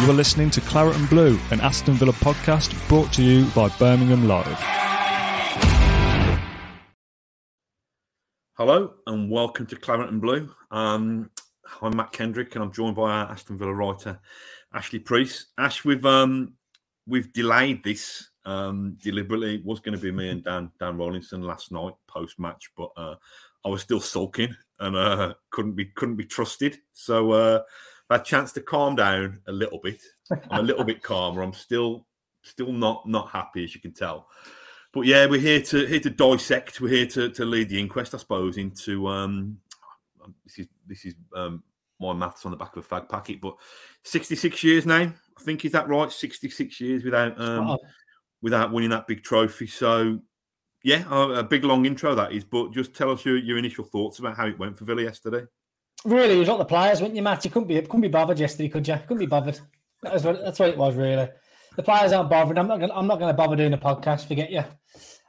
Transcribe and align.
You 0.00 0.08
are 0.08 0.14
listening 0.14 0.48
to 0.50 0.60
Claret 0.60 0.94
and 0.94 1.10
Blue, 1.10 1.36
an 1.50 1.60
Aston 1.60 1.94
Villa 1.94 2.12
podcast 2.12 2.88
brought 2.88 3.12
to 3.14 3.22
you 3.22 3.46
by 3.46 3.68
Birmingham 3.80 4.28
Live. 4.28 4.46
Hello 8.52 8.94
and 9.08 9.28
welcome 9.28 9.66
to 9.66 9.74
Claret 9.74 10.08
and 10.08 10.20
Blue. 10.20 10.48
Um, 10.70 11.30
I'm 11.82 11.96
Mat 11.96 12.12
Kendrick 12.12 12.54
and 12.54 12.62
I'm 12.62 12.70
joined 12.70 12.94
by 12.94 13.10
our 13.10 13.32
Aston 13.32 13.58
Villa 13.58 13.74
writer 13.74 14.20
Ashley 14.72 15.00
Preece. 15.00 15.46
Ash, 15.58 15.84
we've 15.84 16.06
um, 16.06 16.54
we've 17.08 17.32
delayed 17.32 17.82
this 17.82 18.30
um, 18.44 18.96
deliberately. 19.02 19.56
It 19.56 19.64
was 19.64 19.80
going 19.80 19.98
to 19.98 20.00
be 20.00 20.12
me 20.12 20.28
and 20.28 20.44
Dan 20.44 20.70
Dan 20.78 20.96
Rollinson 20.96 21.42
last 21.42 21.72
night 21.72 21.94
post 22.06 22.38
match, 22.38 22.70
but 22.76 22.90
uh, 22.96 23.16
I 23.64 23.68
was 23.68 23.82
still 23.82 24.00
sulking 24.00 24.54
and 24.78 24.94
uh, 24.94 25.34
couldn't 25.50 25.74
be 25.74 25.86
couldn't 25.86 26.14
be 26.16 26.24
trusted. 26.24 26.78
So 26.92 27.32
uh, 27.32 27.62
a 28.10 28.18
chance 28.18 28.52
to 28.52 28.60
calm 28.60 28.96
down 28.96 29.40
a 29.46 29.52
little 29.52 29.80
bit. 29.82 30.00
I'm 30.50 30.60
a 30.60 30.62
little 30.62 30.84
bit 30.84 31.02
calmer. 31.02 31.42
I'm 31.42 31.52
still 31.52 32.06
still 32.42 32.72
not 32.72 33.06
not 33.06 33.30
happy 33.30 33.64
as 33.64 33.74
you 33.74 33.80
can 33.80 33.92
tell. 33.92 34.28
But 34.92 35.02
yeah, 35.02 35.26
we're 35.26 35.40
here 35.40 35.60
to 35.62 35.86
here 35.86 36.00
to 36.00 36.10
dissect. 36.10 36.80
We're 36.80 36.88
here 36.88 37.06
to, 37.06 37.30
to 37.30 37.44
lead 37.44 37.68
the 37.68 37.78
inquest, 37.78 38.14
I 38.14 38.18
suppose, 38.18 38.56
into 38.56 39.06
um, 39.06 39.58
this 40.44 40.58
is 40.58 40.66
this 40.86 41.04
is 41.04 41.14
um, 41.34 41.62
my 42.00 42.12
maths 42.12 42.44
on 42.46 42.50
the 42.50 42.56
back 42.56 42.76
of 42.76 42.84
a 42.84 42.88
fag 42.88 43.08
packet. 43.08 43.40
But 43.40 43.56
66 44.04 44.64
years 44.64 44.86
now, 44.86 45.02
I 45.02 45.42
think 45.42 45.64
is 45.64 45.72
that 45.72 45.88
right? 45.88 46.10
66 46.10 46.80
years 46.80 47.04
without 47.04 47.38
um, 47.40 47.76
without 48.40 48.72
winning 48.72 48.90
that 48.90 49.06
big 49.06 49.22
trophy. 49.22 49.66
So 49.66 50.20
yeah, 50.82 51.04
a 51.10 51.42
big 51.42 51.64
long 51.64 51.84
intro 51.84 52.14
that 52.14 52.32
is. 52.32 52.44
But 52.44 52.72
just 52.72 52.94
tell 52.94 53.10
us 53.10 53.24
your, 53.24 53.36
your 53.36 53.58
initial 53.58 53.84
thoughts 53.84 54.20
about 54.20 54.36
how 54.36 54.46
it 54.46 54.58
went 54.58 54.78
for 54.78 54.84
Villa 54.84 55.02
yesterday. 55.02 55.44
Really, 56.04 56.36
it 56.36 56.38
was 56.38 56.48
not 56.48 56.58
the 56.58 56.64
players, 56.64 57.02
weren't 57.02 57.16
you, 57.16 57.22
Matt? 57.22 57.44
You 57.44 57.50
couldn't 57.50 57.68
be 57.68 57.80
couldn't 57.80 58.00
be 58.00 58.08
bothered 58.08 58.38
yesterday, 58.38 58.68
could 58.68 58.86
you? 58.86 58.96
Couldn't 59.06 59.18
be 59.18 59.26
bothered. 59.26 59.58
That 60.02 60.14
was 60.14 60.24
what, 60.24 60.40
that's 60.42 60.58
what 60.58 60.70
it 60.70 60.78
was, 60.78 60.94
really. 60.94 61.28
The 61.76 61.82
players 61.82 62.12
aren't 62.12 62.30
bothered. 62.30 62.58
I'm 62.58 62.68
not. 62.68 62.80
Gonna, 62.80 62.94
I'm 62.94 63.06
not 63.06 63.18
going 63.18 63.32
to 63.32 63.36
bother 63.36 63.56
doing 63.56 63.72
a 63.72 63.78
podcast. 63.78 64.26
Forget 64.26 64.50
you. 64.50 64.64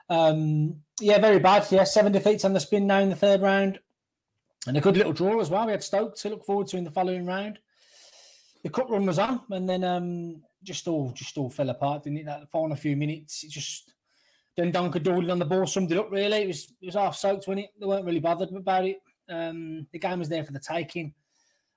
Um, 0.10 0.78
yeah, 1.00 1.20
very 1.20 1.40
bad. 1.40 1.68
Yeah, 1.72 1.84
seven 1.84 2.12
defeats 2.12 2.46
on 2.46 2.54
the 2.54 2.60
spin 2.60 2.88
now 2.88 3.00
in 3.00 3.10
the 3.10 3.16
third 3.16 3.42
round, 3.42 3.80
and 4.68 4.78
a 4.78 4.82
good 4.82 4.98
little 4.98 5.14
draw 5.14 5.40
as 5.40 5.50
well. 5.50 5.66
We 5.66 5.72
had 5.72 5.84
Stoke 5.84 6.16
to 6.18 6.30
look 6.30 6.46
forward 6.46 6.68
to 6.68 6.78
in 6.78 6.84
the 6.84 6.92
following 6.92 7.26
round. 7.26 7.60
The 8.64 8.70
cup 8.70 8.90
run 8.90 9.06
was 9.06 9.20
on, 9.20 9.42
and 9.52 9.68
then 9.68 9.84
um, 9.84 10.42
just 10.64 10.88
all 10.88 11.12
just 11.12 11.38
all 11.38 11.50
fell 11.50 11.70
apart. 11.70 12.04
Didn't 12.04 12.20
it? 12.20 12.26
That 12.26 12.50
final 12.52 12.76
few 12.76 12.96
minutes, 12.96 13.44
it 13.44 13.50
just 13.50 13.94
then 14.56 14.72
Donker 14.72 15.02
Dawley 15.02 15.30
on 15.30 15.40
the 15.40 15.46
ball 15.46 15.66
summed 15.66 15.92
it 15.92 15.98
up. 15.98 16.12
Really, 16.12 16.44
it 16.44 16.48
was 16.48 16.74
it 16.82 16.86
was 16.88 16.96
half 16.96 17.16
soaked 17.16 17.48
when 17.48 17.60
it. 17.60 17.70
They 17.80 17.86
weren't 17.86 18.06
really 18.06 18.20
bothered 18.20 18.52
about 18.52 18.86
it. 18.86 18.98
Um, 19.30 19.88
the 19.92 20.00
game 20.00 20.20
was 20.20 20.30
there 20.30 20.44
for 20.44 20.52
the 20.52 20.60
taking. 20.60 21.14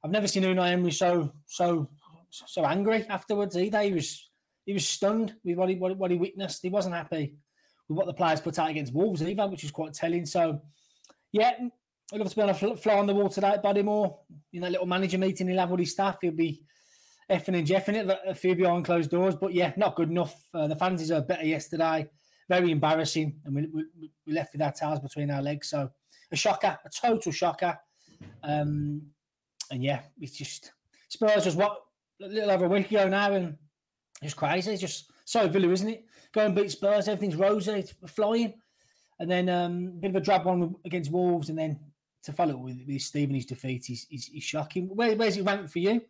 I've 0.05 0.11
never 0.11 0.27
seen 0.27 0.43
Unai 0.43 0.73
Emery 0.73 0.93
so 0.93 1.33
so 1.47 1.89
so 2.31 2.65
angry 2.65 3.07
afterwards 3.09 3.57
either. 3.57 3.83
He 3.83 3.93
was 3.93 4.31
he 4.65 4.73
was 4.73 4.87
stunned 4.87 5.35
with 5.45 5.57
what 5.57 5.69
he 5.69 5.77
what, 5.77 5.97
what 5.97 6.11
he 6.11 6.17
witnessed. 6.17 6.61
He 6.63 6.71
wasn't 6.71 6.95
happy 6.95 7.35
with 7.89 7.99
what 7.99 8.07
the 8.07 8.15
players 8.15 8.41
put 8.41 8.59
out 8.59 8.71
against 8.71 8.95
Wolves 8.95 9.23
either, 9.23 9.47
which 9.47 9.65
is 9.65 9.71
quite 9.71 9.93
telling. 9.93 10.27
So 10.27 10.63
yeah, 11.33 11.53
I'd 12.13 12.19
love 12.19 12.29
to 12.29 12.37
be 12.37 12.43
on 12.43 12.51
a 12.51 12.77
fly 12.77 12.99
on 12.99 13.07
the 13.07 13.15
wall 13.15 13.29
today 13.29 13.51
at 13.51 13.63
Bodymoor. 13.63 14.19
In 14.53 14.63
that 14.63 14.73
little 14.73 14.87
manager 14.87 15.19
meeting 15.19 15.49
he'll 15.49 15.59
have 15.59 15.71
with 15.71 15.81
his 15.81 15.93
staff. 15.93 16.19
He'll 16.21 16.33
be 16.33 16.63
effing 17.31 17.57
and 17.57 17.67
jeffing 17.67 17.95
it 17.95 18.19
a 18.27 18.35
few 18.35 18.55
behind 18.55 18.85
closed 18.85 19.11
doors. 19.11 19.37
But 19.37 19.55
yeah, 19.55 19.73
not 19.77 19.97
good 19.97 20.11
enough. 20.11 20.35
Uh, 20.53 20.67
the 20.67 20.77
fans 20.77 21.01
deserve 21.01 21.29
better 21.29 21.47
yesterday. 21.47 22.09
Very 22.49 22.71
embarrassing, 22.71 23.41
and 23.45 23.55
we, 23.55 23.67
we, 23.73 24.11
we 24.27 24.33
left 24.33 24.53
with 24.53 24.63
our 24.63 24.73
tails 24.73 25.01
between 25.01 25.31
our 25.31 25.41
legs. 25.41 25.71
So 25.71 25.91
a 26.33 26.37
shocker, 26.37 26.79
a 26.85 26.89
total 26.91 27.33
shocker. 27.33 27.79
Um, 28.43 29.03
and 29.71 29.83
yeah, 29.83 30.01
it's 30.21 30.37
just 30.37 30.73
Spurs 31.09 31.47
was 31.47 31.57
what 31.57 31.83
a 32.23 32.27
little 32.27 32.51
over 32.51 32.67
a 32.67 32.69
week 32.69 32.91
ago 32.91 33.09
now, 33.09 33.33
and 33.33 33.57
it's 34.23 34.35
crazy. 34.35 34.73
It's 34.73 34.81
just 34.81 35.11
so 35.25 35.49
Villa, 35.49 35.71
isn't 35.71 35.89
it? 35.89 36.05
Go 36.33 36.47
and 36.47 36.55
beat 36.55 36.71
Spurs, 36.71 37.09
everything's 37.09 37.37
rosy, 37.37 37.73
it's 37.73 37.95
flying, 38.07 38.55
and 39.21 39.31
then 39.31 39.49
um, 39.49 39.87
a 39.89 40.01
bit 40.01 40.11
of 40.11 40.17
a 40.17 40.21
drab 40.21 40.45
one 40.45 40.75
against 40.85 41.11
Wolves, 41.11 41.49
and 41.49 41.59
then 41.59 41.79
to 42.23 42.33
follow 42.33 42.57
with, 42.57 42.79
with 42.87 43.03
Stevenage 43.03 43.47
defeat 43.47 43.91
is, 43.91 44.07
is, 44.11 44.31
is 44.35 44.43
shocking. 44.43 44.89
Where, 44.95 45.17
where's 45.17 45.37
it 45.37 45.45
ranked 45.45 45.71
for 45.71 45.81
you, 45.81 46.01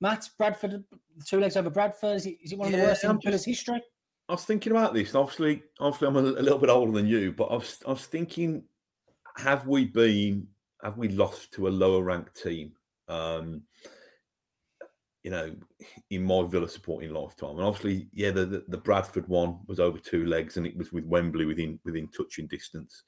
Matt? 0.00 0.28
Bradford, 0.38 0.84
two 1.26 1.40
legs 1.40 1.56
over 1.56 1.70
Bradford. 1.70 2.16
Is 2.16 2.26
it, 2.26 2.38
is 2.42 2.52
it 2.52 2.58
one 2.58 2.68
of 2.68 2.72
the 2.72 2.78
yeah, 2.78 2.86
worst 2.88 3.04
in 3.04 3.20
Villa's 3.20 3.44
history? 3.44 3.82
I 4.28 4.32
was 4.32 4.44
thinking 4.44 4.72
about 4.72 4.94
this. 4.94 5.14
Obviously, 5.14 5.62
obviously, 5.80 6.08
I'm 6.08 6.16
a, 6.16 6.20
a 6.20 6.42
little 6.42 6.58
bit 6.58 6.70
older 6.70 6.92
than 6.92 7.06
you, 7.06 7.32
but 7.32 7.44
I 7.44 7.54
was, 7.54 7.78
I 7.86 7.90
was 7.90 8.06
thinking 8.06 8.64
have 9.36 9.66
we 9.66 9.86
been 9.86 10.46
have 10.82 10.98
we 10.98 11.08
lost 11.08 11.52
to 11.52 11.68
a 11.68 11.70
lower 11.70 12.02
ranked 12.02 12.40
team? 12.42 12.72
Um, 13.08 13.62
you 15.22 15.30
know, 15.30 15.54
in 16.10 16.24
my 16.24 16.44
Villa 16.44 16.68
supporting 16.68 17.12
lifetime, 17.12 17.56
and 17.56 17.62
obviously, 17.62 18.08
yeah, 18.12 18.32
the, 18.32 18.44
the, 18.44 18.64
the 18.68 18.78
Bradford 18.78 19.28
one 19.28 19.60
was 19.68 19.78
over 19.78 19.98
two 19.98 20.26
legs, 20.26 20.56
and 20.56 20.66
it 20.66 20.76
was 20.76 20.92
with 20.92 21.04
Wembley 21.04 21.44
within 21.44 21.78
within 21.84 22.08
touching 22.08 22.48
distance. 22.48 23.04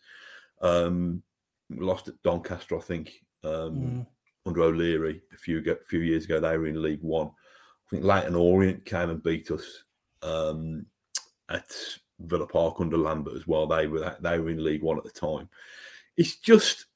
Um, 0.62 1.22
lost 1.70 2.06
at 2.08 2.22
Doncaster, 2.22 2.76
I 2.76 2.80
think, 2.80 3.12
um, 3.42 3.50
mm. 3.50 4.06
under 4.46 4.62
O'Leary 4.62 5.22
a 5.32 5.36
few 5.36 5.58
a 5.68 5.84
few 5.88 6.00
years 6.00 6.24
ago. 6.24 6.38
They 6.38 6.56
were 6.56 6.68
in 6.68 6.82
League 6.82 7.02
One. 7.02 7.26
I 7.26 7.90
think 7.90 8.04
Leyton 8.04 8.36
Orient 8.36 8.84
came 8.84 9.10
and 9.10 9.22
beat 9.22 9.50
us 9.50 9.66
um, 10.22 10.86
at 11.50 11.70
Villa 12.20 12.46
Park 12.46 12.76
under 12.78 12.96
Lambert 12.96 13.34
as 13.34 13.48
well. 13.48 13.66
They 13.66 13.88
were 13.88 14.16
they 14.20 14.38
were 14.38 14.50
in 14.50 14.62
League 14.62 14.82
One 14.82 14.98
at 14.98 15.04
the 15.04 15.10
time 15.10 15.48
it's 16.16 16.36
just 16.36 16.86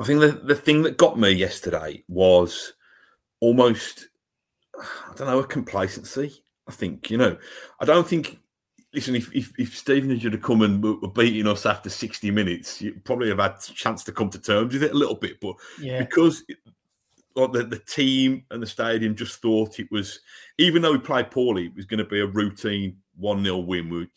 I 0.00 0.04
think 0.04 0.20
the, 0.20 0.32
the 0.32 0.54
thing 0.54 0.82
that 0.82 0.96
got 0.96 1.18
me 1.18 1.30
yesterday 1.30 2.02
was 2.08 2.72
almost 3.40 4.08
I 4.78 5.14
don't 5.14 5.26
know 5.26 5.40
a 5.40 5.46
complacency. 5.46 6.42
I 6.68 6.72
think 6.72 7.10
you 7.10 7.16
know 7.16 7.36
I 7.80 7.84
don't 7.84 8.06
think. 8.06 8.38
Listen, 8.92 9.14
if 9.14 9.32
if, 9.32 9.52
if 9.56 9.78
Stephen 9.78 10.18
had 10.18 10.42
come 10.42 10.62
and 10.62 10.82
were 10.82 11.08
beating 11.08 11.46
us 11.46 11.64
after 11.64 11.88
sixty 11.88 12.32
minutes, 12.32 12.82
you 12.82 13.00
probably 13.04 13.28
have 13.28 13.38
had 13.38 13.52
a 13.52 13.72
chance 13.72 14.02
to 14.02 14.12
come 14.12 14.30
to 14.30 14.40
terms 14.40 14.72
with 14.72 14.82
it 14.82 14.90
a 14.90 14.96
little 14.96 15.14
bit. 15.14 15.38
But 15.40 15.54
yeah. 15.80 16.00
because 16.00 16.42
like 17.36 17.52
the, 17.52 17.64
the 17.64 17.78
team 17.78 18.44
and 18.50 18.62
the 18.62 18.66
stadium 18.66 19.14
just 19.14 19.40
thought 19.40 19.78
it 19.78 19.90
was, 19.90 20.20
even 20.58 20.82
though 20.82 20.92
we 20.92 20.98
played 20.98 21.30
poorly, 21.30 21.66
it 21.66 21.76
was 21.76 21.86
going 21.86 21.98
to 21.98 22.04
be 22.04 22.20
a 22.20 22.26
routine 22.26 22.96
one 23.16 23.44
0 23.44 23.58
win. 23.58 23.88
We, 23.88 24.08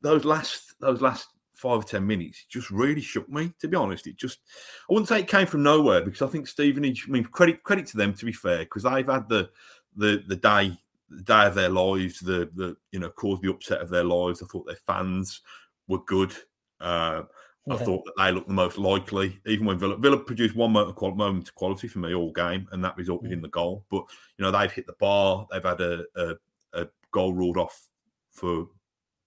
those 0.00 0.24
last 0.24 0.74
those 0.80 1.00
last 1.00 1.28
five 1.64 1.80
or 1.80 1.84
ten 1.84 2.06
minutes 2.06 2.44
just 2.50 2.70
really 2.70 3.00
shook 3.00 3.26
me. 3.30 3.50
To 3.60 3.68
be 3.68 3.76
honest, 3.76 4.06
it 4.06 4.18
just 4.18 4.40
I 4.88 4.92
wouldn't 4.92 5.08
say 5.08 5.20
it 5.20 5.28
came 5.28 5.46
from 5.46 5.62
nowhere 5.62 6.02
because 6.02 6.20
I 6.20 6.26
think 6.26 6.46
Stevenage. 6.46 7.06
I 7.08 7.10
mean, 7.10 7.24
credit 7.24 7.62
credit 7.62 7.86
to 7.88 7.96
them 7.96 8.12
to 8.12 8.26
be 8.26 8.32
fair 8.32 8.58
because 8.58 8.82
they've 8.82 9.06
had 9.06 9.28
the 9.30 9.48
the 9.96 10.22
the 10.28 10.36
day 10.36 10.76
the 11.08 11.22
day 11.22 11.46
of 11.46 11.54
their 11.54 11.70
lives, 11.70 12.20
the 12.20 12.50
the 12.54 12.76
you 12.92 13.00
know 13.00 13.08
caused 13.08 13.42
the 13.42 13.50
upset 13.50 13.80
of 13.80 13.88
their 13.88 14.04
lives. 14.04 14.42
I 14.42 14.46
thought 14.46 14.66
their 14.66 14.76
fans 14.86 15.40
were 15.88 16.04
good. 16.04 16.34
Uh, 16.80 17.22
yeah. 17.66 17.74
I 17.74 17.76
thought 17.78 18.04
that 18.04 18.14
they 18.18 18.30
looked 18.30 18.48
the 18.48 18.52
most 18.52 18.76
likely, 18.76 19.40
even 19.46 19.64
when 19.64 19.78
Villa, 19.78 19.96
Villa 19.96 20.18
produced 20.18 20.54
one 20.54 20.72
moment 20.72 20.98
of, 21.00 21.16
moment 21.16 21.48
of 21.48 21.54
quality 21.54 21.88
for 21.88 22.00
me 22.00 22.14
all 22.14 22.30
game, 22.30 22.68
and 22.72 22.84
that 22.84 22.98
resulted 22.98 23.32
in 23.32 23.40
the 23.40 23.48
goal. 23.48 23.86
But 23.90 24.04
you 24.36 24.44
know 24.44 24.50
they've 24.50 24.70
hit 24.70 24.86
the 24.86 24.96
bar. 25.00 25.46
They've 25.50 25.64
had 25.64 25.80
a, 25.80 26.04
a, 26.14 26.34
a 26.74 26.88
goal 27.10 27.32
ruled 27.32 27.56
off 27.56 27.88
for 28.32 28.66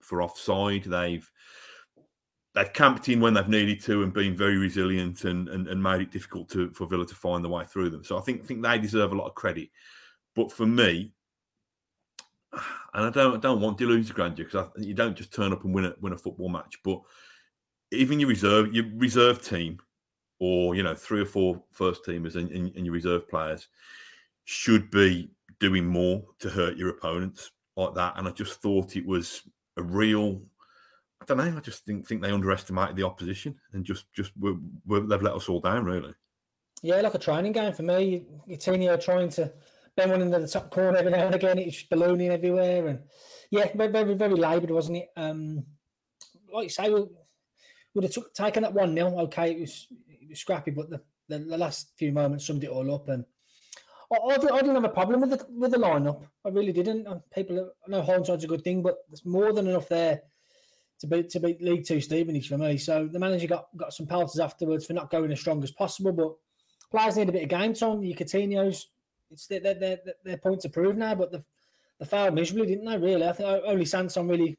for 0.02 0.22
offside. 0.22 0.84
They've 0.84 1.30
they've 2.58 2.74
camped 2.74 3.08
in 3.08 3.20
when 3.20 3.36
they've 3.36 3.48
needed 3.48 3.80
to 3.84 4.02
and 4.02 4.12
been 4.12 4.36
very 4.36 4.58
resilient 4.58 5.26
and, 5.26 5.48
and, 5.50 5.68
and 5.68 5.82
made 5.82 6.02
it 6.02 6.12
difficult 6.12 6.50
to, 6.50 6.72
for 6.72 6.88
Villa 6.88 7.06
to 7.06 7.14
find 7.14 7.46
the 7.46 7.50
way 7.50 7.64
through 7.66 7.92
them. 7.92 8.04
So 8.04 8.18
I 8.18 8.22
think 8.22 8.46
think 8.46 8.64
they 8.64 8.80
deserve 8.80 9.12
a 9.12 9.16
lot 9.16 9.28
of 9.28 9.36
credit. 9.36 9.70
But 10.36 10.52
for 10.52 10.66
me, 10.66 11.14
and 12.52 13.06
I 13.06 13.10
don't 13.12 13.36
I 13.36 13.40
don't 13.40 13.62
want 13.62 13.78
delusions 13.78 14.12
grandeur 14.12 14.46
because 14.46 14.70
you 14.78 14.96
don't 14.96 15.16
just 15.16 15.34
turn 15.34 15.54
up 15.54 15.66
and 15.66 15.74
win 15.74 15.86
a 15.86 15.94
win 16.02 16.14
a 16.14 16.18
football 16.18 16.50
match. 16.50 16.80
But 16.84 17.02
even 17.92 18.20
your 18.20 18.30
reserve 18.30 18.74
your 18.74 18.86
reserve 18.96 19.44
team, 19.44 19.80
or 20.40 20.74
you 20.74 20.82
know 20.82 20.96
three 20.96 21.22
or 21.22 21.26
four 21.26 21.62
first 21.72 22.04
teamers 22.06 22.36
and, 22.36 22.50
and, 22.52 22.76
and 22.76 22.86
your 22.86 22.94
reserve 22.94 23.30
players 23.30 23.68
should 24.46 24.90
be 24.90 25.30
doing 25.60 25.86
more 25.86 26.24
to 26.40 26.50
hurt 26.50 26.78
your 26.78 26.90
opponents 26.90 27.52
like 27.76 27.94
that. 27.94 28.18
And 28.18 28.28
I 28.28 28.32
just 28.32 28.62
thought 28.62 28.96
it 28.96 29.06
was 29.06 29.44
a 29.76 29.84
real 29.84 30.42
don't 31.28 31.38
know. 31.38 31.58
I 31.58 31.60
just 31.60 31.86
think 31.86 32.08
think 32.08 32.22
they 32.22 32.32
underestimated 32.32 32.96
the 32.96 33.06
opposition 33.06 33.56
and 33.74 33.84
just 33.84 34.12
just 34.14 34.32
they've 34.40 35.22
let 35.22 35.34
us 35.34 35.50
all 35.50 35.60
down 35.60 35.86
really. 35.86 36.14
Yeah, 36.82 37.02
like 37.02 37.16
a 37.16 37.20
training 37.20 37.52
game 37.52 37.74
for 37.74 37.84
me. 37.84 38.24
Coutinho 38.50 39.04
trying 39.04 39.30
to 39.30 39.52
bend 39.96 40.12
one 40.12 40.22
into 40.22 40.40
the 40.40 40.48
top 40.48 40.72
corner 40.72 40.98
every 40.98 41.12
now 41.12 41.26
and 41.26 41.36
again. 41.36 41.60
It's 41.60 41.84
ballooning 41.84 42.32
everywhere, 42.32 42.88
and 42.88 43.00
yeah, 43.52 43.68
very 43.76 43.92
very, 43.92 44.14
very 44.16 44.36
laboured, 44.36 44.72
wasn't 44.72 45.00
it? 45.00 45.10
Um, 45.18 45.66
like 46.54 46.64
you 46.64 46.70
say, 46.70 46.90
we 46.90 47.06
would 47.94 48.04
have 48.06 48.14
took, 48.14 48.34
taken 48.34 48.64
that 48.64 48.74
one 48.74 48.96
0 48.96 49.20
Okay, 49.20 49.52
it 49.52 49.60
was 49.60 49.88
it 50.08 50.30
was 50.30 50.40
scrappy, 50.40 50.72
but 50.72 50.90
the, 50.90 51.02
the, 51.28 51.40
the 51.40 51.58
last 51.58 51.92
few 51.98 52.12
moments 52.14 52.48
summed 52.48 52.64
it 52.64 52.70
all 52.70 52.94
up. 52.94 53.10
And 53.10 53.26
I, 54.14 54.34
I, 54.34 54.38
didn't 54.38 54.76
have 54.76 54.84
a 54.86 54.90
problem 54.90 55.22
with 55.22 55.32
the 55.32 55.46
with 55.50 55.72
the 55.72 55.78
lineup. 55.78 56.24
I 56.46 56.50
really 56.50 56.72
didn't. 56.72 57.08
People, 57.34 57.72
I 57.86 57.92
know 57.92 58.02
hindsight's 58.02 58.46
a 58.46 58.48
good 58.48 58.64
thing, 58.64 58.82
but 58.82 58.96
there's 59.10 59.26
more 59.26 59.52
than 59.52 59.68
enough 59.68 59.90
there 59.90 60.22
to 61.00 61.08
beat 61.08 61.30
to 61.30 61.40
beat 61.40 61.62
League 61.62 61.86
Two 61.86 62.02
Stevenage 62.02 62.50
for 62.50 62.58
me. 62.58 62.78
So 62.78 63.08
the 63.08 63.20
manager 63.20 63.48
got 63.48 63.68
got 63.78 63.94
some 63.94 64.08
pelters 64.08 64.40
afterwards 64.40 64.86
for 64.86 64.94
not 64.94 65.12
going 65.12 65.32
as 65.32 65.40
strong 65.40 65.64
as 65.64 65.72
possible, 65.72 66.12
but 66.12 66.36
players 66.92 67.18
need 67.18 67.30
a 67.30 67.32
bit 67.32 67.44
of 67.44 67.50
game 67.50 67.74
time. 67.74 68.02
The 68.02 68.14
Coutinho's, 68.14 68.88
it's 69.32 69.48
their, 69.48 69.60
their, 69.60 69.76
their, 69.76 70.00
their 70.24 70.38
point 70.38 70.62
to 70.62 70.70
prove 70.70 70.98
now, 70.98 71.16
but 71.16 71.32
the 71.32 71.44
the 72.00 72.06
failed 72.06 72.36
miserably, 72.36 72.68
didn't 72.68 72.86
they? 72.86 72.98
Really, 72.98 73.26
I 73.26 73.34
think 73.34 73.50
only 73.66 73.86
Sanson 73.86 74.28
really 74.28 74.58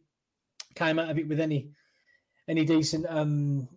came 0.75 0.99
out 0.99 1.11
of 1.11 1.19
it 1.19 1.29
with 1.29 1.40
any 1.40 1.69
any 2.49 2.64
decent 2.64 3.06
um 3.08 3.69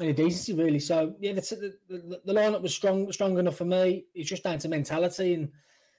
any 0.00 0.12
decency, 0.12 0.54
really. 0.54 0.78
So 0.78 1.14
yeah, 1.20 1.32
the, 1.32 1.74
the, 1.88 2.20
the 2.24 2.32
lineup 2.32 2.62
was 2.62 2.74
strong 2.74 3.10
strong 3.12 3.38
enough 3.38 3.56
for 3.56 3.64
me. 3.64 4.04
It's 4.14 4.28
just 4.28 4.44
down 4.44 4.58
to 4.58 4.68
mentality, 4.68 5.34
and 5.34 5.50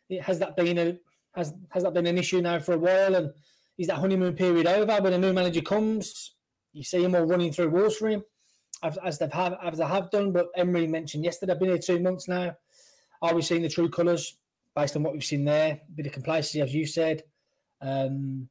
it, 0.10 0.22
has 0.22 0.40
that 0.40 0.56
been 0.56 0.78
a 0.78 0.98
has 1.34 1.54
has 1.70 1.84
that 1.84 1.94
been 1.94 2.08
an 2.08 2.18
issue 2.18 2.42
now 2.42 2.60
for 2.60 2.74
a 2.74 2.80
while? 2.80 3.16
And 3.16 3.32
is 3.78 3.88
that 3.88 3.98
honeymoon 3.98 4.34
period 4.34 4.68
over? 4.68 5.02
When 5.02 5.14
a 5.14 5.18
new 5.18 5.34
manager 5.34 5.62
comes, 5.62 6.36
you 6.74 6.84
see 6.84 7.04
him 7.04 7.16
all 7.16 7.26
running 7.26 7.52
through 7.52 7.70
walls 7.70 7.98
for 7.98 8.10
him, 8.10 8.24
as 8.84 9.18
they've 9.20 9.32
have 9.32 9.58
as 9.64 9.78
they 9.78 9.86
have 9.86 10.12
done. 10.12 10.32
But 10.32 10.48
Emery 10.56 10.88
mentioned 10.88 11.24
yesterday, 11.24 11.54
I've 11.54 11.60
been 11.60 11.70
here 11.70 11.78
two 11.78 12.00
months 12.00 12.28
now. 12.28 12.56
Are 13.22 13.36
we 13.36 13.42
seeing 13.42 13.62
the 13.62 13.70
true 13.70 13.90
colours 13.90 14.38
based 14.76 14.96
on 14.96 15.04
what 15.04 15.14
we've 15.14 15.24
seen 15.24 15.46
there? 15.46 15.74
A 15.74 15.92
bit 15.96 16.08
of 16.08 16.14
complacency, 16.14 16.62
as 16.62 16.74
you 16.74 16.86
said. 16.86 17.24
Um, 17.82 18.50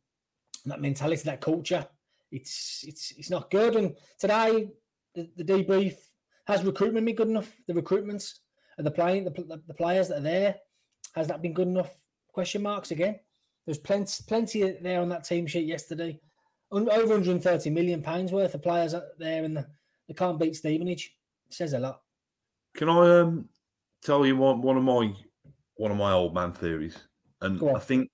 that 0.67 0.81
mentality, 0.81 1.22
that 1.25 1.40
culture, 1.40 1.87
it's 2.31 2.84
it's 2.87 3.12
it's 3.17 3.31
not 3.31 3.50
good. 3.50 3.76
And 3.76 3.96
today, 4.19 4.69
the, 5.14 5.28
the 5.37 5.44
debrief 5.44 5.94
has 6.46 6.64
recruitment 6.64 7.06
been 7.06 7.14
good 7.14 7.28
enough? 7.28 7.52
The 7.67 7.75
recruitments 7.75 8.38
and 8.76 8.87
the 8.87 8.90
playing 8.90 9.25
the, 9.25 9.61
the 9.67 9.75
players 9.75 10.08
that 10.08 10.19
are 10.19 10.22
there 10.22 10.56
has 11.14 11.28
that 11.28 11.43
been 11.43 11.52
good 11.52 11.69
enough? 11.69 11.90
Question 12.32 12.62
marks 12.62 12.90
again. 12.90 13.19
There's 13.70 13.78
plenty 13.78 14.25
plenty 14.26 14.69
there 14.82 15.00
on 15.00 15.08
that 15.11 15.22
team 15.22 15.46
sheet 15.46 15.69
yesterday. 15.69 16.19
over 16.72 16.90
130 16.90 17.70
million 17.70 18.02
pounds 18.02 18.32
worth 18.32 18.52
of 18.52 18.64
players 18.64 18.96
there, 19.17 19.44
and 19.44 19.56
the, 19.56 19.64
they 20.08 20.14
can't 20.14 20.40
beat 20.40 20.56
Stevenage. 20.56 21.14
It 21.46 21.55
says 21.55 21.72
a 21.75 21.78
lot. 21.78 22.00
Can 22.75 22.88
I 22.88 23.20
um, 23.20 23.49
tell 24.02 24.26
you 24.26 24.34
one 24.34 24.61
one 24.61 24.76
of 24.76 24.82
my 24.82 25.14
one 25.76 25.93
of 25.93 25.96
my 25.96 26.11
old 26.11 26.34
man 26.34 26.50
theories? 26.50 26.99
And 27.43 27.62
I 27.70 27.78
think 27.78 28.11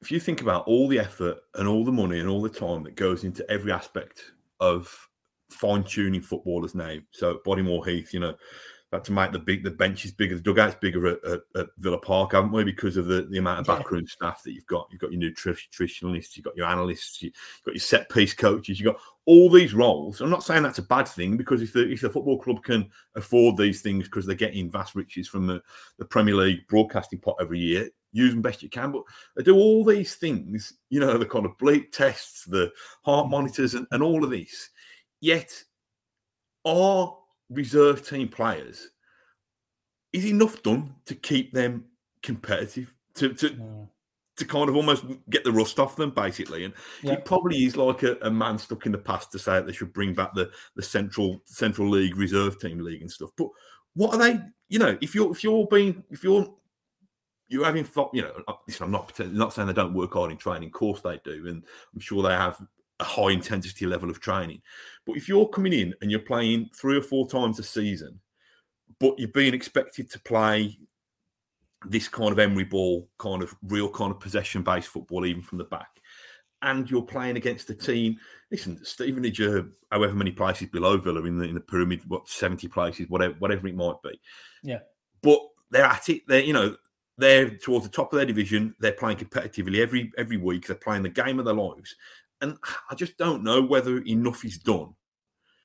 if 0.00 0.10
you 0.10 0.18
think 0.18 0.40
about 0.40 0.66
all 0.66 0.88
the 0.88 0.98
effort 0.98 1.36
and 1.54 1.68
all 1.68 1.84
the 1.84 1.92
money 1.92 2.18
and 2.18 2.28
all 2.28 2.42
the 2.42 2.48
time 2.48 2.82
that 2.82 2.96
goes 2.96 3.22
into 3.22 3.48
every 3.48 3.70
aspect 3.70 4.32
of 4.58 4.92
fine 5.48 5.84
tuning 5.84 6.22
footballers 6.22 6.74
now, 6.74 6.96
so 7.12 7.38
Bodymoor 7.46 7.86
Heath, 7.86 8.12
you 8.12 8.18
know, 8.18 8.34
had 8.96 9.04
to 9.04 9.12
make 9.12 9.32
the 9.32 9.38
big 9.38 9.62
the 9.62 9.70
benches 9.70 10.12
bigger, 10.12 10.34
the 10.34 10.40
dugouts 10.40 10.76
bigger 10.80 11.06
at, 11.06 11.24
at, 11.24 11.40
at, 11.56 11.66
Villa 11.78 11.98
Park, 11.98 12.32
haven't 12.32 12.52
we? 12.52 12.64
Because 12.64 12.96
of 12.96 13.06
the, 13.06 13.22
the 13.30 13.38
amount 13.38 13.60
of 13.60 13.66
backroom 13.66 14.02
yeah. 14.02 14.10
staff 14.10 14.42
that 14.42 14.52
you've 14.52 14.66
got. 14.66 14.88
You've 14.90 15.00
got 15.00 15.12
your 15.12 15.20
nutritionists, 15.20 16.36
you've 16.36 16.44
got 16.44 16.56
your 16.56 16.66
analysts, 16.66 17.22
you've 17.22 17.34
got 17.64 17.74
your 17.74 17.80
set 17.80 18.10
piece 18.10 18.34
coaches, 18.34 18.80
you've 18.80 18.92
got 18.92 19.00
all 19.26 19.50
these 19.50 19.74
roles. 19.74 20.20
I'm 20.20 20.30
not 20.30 20.44
saying 20.44 20.62
that's 20.62 20.78
a 20.78 20.82
bad 20.82 21.06
thing 21.06 21.36
because 21.36 21.62
if 21.62 21.72
the 21.72 21.90
if 21.90 22.00
the 22.00 22.10
football 22.10 22.38
club 22.38 22.62
can 22.62 22.90
afford 23.14 23.56
these 23.56 23.82
things 23.82 24.04
because 24.04 24.26
they're 24.26 24.34
getting 24.34 24.70
vast 24.70 24.94
riches 24.94 25.28
from 25.28 25.46
the, 25.46 25.62
the 25.98 26.04
Premier 26.04 26.34
League 26.34 26.66
broadcasting 26.68 27.18
pot 27.18 27.36
every 27.40 27.58
year, 27.58 27.88
use 28.12 28.32
them 28.32 28.42
best 28.42 28.62
you 28.62 28.70
can. 28.70 28.92
But 28.92 29.02
they 29.36 29.42
do 29.42 29.56
all 29.56 29.84
these 29.84 30.14
things, 30.14 30.72
you 30.90 31.00
know, 31.00 31.18
the 31.18 31.26
kind 31.26 31.44
of 31.44 31.56
bleep 31.58 31.92
tests, 31.92 32.44
the 32.44 32.72
heart 33.04 33.28
monitors, 33.28 33.74
and, 33.74 33.86
and 33.90 34.02
all 34.02 34.24
of 34.24 34.30
this. 34.30 34.70
Yet, 35.20 35.52
our 36.64 37.16
reserve 37.50 38.06
team 38.06 38.28
players 38.28 38.90
is 40.12 40.26
enough 40.26 40.62
done 40.62 40.94
to 41.06 41.14
keep 41.14 41.52
them 41.52 41.84
competitive, 42.22 42.94
to 43.14 43.32
to, 43.34 43.50
mm. 43.50 43.88
to 44.36 44.44
kind 44.44 44.68
of 44.68 44.76
almost 44.76 45.04
get 45.30 45.44
the 45.44 45.52
rust 45.52 45.78
off 45.78 45.96
them, 45.96 46.10
basically. 46.10 46.64
And 46.64 46.74
it 47.02 47.24
probably 47.24 47.64
is 47.64 47.76
like 47.76 48.02
a, 48.02 48.16
a, 48.22 48.30
man 48.30 48.58
stuck 48.58 48.86
in 48.86 48.92
the 48.92 48.98
past 48.98 49.32
to 49.32 49.38
say 49.38 49.54
that 49.54 49.66
they 49.66 49.72
should 49.72 49.92
bring 49.92 50.14
back 50.14 50.34
the 50.34 50.50
the 50.74 50.82
central 50.82 51.40
central 51.44 51.88
league 51.88 52.16
reserve 52.16 52.58
team 52.60 52.78
league 52.78 53.02
and 53.02 53.10
stuff. 53.10 53.30
But 53.36 53.48
what 53.94 54.14
are 54.14 54.18
they? 54.18 54.40
You 54.68 54.78
know, 54.78 54.98
if 55.00 55.14
you're 55.14 55.30
if 55.30 55.44
you're 55.44 55.66
being 55.66 56.02
if 56.10 56.24
you're 56.24 56.46
you're 57.48 57.64
having 57.64 57.86
you 58.12 58.22
know, 58.22 58.42
I'm 58.80 58.90
not 58.90 59.18
not 59.32 59.52
saying 59.52 59.68
they 59.68 59.74
don't 59.74 59.94
work 59.94 60.14
hard 60.14 60.32
in 60.32 60.36
training. 60.36 60.68
Of 60.68 60.72
course 60.72 61.00
they 61.00 61.20
do, 61.24 61.46
and 61.46 61.62
I'm 61.94 62.00
sure 62.00 62.22
they 62.22 62.30
have 62.30 62.60
a 63.00 63.04
high 63.04 63.30
intensity 63.30 63.86
level 63.86 64.10
of 64.10 64.20
training. 64.20 64.62
But 65.04 65.16
if 65.16 65.28
you're 65.28 65.48
coming 65.48 65.72
in 65.72 65.94
and 66.00 66.10
you're 66.10 66.20
playing 66.20 66.70
three 66.74 66.96
or 66.96 67.02
four 67.02 67.28
times 67.28 67.58
a 67.58 67.62
season, 67.62 68.20
but 68.98 69.18
you're 69.18 69.28
being 69.28 69.54
expected 69.54 70.10
to 70.10 70.20
play 70.20 70.78
this 71.84 72.08
kind 72.08 72.32
of 72.32 72.38
Emery 72.38 72.64
ball, 72.64 73.08
kind 73.18 73.42
of 73.42 73.54
real 73.62 73.88
kind 73.88 74.10
of 74.10 74.20
possession 74.20 74.62
based 74.62 74.88
football, 74.88 75.26
even 75.26 75.42
from 75.42 75.58
the 75.58 75.64
back, 75.64 76.00
and 76.62 76.90
you're 76.90 77.02
playing 77.02 77.36
against 77.36 77.70
a 77.70 77.74
team. 77.74 78.16
Listen, 78.50 78.82
Stevenage 78.84 79.40
are 79.40 79.58
uh, 79.60 79.62
however 79.92 80.14
many 80.14 80.32
places 80.32 80.68
below 80.68 80.96
Villa 80.96 81.22
in 81.24 81.38
the 81.38 81.44
in 81.44 81.54
the 81.54 81.60
pyramid, 81.60 82.02
what 82.08 82.28
seventy 82.28 82.68
places, 82.68 83.08
whatever 83.08 83.34
whatever 83.38 83.68
it 83.68 83.76
might 83.76 84.00
be. 84.02 84.20
Yeah, 84.62 84.80
but 85.22 85.40
they're 85.70 85.84
at 85.84 86.08
it. 86.08 86.22
They're 86.26 86.42
you 86.42 86.52
know 86.52 86.76
they're 87.18 87.50
towards 87.50 87.84
the 87.84 87.92
top 87.92 88.12
of 88.12 88.16
their 88.16 88.26
division. 88.26 88.74
They're 88.80 88.92
playing 88.92 89.18
competitively 89.18 89.80
every 89.80 90.12
every 90.16 90.36
week. 90.36 90.66
They're 90.66 90.76
playing 90.76 91.02
the 91.02 91.08
game 91.08 91.38
of 91.38 91.44
their 91.44 91.54
lives, 91.54 91.94
and 92.40 92.56
I 92.90 92.94
just 92.94 93.16
don't 93.16 93.42
know 93.42 93.62
whether 93.62 93.98
enough 93.98 94.44
is 94.44 94.58
done. 94.58 94.94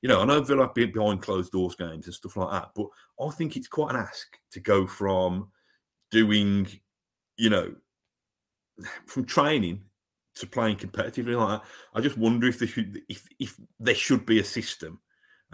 You 0.00 0.08
know, 0.08 0.20
I 0.20 0.24
know 0.24 0.42
Villa 0.42 0.64
have 0.66 0.74
been 0.74 0.90
behind 0.90 1.22
closed 1.22 1.52
doors 1.52 1.76
games 1.76 2.06
and 2.06 2.14
stuff 2.14 2.36
like 2.36 2.50
that, 2.50 2.70
but 2.74 2.86
I 3.24 3.30
think 3.30 3.56
it's 3.56 3.68
quite 3.68 3.94
an 3.94 4.00
ask 4.00 4.36
to 4.50 4.60
go 4.60 4.86
from 4.86 5.48
doing, 6.10 6.66
you 7.36 7.50
know, 7.50 7.74
from 9.06 9.24
training 9.24 9.82
to 10.34 10.46
playing 10.46 10.76
competitively 10.76 11.38
like 11.38 11.60
that. 11.60 11.68
I 11.94 12.00
just 12.00 12.18
wonder 12.18 12.48
if 12.48 12.58
there 12.58 12.68
should 12.68 13.00
if 13.08 13.26
if 13.38 13.56
there 13.78 13.94
should 13.94 14.26
be 14.26 14.40
a 14.40 14.44
system. 14.44 15.00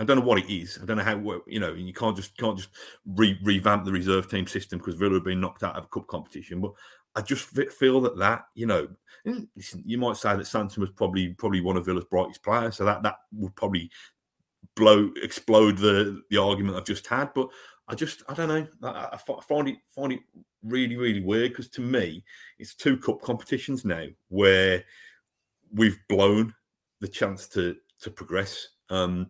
I 0.01 0.05
don't 0.05 0.19
know 0.21 0.25
what 0.25 0.39
it 0.39 0.49
is. 0.49 0.79
I 0.81 0.87
don't 0.87 0.99
know 0.99 1.03
how 1.03 1.43
you 1.47 1.59
know. 1.59 1.75
You 1.75 1.93
can't 1.93 2.17
just 2.17 2.37
can't 2.37 2.57
just 2.57 2.71
re- 3.05 3.39
revamp 3.43 3.85
the 3.85 3.93
reserve 3.93 4.31
team 4.31 4.47
system 4.47 4.79
because 4.79 4.95
Villa 4.95 5.15
have 5.15 5.25
been 5.25 5.41
knocked 5.41 5.65
out 5.65 5.77
of 5.77 5.85
a 5.85 5.89
cup 5.89 6.07
competition. 6.07 6.61
But 6.61 6.73
I 7.19 7.21
just 7.21 7.47
feel 7.47 8.01
that 8.03 8.17
that 8.19 8.47
you 8.55 8.67
know, 8.67 8.87
you 9.85 9.99
might 9.99 10.17
say 10.17 10.37
that 10.37 10.47
Sanson 10.47 10.81
was 10.81 10.91
probably 10.91 11.31
probably 11.31 11.61
one 11.61 11.77
of 11.77 11.85
Villa's 11.85 12.05
brightest 12.05 12.45
players, 12.45 12.77
so 12.77 12.85
that 12.85 13.03
that 13.03 13.17
would 13.33 13.57
probably 13.57 13.91
blow 14.77 15.11
explode 15.21 15.79
the 15.79 16.23
the 16.31 16.39
argument 16.39 16.77
I've 16.77 16.85
just 16.85 17.09
had. 17.09 17.35
But 17.35 17.49
I 17.89 17.97
just 17.97 18.23
I 18.29 18.35
don't 18.35 18.49
know. 18.49 18.67
I, 18.89 19.15
I 19.15 19.41
find 19.43 19.69
it 19.69 19.79
find 19.89 20.13
it 20.13 20.21
really 20.63 20.97
really 20.97 21.21
weird 21.21 21.51
because 21.51 21.69
to 21.71 21.81
me 21.81 22.23
it's 22.61 22.77
two 22.77 22.97
cup 22.97 23.21
competitions 23.21 23.85
now 23.85 24.07
where 24.29 24.85
we've 25.73 25.99
blown 26.09 26.55
the 27.01 27.09
chance 27.09 27.49
to 27.49 27.75
to 28.03 28.13
progress. 28.13 28.69
Um, 28.91 29.29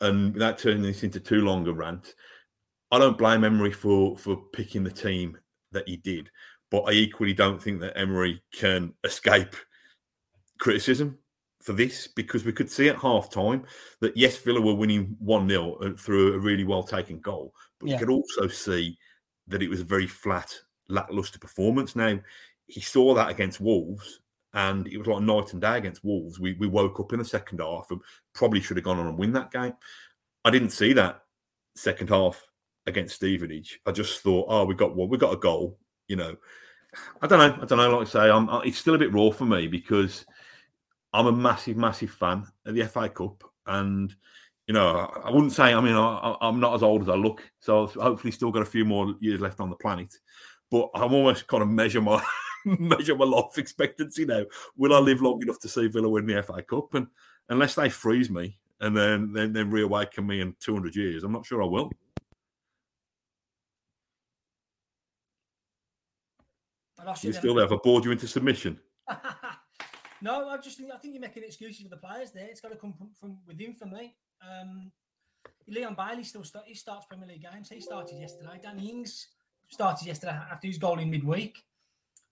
and 0.00 0.32
without 0.32 0.56
turning 0.56 0.82
this 0.82 1.02
into 1.02 1.20
too 1.20 1.42
long 1.42 1.68
a 1.68 1.74
rant, 1.74 2.14
I 2.90 2.98
don't 2.98 3.18
blame 3.18 3.44
Emery 3.44 3.72
for 3.72 4.16
for 4.16 4.36
picking 4.54 4.82
the 4.82 4.90
team 4.90 5.36
that 5.72 5.86
he 5.86 5.98
did, 5.98 6.30
but 6.70 6.82
I 6.82 6.92
equally 6.92 7.34
don't 7.34 7.62
think 7.62 7.80
that 7.80 7.96
Emery 7.96 8.42
can 8.52 8.92
escape 9.04 9.54
criticism 10.58 11.18
for 11.62 11.72
this 11.72 12.06
because 12.06 12.44
we 12.44 12.52
could 12.52 12.70
see 12.70 12.88
at 12.88 12.96
half 12.96 13.30
time 13.30 13.64
that 14.00 14.16
yes, 14.16 14.36
Villa 14.38 14.60
were 14.60 14.74
winning 14.74 15.16
1 15.18 15.48
0 15.48 15.74
uh, 15.74 15.90
through 15.98 16.34
a 16.34 16.38
really 16.38 16.64
well 16.64 16.82
taken 16.82 17.20
goal, 17.20 17.52
but 17.78 17.88
yeah. 17.88 17.94
you 17.94 17.98
could 17.98 18.12
also 18.12 18.48
see 18.48 18.96
that 19.48 19.62
it 19.62 19.68
was 19.68 19.80
a 19.80 19.84
very 19.84 20.06
flat, 20.06 20.54
lackluster 20.88 21.38
performance. 21.38 21.96
Now, 21.96 22.18
he 22.66 22.80
saw 22.80 23.14
that 23.14 23.30
against 23.30 23.60
Wolves, 23.60 24.20
and 24.54 24.86
it 24.88 24.98
was 24.98 25.06
like 25.06 25.22
night 25.22 25.52
and 25.52 25.62
day 25.62 25.78
against 25.78 26.04
Wolves. 26.04 26.38
We, 26.38 26.52
we 26.54 26.66
woke 26.66 27.00
up 27.00 27.12
in 27.12 27.18
the 27.18 27.24
second 27.24 27.60
half 27.60 27.90
and 27.90 28.00
probably 28.34 28.60
should 28.60 28.76
have 28.76 28.84
gone 28.84 28.98
on 28.98 29.06
and 29.06 29.18
win 29.18 29.32
that 29.32 29.50
game. 29.50 29.74
I 30.44 30.50
didn't 30.50 30.70
see 30.70 30.92
that 30.94 31.22
second 31.74 32.08
half 32.08 32.40
against 32.86 33.16
Stevenage. 33.16 33.80
I 33.86 33.92
just 33.92 34.20
thought, 34.20 34.46
oh, 34.48 34.64
we 34.64 34.74
got 34.74 34.94
one, 34.94 35.08
we 35.08 35.18
got 35.18 35.34
a 35.34 35.38
goal. 35.38 35.78
You 36.08 36.16
know, 36.16 36.36
I 37.22 37.26
don't 37.26 37.38
know. 37.38 37.62
I 37.62 37.66
don't 37.66 37.78
know. 37.78 37.98
Like 37.98 38.08
I 38.08 38.10
say, 38.10 38.30
I'm, 38.30 38.48
it's 38.64 38.78
still 38.78 38.94
a 38.94 38.98
bit 38.98 39.12
raw 39.12 39.30
for 39.30 39.44
me 39.44 39.66
because 39.66 40.24
I'm 41.12 41.26
a 41.26 41.32
massive, 41.32 41.76
massive 41.76 42.10
fan 42.10 42.46
of 42.66 42.74
the 42.74 42.84
FA 42.84 43.08
Cup, 43.08 43.44
and 43.66 44.14
you 44.66 44.74
know, 44.74 45.10
I 45.24 45.30
wouldn't 45.30 45.52
say. 45.52 45.74
I 45.74 45.80
mean, 45.80 45.94
I, 45.94 46.36
am 46.42 46.60
not 46.60 46.74
as 46.74 46.82
old 46.82 47.02
as 47.02 47.08
I 47.08 47.14
look, 47.14 47.42
so 47.60 47.86
hopefully 47.86 48.30
still 48.30 48.50
got 48.50 48.62
a 48.62 48.66
few 48.66 48.84
more 48.84 49.14
years 49.20 49.40
left 49.40 49.60
on 49.60 49.70
the 49.70 49.76
planet. 49.76 50.14
But 50.70 50.90
I'm 50.94 51.14
almost 51.14 51.46
kind 51.46 51.62
of 51.62 51.68
measure 51.68 52.02
my 52.02 52.22
measure 52.64 53.16
my 53.16 53.24
life 53.24 53.56
expectancy 53.56 54.24
now. 54.24 54.44
Will 54.76 54.94
I 54.94 54.98
live 54.98 55.22
long 55.22 55.40
enough 55.42 55.58
to 55.60 55.68
see 55.68 55.88
Villa 55.88 56.08
win 56.08 56.26
the 56.26 56.42
FA 56.42 56.62
Cup? 56.62 56.94
And 56.94 57.06
unless 57.48 57.74
they 57.74 57.88
freeze 57.88 58.30
me 58.30 58.58
and 58.80 58.96
then 58.96 59.32
then, 59.32 59.52
then 59.52 59.70
reawaken 59.70 60.26
me 60.26 60.40
in 60.40 60.54
200 60.60 60.94
years, 60.94 61.24
I'm 61.24 61.32
not 61.32 61.46
sure 61.46 61.62
I 61.62 61.66
will. 61.66 61.90
You 67.22 67.32
still 67.32 67.54
there? 67.54 67.64
Have 67.64 67.72
I 67.72 67.76
bored 67.82 68.04
you 68.04 68.12
into 68.12 68.26
submission? 68.26 68.78
no, 70.22 70.48
I 70.48 70.58
just 70.58 70.78
think 70.78 70.90
I 70.92 70.98
think 70.98 71.14
you're 71.14 71.20
making 71.20 71.44
excuses 71.44 71.82
for 71.82 71.88
the 71.88 71.96
players 71.96 72.30
there. 72.32 72.46
It's 72.48 72.60
got 72.60 72.72
to 72.72 72.76
come 72.76 72.92
from, 72.92 73.10
from 73.18 73.38
within 73.46 73.72
for 73.72 73.86
me. 73.86 74.14
Um, 74.42 74.92
Leon 75.66 75.94
Bailey 75.94 76.24
still 76.24 76.44
start, 76.44 76.64
he 76.66 76.74
starts 76.74 77.06
Premier 77.06 77.28
League 77.28 77.42
games. 77.42 77.68
He 77.68 77.80
started 77.80 78.18
yesterday. 78.18 78.58
Danny 78.62 78.90
Ings 78.90 79.28
started 79.68 80.06
yesterday 80.06 80.38
after 80.50 80.66
his 80.66 80.78
goal 80.78 80.98
in 80.98 81.10
midweek. 81.10 81.62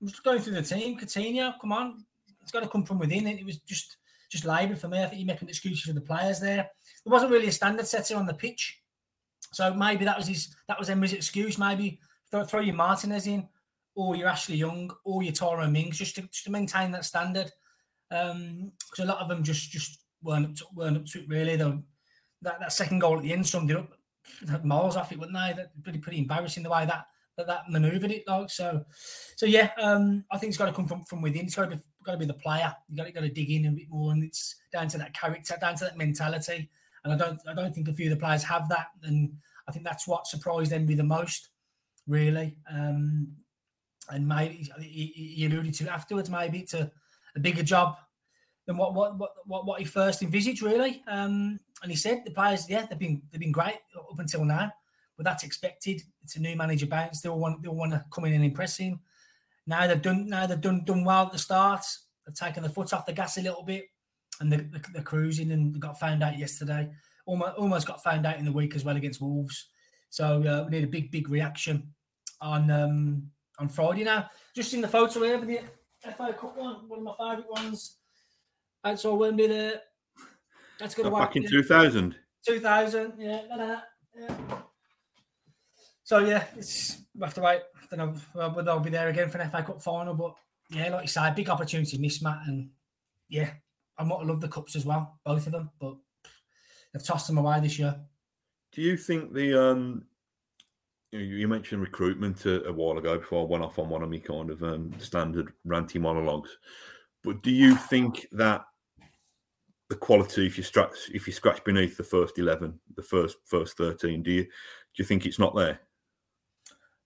I'm 0.00 0.08
just 0.08 0.24
going 0.24 0.40
through 0.40 0.54
the 0.54 0.62
team. 0.62 0.98
Coutinho, 0.98 1.54
come 1.60 1.72
on, 1.72 2.04
it's 2.42 2.52
got 2.52 2.62
to 2.62 2.68
come 2.68 2.84
from 2.84 2.98
within. 2.98 3.26
It 3.26 3.44
was 3.44 3.58
just 3.58 3.96
just 4.28 4.44
labouring 4.44 4.78
for 4.78 4.88
me. 4.88 5.02
I 5.02 5.06
think 5.06 5.20
you're 5.20 5.26
making 5.26 5.48
excuses 5.48 5.84
for 5.84 5.92
the 5.92 6.00
players 6.00 6.40
there. 6.40 6.56
There 7.04 7.12
wasn't 7.12 7.30
really 7.30 7.46
a 7.46 7.52
standard 7.52 7.86
setter 7.86 8.16
on 8.16 8.26
the 8.26 8.34
pitch, 8.34 8.80
so 9.52 9.72
maybe 9.72 10.04
that 10.04 10.18
was 10.18 10.26
his 10.26 10.54
that 10.68 10.78
was 10.78 10.90
Emery's 10.90 11.12
excuse. 11.12 11.58
Maybe 11.58 12.00
throw, 12.30 12.44
throw 12.44 12.60
your 12.60 12.74
Martinez 12.74 13.26
in, 13.26 13.48
or 13.96 14.14
your 14.14 14.28
Ashley 14.28 14.56
Young, 14.56 14.92
or 15.04 15.24
your 15.24 15.32
Tyrone 15.32 15.72
Mings, 15.72 15.98
just 15.98 16.14
to 16.14 16.22
just 16.22 16.44
to 16.44 16.50
maintain 16.50 16.92
that 16.92 17.04
standard. 17.04 17.50
Because 18.08 18.30
um, 18.30 18.72
a 19.00 19.04
lot 19.04 19.18
of 19.18 19.28
them 19.28 19.42
just 19.42 19.70
just 19.70 19.98
weren't 20.22 20.46
up 20.46 20.54
to, 20.54 20.64
weren't 20.74 20.96
up 20.96 21.06
to 21.06 21.18
it 21.18 21.28
really. 21.28 21.56
Though 21.56 21.82
that, 22.42 22.60
that 22.60 22.72
second 22.72 23.00
goal 23.00 23.16
at 23.16 23.24
the 23.24 23.32
end 23.32 23.46
summed 23.46 23.72
it 23.72 23.76
up 23.76 23.88
miles 24.62 24.96
off 24.96 25.12
it, 25.12 25.18
wouldn't 25.18 25.36
they? 25.36 25.52
That 25.54 25.70
pretty 25.82 25.98
pretty 25.98 26.18
embarrassing 26.18 26.62
the 26.62 26.70
way 26.70 26.86
that 26.86 27.06
that, 27.36 27.46
that 27.46 27.68
manoeuvred 27.68 28.10
it 28.10 28.24
like 28.26 28.50
so. 28.50 28.84
So 29.36 29.46
yeah, 29.46 29.70
um, 29.78 30.24
I 30.30 30.38
think 30.38 30.50
it's 30.50 30.58
got 30.58 30.66
to 30.66 30.72
come 30.72 30.88
from, 30.88 31.04
from 31.04 31.22
within. 31.22 31.46
It's 31.46 31.54
got 31.54 31.70
to 31.70 31.76
be 31.76 31.82
got 32.04 32.12
to 32.12 32.18
be 32.18 32.26
the 32.26 32.34
player. 32.34 32.74
You 32.88 32.96
got 32.96 33.04
to, 33.04 33.12
got 33.12 33.20
to 33.20 33.28
dig 33.28 33.50
in 33.50 33.66
a 33.66 33.70
bit 33.70 33.90
more, 33.90 34.12
and 34.12 34.22
it's 34.22 34.56
down 34.72 34.88
to 34.88 34.98
that 34.98 35.14
character, 35.14 35.56
down 35.60 35.76
to 35.76 35.84
that 35.84 35.98
mentality. 35.98 36.70
And 37.04 37.12
I 37.12 37.16
don't 37.16 37.40
I 37.48 37.54
don't 37.54 37.74
think 37.74 37.88
a 37.88 37.92
few 37.92 38.10
of 38.10 38.18
the 38.18 38.24
players 38.24 38.42
have 38.44 38.68
that, 38.68 38.88
and 39.02 39.32
I 39.68 39.72
think 39.72 39.84
that's 39.84 40.06
what 40.08 40.26
surprised 40.26 40.70
them 40.70 40.86
the 40.86 41.02
most, 41.02 41.50
really. 42.06 42.56
Um, 42.70 43.28
and 44.10 44.26
maybe 44.26 44.70
he, 44.80 45.46
alluded 45.46 45.74
to 45.74 45.88
afterwards, 45.88 46.30
maybe 46.30 46.62
to 46.62 46.90
a, 47.34 47.40
bigger 47.40 47.62
job 47.62 47.96
than 48.66 48.76
what 48.76 48.94
what 48.94 49.18
what 49.46 49.66
what 49.66 49.78
he 49.78 49.84
first 49.84 50.22
envisaged, 50.22 50.62
really. 50.62 51.02
Um, 51.06 51.58
and 51.82 51.90
he 51.90 51.96
said 51.96 52.22
the 52.24 52.30
players, 52.30 52.68
yeah, 52.68 52.86
they've 52.86 52.98
been 52.98 53.22
they've 53.30 53.40
been 53.40 53.52
great 53.52 53.78
up 53.96 54.18
until 54.18 54.44
now, 54.44 54.72
but 55.16 55.24
that's 55.24 55.44
expected. 55.44 56.02
It's 56.22 56.36
a 56.36 56.40
new 56.40 56.56
manager 56.56 56.86
bounce. 56.86 57.20
They 57.20 57.28
all 57.28 57.38
want 57.38 57.62
they 57.62 57.68
all 57.68 57.76
want 57.76 57.92
to 57.92 58.04
come 58.10 58.24
in 58.24 58.34
and 58.34 58.44
impress 58.44 58.76
him. 58.76 59.00
Now 59.66 59.86
they've 59.86 60.00
done 60.00 60.28
now 60.28 60.46
they've 60.46 60.60
done 60.60 60.84
done 60.84 61.04
well 61.04 61.26
at 61.26 61.32
the 61.32 61.38
start. 61.38 61.84
They've 62.26 62.34
taken 62.34 62.62
the 62.62 62.68
foot 62.68 62.92
off 62.92 63.06
the 63.06 63.12
gas 63.12 63.38
a 63.38 63.42
little 63.42 63.62
bit, 63.62 63.84
and 64.40 64.52
they're, 64.52 64.68
they're 64.92 65.02
cruising. 65.02 65.52
And 65.52 65.78
got 65.80 66.00
found 66.00 66.22
out 66.22 66.38
yesterday. 66.38 66.90
Almost 67.26 67.56
almost 67.56 67.86
got 67.86 68.02
found 68.02 68.26
out 68.26 68.38
in 68.38 68.44
the 68.44 68.52
week 68.52 68.74
as 68.74 68.84
well 68.84 68.96
against 68.96 69.20
Wolves. 69.20 69.68
So 70.10 70.42
uh, 70.42 70.64
we 70.64 70.70
need 70.70 70.84
a 70.84 70.88
big 70.88 71.10
big 71.10 71.28
reaction 71.28 71.92
on 72.40 72.70
um, 72.70 73.30
on 73.58 73.68
Friday 73.68 74.04
now. 74.04 74.28
Just 74.54 74.70
seen 74.70 74.80
the 74.80 74.88
photo 74.88 75.22
here 75.22 75.36
of 75.36 75.46
the 75.46 75.60
FA 76.16 76.32
Cup 76.32 76.56
one, 76.56 76.88
one 76.88 77.00
of 77.00 77.04
my 77.04 77.12
favourite 77.18 77.50
ones. 77.50 77.96
That's 78.84 79.04
all 79.04 79.18
Wembley 79.18 79.48
there. 79.48 79.80
That's 80.78 80.94
going 80.94 81.08
to 81.08 81.14
work. 81.14 81.28
Back 81.28 81.36
in 81.36 81.48
2000. 81.48 82.14
2000, 82.46 83.12
yeah, 83.18 83.40
yeah. 84.14 84.36
So 86.04 86.18
yeah, 86.18 86.44
it's 86.56 86.98
we 87.14 87.24
have 87.24 87.34
to 87.34 87.40
wait. 87.40 87.62
I 87.90 87.96
don't 87.96 88.14
know 88.34 88.50
whether 88.50 88.70
I'll 88.70 88.80
be 88.80 88.90
there 88.90 89.08
again 89.08 89.28
for 89.28 89.38
an 89.38 89.50
FA 89.50 89.62
Cup 89.62 89.82
final, 89.82 90.14
but 90.14 90.34
yeah, 90.70 90.88
like 90.90 91.02
you 91.02 91.08
say, 91.08 91.32
big 91.34 91.50
opportunity 91.50 91.98
miss, 91.98 92.22
Matt, 92.22 92.42
and 92.46 92.70
yeah, 93.28 93.50
I 93.98 94.04
might 94.04 94.24
love 94.24 94.40
the 94.40 94.48
cups 94.48 94.76
as 94.76 94.84
well, 94.84 95.18
both 95.24 95.46
of 95.46 95.52
them, 95.52 95.70
but 95.80 95.96
they've 96.92 97.04
tossed 97.04 97.26
them 97.26 97.38
away 97.38 97.60
this 97.60 97.78
year. 97.78 97.96
Do 98.72 98.82
you 98.82 98.96
think 98.96 99.32
the 99.32 99.60
um, 99.60 100.04
you, 101.12 101.48
mentioned 101.48 101.80
recruitment 101.80 102.44
a, 102.46 102.64
a, 102.64 102.72
while 102.72 102.98
ago 102.98 103.18
before 103.18 103.42
I 103.42 103.46
went 103.46 103.64
off 103.64 103.78
on 103.78 103.88
one 103.88 104.02
of 104.02 104.10
my 104.10 104.18
kind 104.18 104.50
of 104.50 104.62
um, 104.62 104.92
standard 104.98 105.52
ranty 105.66 106.00
monologues, 106.00 106.56
but 107.22 107.42
do 107.42 107.50
you 107.50 107.74
think 107.76 108.26
that 108.32 108.64
the 109.88 109.96
quality 109.96 110.46
if 110.46 110.58
you 110.58 110.64
scratch 110.64 111.10
if 111.14 111.26
you 111.26 111.32
scratch 111.32 111.62
beneath 111.62 111.96
the 111.96 112.04
first 112.04 112.38
eleven, 112.38 112.78
the 112.96 113.02
first 113.02 113.36
first 113.44 113.76
thirteen, 113.76 114.22
do 114.22 114.32
you 114.32 114.42
do 114.42 114.48
you 114.96 115.04
think 115.04 115.26
it's 115.26 115.38
not 115.38 115.54
there? 115.54 115.80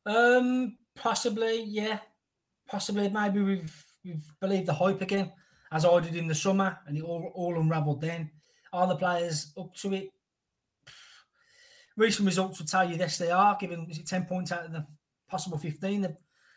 Um, 0.07 0.78
possibly, 0.95 1.62
yeah, 1.64 1.99
possibly. 2.69 3.09
Maybe 3.09 3.42
we've 3.42 3.87
we've 4.04 4.25
believed 4.40 4.66
the 4.66 4.75
hype 4.75 5.02
again, 5.02 5.33
as 5.73 5.85
I 5.85 6.00
did 6.00 6.16
in 6.16 6.26
the 6.26 6.35
summer, 6.35 6.78
and 6.87 6.97
it 6.97 7.02
all 7.02 7.30
all 7.35 7.61
unravelled. 7.61 8.00
Then 8.00 8.30
are 8.73 8.87
the 8.87 8.97
players 8.97 9.52
up 9.59 9.75
to 9.76 9.92
it? 9.95 10.11
Recent 11.97 12.26
results 12.26 12.59
will 12.59 12.66
tell 12.66 12.88
you 12.88 12.97
yes, 12.97 13.18
they 13.18 13.30
are. 13.30 13.56
Given 13.61 13.87
is 13.90 13.99
it 13.99 14.06
ten 14.06 14.25
points 14.25 14.52
out 14.52 14.64
of 14.64 14.73
the 14.73 14.87
possible 15.28 15.59
fifteen, 15.59 16.02
they've, 16.02 16.16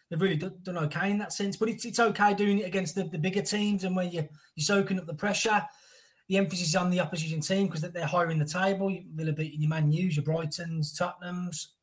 they've 0.10 0.22
really 0.22 0.36
done, 0.36 0.56
done 0.64 0.78
okay 0.78 1.12
in 1.12 1.18
that 1.18 1.34
sense. 1.34 1.58
But 1.58 1.70
it's 1.70 1.86
it's 1.86 2.00
okay 2.00 2.34
doing 2.34 2.60
it 2.60 2.68
against 2.68 2.96
the, 2.96 3.04
the 3.04 3.18
bigger 3.18 3.42
teams 3.42 3.84
and 3.84 3.96
where 3.96 4.06
you 4.06 4.28
you're 4.56 4.64
soaking 4.64 5.00
up 5.00 5.08
the 5.08 5.14
pressure. 5.14 5.62
The 6.30 6.38
emphasis 6.38 6.70
is 6.70 6.76
on 6.76 6.90
the 6.90 7.02
opposition 7.02 7.42
team 7.42 7.68
because 7.68 7.82
they're 7.82 8.06
higher 8.06 8.32
in 8.32 8.40
the 8.40 8.46
table. 8.46 8.90
You're 8.90 9.34
beating 9.34 9.62
your 9.62 9.70
Man 9.70 9.92
U's, 9.92 10.16
your 10.16 10.24
Brightons, 10.24 10.98
Tottenham's, 10.98 11.74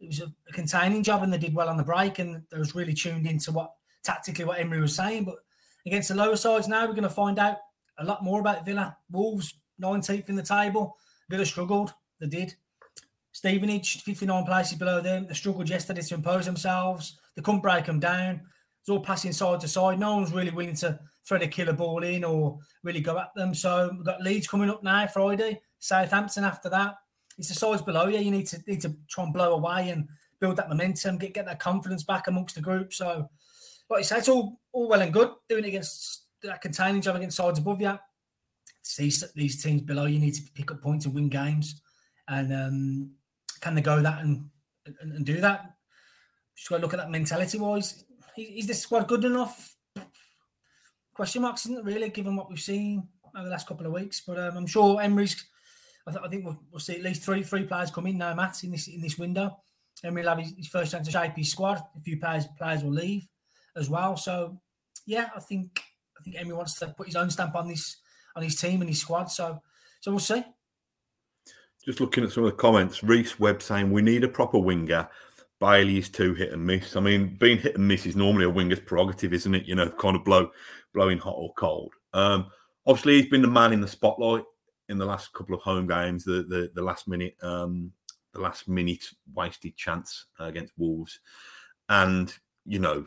it 0.00 0.06
was 0.06 0.20
a, 0.20 0.32
a, 0.48 0.52
containing 0.52 1.02
job 1.02 1.22
and 1.22 1.32
they 1.32 1.38
did 1.38 1.54
well 1.54 1.68
on 1.68 1.76
the 1.76 1.82
break 1.82 2.18
and 2.18 2.42
they 2.50 2.58
was 2.58 2.74
really 2.74 2.94
tuned 2.94 3.26
into 3.26 3.52
what 3.52 3.72
tactically 4.04 4.44
what 4.44 4.60
Emery 4.60 4.80
was 4.80 4.94
saying. 4.94 5.24
But 5.24 5.36
against 5.86 6.08
the 6.08 6.14
lower 6.14 6.36
sides 6.36 6.68
now, 6.68 6.86
we're 6.86 6.92
going 6.92 7.02
to 7.04 7.10
find 7.10 7.38
out 7.38 7.58
a 7.98 8.04
lot 8.04 8.22
more 8.22 8.40
about 8.40 8.66
Villa. 8.66 8.96
Wolves 9.10 9.54
19th 9.82 10.28
in 10.28 10.36
the 10.36 10.42
table. 10.42 10.96
Villa 11.30 11.46
struggled. 11.46 11.94
They 12.20 12.26
did. 12.26 12.54
Stevenage 13.34 14.02
59 14.02 14.44
places 14.46 14.78
below 14.78 15.02
them. 15.02 15.26
They 15.26 15.34
struggled 15.34 15.68
yesterday 15.68 16.00
to 16.00 16.14
impose 16.14 16.46
themselves. 16.46 17.18
They 17.36 17.42
couldn't 17.42 17.60
break 17.60 17.84
them 17.84 18.00
down. 18.00 18.40
It's 18.80 18.88
all 18.88 19.00
passing 19.00 19.32
side 19.32 19.60
to 19.60 19.68
side. 19.68 19.98
No 19.98 20.16
one's 20.16 20.32
really 20.32 20.50
willing 20.50 20.76
to 20.76 20.98
thread 21.26 21.42
a 21.42 21.48
killer 21.48 21.72
ball 21.74 22.02
in 22.02 22.24
or 22.24 22.58
really 22.82 23.00
go 23.00 23.18
at 23.18 23.34
them. 23.34 23.54
So 23.54 23.90
we've 23.92 24.06
got 24.06 24.22
Leeds 24.22 24.46
coming 24.46 24.70
up 24.70 24.82
now 24.82 25.06
Friday. 25.06 25.60
Southampton 25.78 26.44
after 26.44 26.70
that 26.70 26.94
it's 27.38 27.48
the 27.48 27.54
size 27.54 27.82
below 27.82 28.06
you. 28.06 28.18
You 28.18 28.30
need 28.30 28.46
to 28.48 28.62
need 28.66 28.80
to 28.82 28.94
try 29.08 29.24
and 29.24 29.32
blow 29.32 29.54
away 29.54 29.90
and 29.90 30.08
build 30.40 30.56
that 30.56 30.68
momentum, 30.68 31.18
get 31.18 31.34
get 31.34 31.46
that 31.46 31.58
confidence 31.58 32.04
back 32.04 32.26
amongst 32.28 32.54
the 32.54 32.60
group. 32.60 32.92
So, 32.92 33.28
like 33.90 34.00
you 34.00 34.04
say, 34.04 34.18
it's 34.18 34.28
all 34.28 34.60
all 34.72 34.88
well 34.88 35.02
and 35.02 35.12
good 35.12 35.30
doing 35.48 35.64
it 35.64 35.68
against 35.68 36.26
that 36.42 36.60
containing 36.60 37.02
job 37.02 37.16
against 37.16 37.36
sides 37.36 37.58
above 37.58 37.80
you. 37.80 37.98
These 38.98 39.32
these 39.32 39.62
teams 39.62 39.82
below 39.82 40.04
you 40.04 40.18
need 40.18 40.34
to 40.34 40.42
pick 40.54 40.70
up 40.70 40.82
points 40.82 41.06
and 41.06 41.14
win 41.14 41.28
games, 41.28 41.80
and 42.28 42.52
um, 42.52 43.10
can 43.60 43.74
they 43.74 43.80
go 43.80 44.00
that 44.02 44.20
and, 44.20 44.48
and, 44.86 45.12
and 45.12 45.26
do 45.26 45.40
that? 45.40 45.72
Just 46.56 46.68
got 46.68 46.76
to 46.76 46.82
look 46.82 46.94
at 46.94 47.00
that 47.00 47.10
mentality 47.10 47.58
wise. 47.58 48.04
Is 48.36 48.66
this 48.66 48.82
squad 48.82 49.08
good 49.08 49.24
enough? 49.24 49.76
Question 51.14 51.42
marks, 51.42 51.66
isn't 51.66 51.78
it 51.78 51.84
really, 51.84 52.08
given 52.08 52.36
what 52.36 52.48
we've 52.48 52.60
seen 52.60 53.08
over 53.36 53.44
the 53.44 53.50
last 53.50 53.68
couple 53.68 53.86
of 53.86 53.92
weeks? 53.92 54.22
But 54.26 54.38
um, 54.38 54.56
I'm 54.56 54.66
sure 54.66 55.00
Emery's 55.00 55.44
I, 56.06 56.10
th- 56.10 56.22
I 56.24 56.28
think 56.28 56.44
we'll, 56.44 56.58
we'll, 56.70 56.80
see 56.80 56.96
at 56.96 57.02
least 57.02 57.22
three 57.22 57.42
three 57.42 57.64
players 57.64 57.90
come 57.90 58.06
in 58.06 58.18
now, 58.18 58.34
Matt, 58.34 58.62
in 58.64 58.70
this 58.70 58.88
in 58.88 59.00
this 59.00 59.18
window. 59.18 59.56
Emery 60.02 60.22
we'll 60.22 60.30
have 60.30 60.38
his, 60.38 60.54
his, 60.56 60.68
first 60.68 60.92
chance 60.92 61.06
to 61.06 61.12
shape 61.12 61.36
his 61.36 61.50
squad. 61.50 61.82
A 61.96 62.00
few 62.00 62.18
players 62.18 62.46
players 62.58 62.84
will 62.84 62.92
leave 62.92 63.26
as 63.76 63.88
well. 63.88 64.16
So 64.16 64.60
yeah, 65.06 65.30
I 65.34 65.40
think 65.40 65.82
I 66.18 66.22
think 66.22 66.36
Emery 66.38 66.56
wants 66.56 66.78
to 66.80 66.88
put 66.88 67.06
his 67.06 67.16
own 67.16 67.30
stamp 67.30 67.54
on 67.54 67.68
this 67.68 68.00
on 68.36 68.42
his 68.42 68.56
team 68.56 68.80
and 68.80 68.90
his 68.90 69.00
squad. 69.00 69.30
So 69.30 69.60
so 70.00 70.10
we'll 70.10 70.20
see. 70.20 70.44
Just 71.84 72.00
looking 72.00 72.24
at 72.24 72.32
some 72.32 72.44
of 72.44 72.50
the 72.50 72.56
comments, 72.56 73.02
Reese 73.02 73.38
Webb 73.38 73.60
saying 73.60 73.90
we 73.90 74.02
need 74.02 74.24
a 74.24 74.28
proper 74.28 74.58
winger. 74.58 75.08
Bailey 75.60 75.98
is 75.98 76.08
too 76.08 76.34
hit 76.34 76.52
and 76.52 76.64
miss. 76.64 76.96
I 76.96 77.00
mean, 77.00 77.36
being 77.38 77.58
hit 77.58 77.76
and 77.76 77.86
miss 77.86 78.06
is 78.06 78.16
normally 78.16 78.46
a 78.46 78.50
winger's 78.50 78.80
prerogative, 78.80 79.32
isn't 79.32 79.54
it? 79.54 79.66
You 79.66 79.74
know, 79.74 79.90
kind 79.90 80.16
of 80.16 80.24
blow 80.24 80.50
blowing 80.94 81.18
hot 81.18 81.36
or 81.36 81.52
cold. 81.54 81.92
Um, 82.12 82.46
obviously, 82.86 83.20
he's 83.20 83.30
been 83.30 83.42
the 83.42 83.48
man 83.48 83.72
in 83.72 83.80
the 83.80 83.88
spotlight 83.88 84.44
in 84.88 84.98
the 84.98 85.06
last 85.06 85.32
couple 85.32 85.54
of 85.54 85.60
home 85.62 85.86
games, 85.86 86.24
the 86.24 86.44
the, 86.48 86.70
the 86.74 86.82
last 86.82 87.06
minute 87.06 87.36
um, 87.42 87.92
the 88.32 88.40
last 88.40 88.68
minute 88.68 89.04
wasted 89.34 89.76
chance 89.76 90.26
uh, 90.40 90.44
against 90.44 90.72
Wolves, 90.76 91.20
and 91.88 92.34
you 92.66 92.78
know 92.78 93.04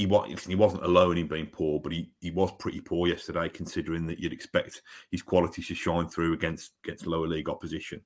he 0.00 0.06
was 0.06 0.46
he 0.46 0.54
wasn't 0.54 0.82
alone 0.82 1.18
in 1.18 1.28
being 1.28 1.44
poor, 1.44 1.78
but 1.78 1.92
he, 1.92 2.10
he 2.20 2.30
was 2.30 2.50
pretty 2.58 2.80
poor 2.80 3.06
yesterday, 3.06 3.50
considering 3.50 4.06
that 4.06 4.18
you'd 4.18 4.32
expect 4.32 4.80
his 5.10 5.20
qualities 5.20 5.68
to 5.68 5.74
shine 5.74 6.08
through 6.08 6.32
against 6.32 6.72
against 6.82 7.06
lower 7.06 7.28
league 7.28 7.50
opposition. 7.50 8.00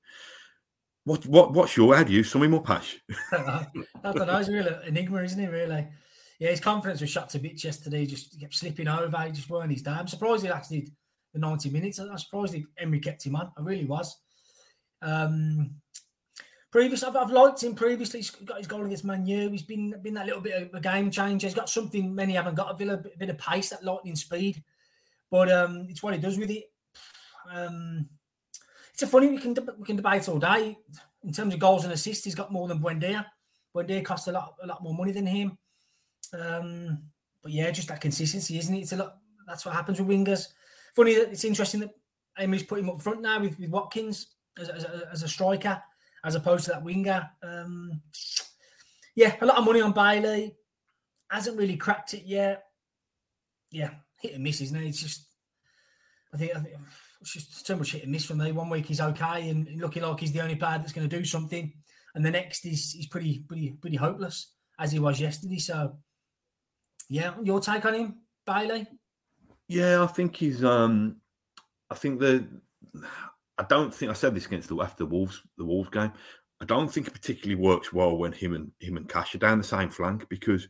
What 1.05 1.25
what 1.25 1.53
what's 1.53 1.77
your 1.77 1.95
ad? 1.95 2.09
You 2.09 2.23
something 2.23 2.51
more 2.51 2.61
Pash? 2.61 2.99
I 3.31 3.67
don't 4.03 4.27
know. 4.27 4.37
He's 4.37 4.49
really 4.49 4.75
enigma, 4.85 5.23
isn't 5.23 5.39
he? 5.39 5.47
Really. 5.47 5.87
Yeah, 6.37 6.49
his 6.49 6.59
confidence 6.59 6.99
was 6.99 7.09
shot 7.09 7.29
to 7.29 7.39
bits 7.39 7.63
yesterday. 7.63 8.01
He 8.01 8.07
just 8.07 8.37
kept 8.41 8.55
slipping 8.55 8.89
over. 8.89 9.17
He 9.21 9.31
just 9.31 9.49
weren't 9.49 9.71
his 9.71 9.81
day. 9.81 9.91
I'm 9.91 10.09
surprised 10.09 10.43
he 10.43 10.49
actually 10.49 10.81
did 10.81 10.91
the 11.33 11.39
90 11.39 11.69
minutes. 11.69 11.97
I'm 11.99 12.17
surprised 12.17 12.57
Emery 12.77 12.99
kept 12.99 13.25
him 13.25 13.37
on. 13.37 13.53
I 13.57 13.61
really 13.61 13.85
was. 13.85 14.19
Um, 15.01 15.75
previous, 16.75 17.03
I've, 17.03 17.15
I've, 17.15 17.31
liked 17.31 17.63
him 17.63 17.73
previously. 17.73 18.19
He's 18.19 18.31
got 18.31 18.57
his 18.57 18.67
goal 18.67 18.83
against 18.83 19.05
Man 19.05 19.25
U. 19.25 19.49
He's 19.49 19.61
been 19.61 19.95
been 20.01 20.13
that 20.15 20.25
little 20.25 20.41
bit 20.41 20.61
of 20.61 20.73
a 20.73 20.81
game 20.81 21.09
changer. 21.09 21.47
He's 21.47 21.55
got 21.55 21.69
something 21.69 22.13
many 22.13 22.33
haven't 22.33 22.55
got. 22.55 22.69
A 22.69 22.73
bit, 22.73 22.89
a 22.89 22.97
bit 22.97 23.29
of 23.29 23.37
pace, 23.37 23.69
that 23.69 23.85
lightning 23.85 24.17
speed. 24.17 24.61
But 25.31 25.49
um, 25.49 25.87
it's 25.89 26.03
what 26.03 26.13
he 26.13 26.19
does 26.19 26.37
with 26.37 26.49
it. 26.49 26.65
Um, 27.49 28.09
it's 28.91 29.03
a 29.03 29.07
funny 29.07 29.29
we 29.29 29.37
can 29.37 29.55
we 29.77 29.85
can 29.85 29.95
debate 29.95 30.27
all 30.27 30.37
day 30.37 30.77
in 31.23 31.31
terms 31.31 31.53
of 31.53 31.61
goals 31.61 31.85
and 31.85 31.93
assists. 31.93 32.25
He's 32.25 32.35
got 32.35 32.51
more 32.51 32.67
than 32.67 32.79
Buendia. 32.79 33.25
Buendia 33.73 34.03
cost 34.03 34.27
a 34.27 34.33
lot 34.33 34.55
a 34.61 34.67
lot 34.67 34.83
more 34.83 34.93
money 34.93 35.13
than 35.13 35.25
him. 35.25 35.57
Um, 36.37 37.03
but 37.41 37.53
yeah, 37.53 37.71
just 37.71 37.87
that 37.87 38.01
consistency, 38.01 38.57
isn't 38.57 38.75
it? 38.75 38.79
It's 38.79 38.91
a 38.91 38.97
lot. 38.97 39.15
That's 39.47 39.65
what 39.65 39.75
happens 39.75 40.01
with 40.01 40.09
wingers. 40.09 40.49
Funny 40.93 41.15
that 41.15 41.31
it's 41.31 41.45
interesting 41.45 41.79
that 41.79 41.91
Emery's 42.37 42.63
put 42.63 42.79
him 42.79 42.89
up 42.89 43.01
front 43.01 43.21
now 43.21 43.39
with, 43.39 43.57
with 43.61 43.69
Watkins 43.69 44.27
as, 44.59 44.67
as, 44.67 44.83
as 44.83 45.23
a 45.23 45.27
striker 45.29 45.81
as 46.25 46.35
opposed 46.35 46.65
to 46.65 46.71
that 46.71 46.83
winger. 46.83 47.29
Um, 47.43 48.01
yeah, 49.15 49.35
a 49.39 49.45
lot 49.45 49.57
of 49.57 49.65
money 49.65 49.79
on 49.79 49.93
Bailey. 49.93 50.55
Hasn't 51.29 51.57
really 51.57 51.77
cracked 51.77 52.13
it 52.13 52.23
yet. 52.25 52.65
Yeah, 53.71 53.91
hit 54.19 54.33
and 54.33 54.43
miss, 54.43 54.61
isn't 54.61 54.75
it? 54.75 54.87
It's 54.87 55.01
just, 55.01 55.27
I 56.33 56.37
think, 56.37 56.55
I 56.55 56.59
think 56.59 56.75
it's 57.21 57.33
just 57.33 57.65
too 57.65 57.75
much 57.75 57.91
hit 57.91 58.03
and 58.03 58.11
miss 58.11 58.25
for 58.25 58.35
me. 58.35 58.51
One 58.51 58.69
week 58.69 58.87
he's 58.87 59.01
okay 59.01 59.49
and, 59.49 59.79
looking 59.79 60.03
like 60.03 60.19
he's 60.19 60.33
the 60.33 60.41
only 60.41 60.55
player 60.55 60.77
that's 60.79 60.93
going 60.93 61.07
to 61.07 61.17
do 61.17 61.23
something, 61.23 61.73
and 62.15 62.25
the 62.25 62.31
next 62.31 62.63
he's 62.63 62.91
he's 62.91 63.07
pretty 63.07 63.39
pretty 63.47 63.71
pretty 63.71 63.97
hopeless 63.97 64.51
as 64.79 64.91
he 64.91 64.99
was 64.99 65.19
yesterday. 65.19 65.59
So, 65.59 65.97
yeah, 67.07 67.33
your 67.43 67.59
take 67.59 67.85
on 67.85 67.93
him, 67.93 68.15
Bailey? 68.45 68.87
Yeah, 69.67 70.03
I 70.03 70.07
think 70.07 70.35
he's. 70.35 70.63
um 70.63 71.17
I 71.89 71.95
think 71.95 72.19
the. 72.19 72.47
I 73.57 73.63
don't 73.63 73.93
think 73.93 74.11
I 74.11 74.13
said 74.13 74.35
this 74.35 74.45
against 74.45 74.69
the 74.69 74.81
after 74.81 75.03
the 75.03 75.09
Wolves 75.09 75.41
the 75.57 75.65
Wolves 75.65 75.89
game. 75.89 76.11
I 76.61 76.65
don't 76.65 76.91
think 76.91 77.07
it 77.07 77.13
particularly 77.13 77.61
works 77.61 77.91
well 77.91 78.17
when 78.17 78.31
him 78.31 78.53
and 78.53 78.71
him 78.79 78.97
and 78.97 79.09
Cash 79.09 79.35
are 79.35 79.39
down 79.39 79.57
the 79.57 79.63
same 79.63 79.89
flank 79.89 80.27
because 80.29 80.67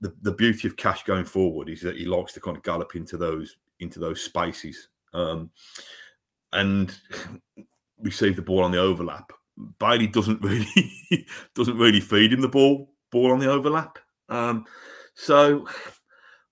the, 0.00 0.14
the 0.22 0.32
beauty 0.32 0.68
of 0.68 0.76
Cash 0.76 1.02
going 1.02 1.24
forward 1.24 1.68
is 1.68 1.80
that 1.82 1.96
he 1.96 2.04
likes 2.04 2.32
to 2.34 2.40
kind 2.40 2.56
of 2.56 2.62
gallop 2.62 2.94
into 2.94 3.16
those 3.16 3.56
into 3.80 3.98
those 3.98 4.20
spaces 4.20 4.88
um, 5.14 5.50
and 6.52 6.96
receive 8.02 8.36
the 8.36 8.42
ball 8.42 8.62
on 8.62 8.70
the 8.70 8.78
overlap. 8.78 9.32
Bailey 9.78 10.06
doesn't 10.06 10.42
really 10.42 11.26
doesn't 11.54 11.78
really 11.78 12.00
feed 12.00 12.32
him 12.32 12.40
the 12.40 12.48
ball 12.48 12.90
ball 13.10 13.32
on 13.32 13.40
the 13.40 13.50
overlap. 13.50 13.98
Um, 14.28 14.64
so 15.14 15.66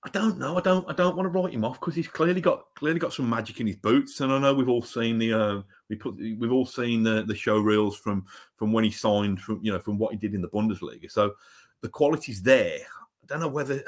I 0.08 0.10
don't 0.10 0.38
know. 0.38 0.56
I 0.56 0.62
don't. 0.62 0.88
I 0.88 0.94
don't 0.94 1.16
want 1.16 1.30
to 1.30 1.38
write 1.38 1.52
him 1.52 1.66
off 1.66 1.78
because 1.78 1.94
he's 1.94 2.08
clearly 2.08 2.40
got 2.40 2.64
clearly 2.76 2.98
got 2.98 3.12
some 3.12 3.28
magic 3.28 3.60
in 3.60 3.66
his 3.66 3.76
boots. 3.76 4.22
And 4.22 4.32
I 4.32 4.38
know 4.38 4.54
we've 4.54 4.68
all 4.68 4.80
seen 4.80 5.18
the 5.18 5.34
uh, 5.34 5.62
we 5.90 5.96
put 5.96 6.16
we've 6.16 6.50
all 6.50 6.64
seen 6.64 7.02
the, 7.02 7.24
the 7.24 7.34
show 7.34 7.58
reels 7.58 7.94
from 7.94 8.24
from 8.56 8.72
when 8.72 8.84
he 8.84 8.90
signed 8.90 9.38
from 9.38 9.60
you 9.62 9.70
know 9.70 9.78
from 9.78 9.98
what 9.98 10.12
he 10.12 10.16
did 10.16 10.34
in 10.34 10.40
the 10.40 10.48
Bundesliga. 10.48 11.10
So 11.10 11.34
the 11.82 11.90
quality's 11.90 12.40
there. 12.40 12.78
I 12.78 13.26
don't 13.26 13.40
know 13.40 13.48
whether 13.48 13.84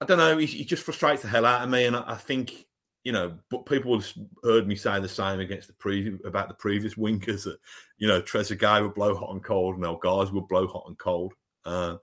I 0.00 0.04
don't 0.04 0.18
know. 0.18 0.38
He, 0.38 0.46
he 0.46 0.64
just 0.64 0.84
frustrates 0.84 1.22
the 1.22 1.28
hell 1.28 1.44
out 1.44 1.64
of 1.64 1.68
me, 1.68 1.86
and 1.86 1.96
I, 1.96 2.04
I 2.06 2.14
think 2.14 2.66
you 3.02 3.10
know, 3.10 3.36
but 3.50 3.66
people 3.66 3.98
have 3.98 4.08
heard 4.44 4.68
me 4.68 4.76
say 4.76 5.00
the 5.00 5.08
same 5.08 5.40
against 5.40 5.66
the 5.66 5.74
previous 5.74 6.20
about 6.26 6.46
the 6.46 6.54
previous 6.54 6.96
winkers 6.96 7.42
that 7.42 7.58
you 7.96 8.06
know 8.06 8.22
Trezeguet 8.22 8.82
would 8.82 8.94
blow 8.94 9.16
hot 9.16 9.32
and 9.32 9.42
cold, 9.42 9.74
and 9.74 9.84
El 9.84 9.96
Ghazi 9.96 10.30
would 10.30 10.46
blow 10.46 10.68
hot 10.68 10.84
and 10.86 10.96
cold. 10.96 11.34
Uh, 11.64 11.96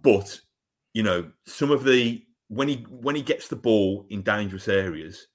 but 0.00 0.40
you 0.94 1.02
know, 1.02 1.30
some 1.46 1.70
of 1.70 1.84
the 1.84 2.24
when 2.50 2.66
he 2.66 2.84
when 2.90 3.14
he 3.14 3.22
gets 3.22 3.46
the 3.46 3.56
ball 3.56 4.04
in 4.10 4.22
dangerous 4.22 4.66
areas, 4.66 5.28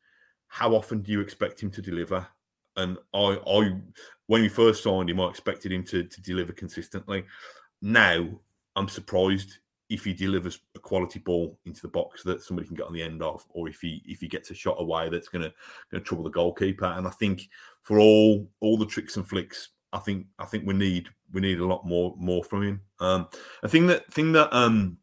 how 0.48 0.76
often 0.76 1.02
do 1.02 1.12
you 1.14 1.22
expect 1.22 1.64
him 1.64 1.72
to 1.72 1.82
deliver? 1.82 2.28
And 2.76 2.98
I, 3.14 3.40
I 3.48 3.72
when 4.28 4.42
we 4.42 4.50
first 4.50 4.84
signed 4.84 5.10
him, 5.10 5.22
I 5.22 5.30
expected 5.30 5.72
him 5.72 5.84
to 5.86 6.04
to 6.04 6.22
deliver 6.22 6.52
consistently. 6.52 7.26
Now 7.82 8.28
I'm 8.76 8.90
surprised 8.90 9.60
if 9.90 10.04
he 10.04 10.14
delivers 10.14 10.60
a 10.76 10.80
quality 10.80 11.20
ball 11.20 11.58
into 11.66 11.82
the 11.82 11.88
box 11.88 12.24
that 12.24 12.42
somebody 12.42 12.68
can 12.68 12.76
get 12.76 12.88
on 12.88 12.94
the 12.94 13.04
end 13.04 13.24
of, 13.24 13.46
or 13.50 13.70
if 13.70 13.80
he 13.80 14.04
if 14.06 14.20
he 14.20 14.28
gets 14.28 14.52
a 14.52 14.54
shot 14.54 14.76
away 14.80 15.08
that's 15.08 15.30
going 15.30 15.50
to 15.92 16.00
trouble 16.02 16.26
the 16.26 16.30
goalkeeper. 16.30 16.86
And 16.86 17.08
I 17.08 17.12
think 17.12 17.48
for 17.82 17.98
all 17.98 18.46
all 18.60 18.78
the 18.78 18.86
tricks 18.86 19.16
and 19.16 19.26
flicks, 19.26 19.70
I 19.94 20.00
think 20.00 20.28
I 20.38 20.44
think 20.44 20.68
we 20.68 20.74
need 20.74 21.08
we 21.32 21.40
need 21.40 21.60
a 21.60 21.66
lot 21.66 21.86
more 21.86 22.14
more 22.18 22.44
from 22.44 22.64
him. 22.64 22.82
Um, 23.00 23.30
a 23.64 23.70
thing 23.70 23.88
that 23.88 24.12
thing 24.12 24.34
that 24.34 24.54
um, 24.54 24.98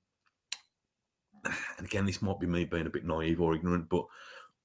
and 1.78 1.86
again, 1.86 2.06
this 2.06 2.22
might 2.22 2.40
be 2.40 2.46
me 2.46 2.64
being 2.64 2.86
a 2.86 2.90
bit 2.90 3.04
naive 3.04 3.40
or 3.40 3.54
ignorant, 3.54 3.88
but 3.88 4.04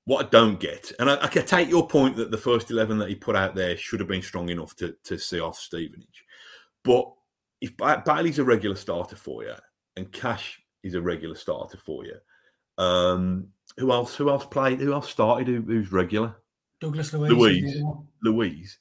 what 0.06 0.26
I 0.26 0.30
don't 0.30 0.60
get, 0.60 0.92
and 1.00 1.10
I, 1.10 1.24
I 1.24 1.28
can 1.28 1.46
take 1.46 1.70
your 1.70 1.88
point 1.88 2.16
that 2.16 2.32
the 2.32 2.38
first 2.38 2.72
eleven 2.72 2.98
that 3.00 3.10
he 3.10 3.16
put 3.16 3.36
out 3.36 3.56
there 3.56 3.76
should 3.76 4.00
have 4.00 4.10
been 4.10 4.22
strong 4.22 4.50
enough 4.50 4.76
to 4.78 4.96
to 5.04 5.18
see 5.18 5.40
off 5.40 5.58
Stevenage, 5.60 6.24
but 6.84 7.12
if 7.60 7.76
Bailey's 7.78 8.40
a 8.40 8.44
regular 8.44 8.76
starter 8.76 9.16
for 9.16 9.44
you 9.44 9.56
and 9.98 10.12
Cash 10.12 10.62
is 10.84 10.94
a 10.94 11.02
regular 11.02 11.36
starter 11.36 11.78
for 11.78 12.06
you. 12.06 12.16
Um, 12.78 13.50
who 13.78 13.92
else? 13.92 14.16
Who 14.16 14.30
else 14.30 14.46
played? 14.46 14.80
Who 14.80 14.94
else 14.94 15.10
started? 15.10 15.48
Who, 15.48 15.62
who's 15.62 15.92
regular? 15.92 16.36
Douglas 16.80 17.12
Luiz. 17.14 17.32
Louise. 17.32 17.84
Luiz. 18.24 18.78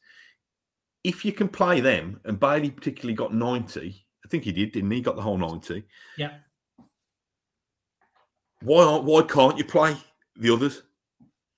If 1.03 1.25
you 1.25 1.33
can 1.33 1.49
play 1.49 1.81
them, 1.81 2.21
and 2.25 2.39
Bailey 2.39 2.71
particularly 2.71 3.15
got 3.15 3.35
ninety. 3.35 4.07
I 4.25 4.29
think 4.29 4.45
he 4.45 4.53
did, 4.53 4.73
didn't 4.73 4.91
he? 4.91 5.01
Got 5.01 5.17
the 5.17 5.23
whole 5.23 5.39
ninety. 5.39 5.85
Yeah. 6.19 6.35
Why 8.63 8.85
aren't 8.85 9.05
why 9.05 9.23
can't 9.23 9.59
you 9.59 9.65
play 9.65 9.97
the 10.37 10.53
others? 10.53 10.83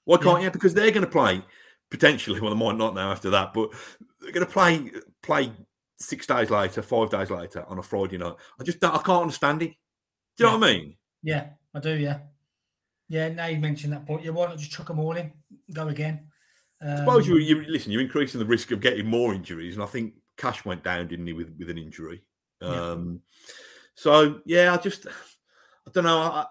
Why 0.05 0.17
can't 0.17 0.41
yeah. 0.41 0.47
you? 0.47 0.51
Because 0.51 0.75
they're 0.75 0.91
going 0.91 1.05
to 1.05 1.11
play 1.11 1.43
potentially. 1.91 2.41
Well, 2.41 2.55
they 2.55 2.59
might 2.59 2.77
not 2.77 2.95
now 2.95 3.11
after 3.11 3.31
that, 3.31 3.53
but 3.53 3.71
they're 4.21 4.33
going 4.33 4.47
to 4.47 4.53
play 4.53 4.91
play 5.23 5.53
six 5.99 6.27
days 6.27 6.51
later, 6.51 6.83
five 6.83 7.11
days 7.11 7.31
later 7.31 7.65
on 7.69 7.79
a 7.79 7.83
Friday 7.83 8.19
night. 8.19 8.35
I 8.61 8.65
just 8.65 8.81
don't, 8.81 8.95
I 8.95 8.99
can't 8.99 9.23
understand 9.23 9.63
it. 9.63 9.75
Do 10.37 10.45
you 10.45 10.47
yeah. 10.47 10.53
know 10.53 10.59
what 10.59 10.69
I 10.69 10.73
mean? 10.73 10.97
Yeah, 11.23 11.47
I 11.75 11.81
do. 11.81 11.97
Yeah, 11.97 12.19
yeah. 13.09 13.29
Now 13.29 13.47
you 13.47 13.59
mentioned 13.59 13.93
that 13.93 14.07
point, 14.07 14.25
yeah, 14.25 14.31
why 14.31 14.47
not 14.47 14.59
just 14.59 14.71
chuck 14.71 14.87
them 14.87 15.01
all 15.01 15.17
in, 15.17 15.33
go 15.73 15.89
again? 15.89 16.29
Um, 16.81 16.93
I 16.93 16.97
suppose 16.99 17.27
you, 17.27 17.39
you 17.39 17.65
listen. 17.69 17.93
You're 17.93 18.03
increasing 18.03 18.39
the 18.39 18.47
risk 18.47 18.71
of 18.71 18.81
getting 18.81 19.07
more 19.07 19.35
injuries, 19.35 19.75
and 19.75 19.83
I 19.83 19.87
think 19.87 20.15
Cash 20.37 20.65
went 20.65 20.85
down, 20.85 21.09
didn't 21.09 21.27
he, 21.27 21.33
with 21.33 21.55
with 21.59 21.71
an 21.71 21.79
injury? 21.79 22.23
Um, 22.61 23.21
yeah. 23.23 23.53
So 23.95 24.41
yeah, 24.47 24.73
I 24.73 24.77
just 24.77 25.07
I 25.07 25.91
don't 25.93 26.05
know. 26.05 26.19
I, 26.19 26.47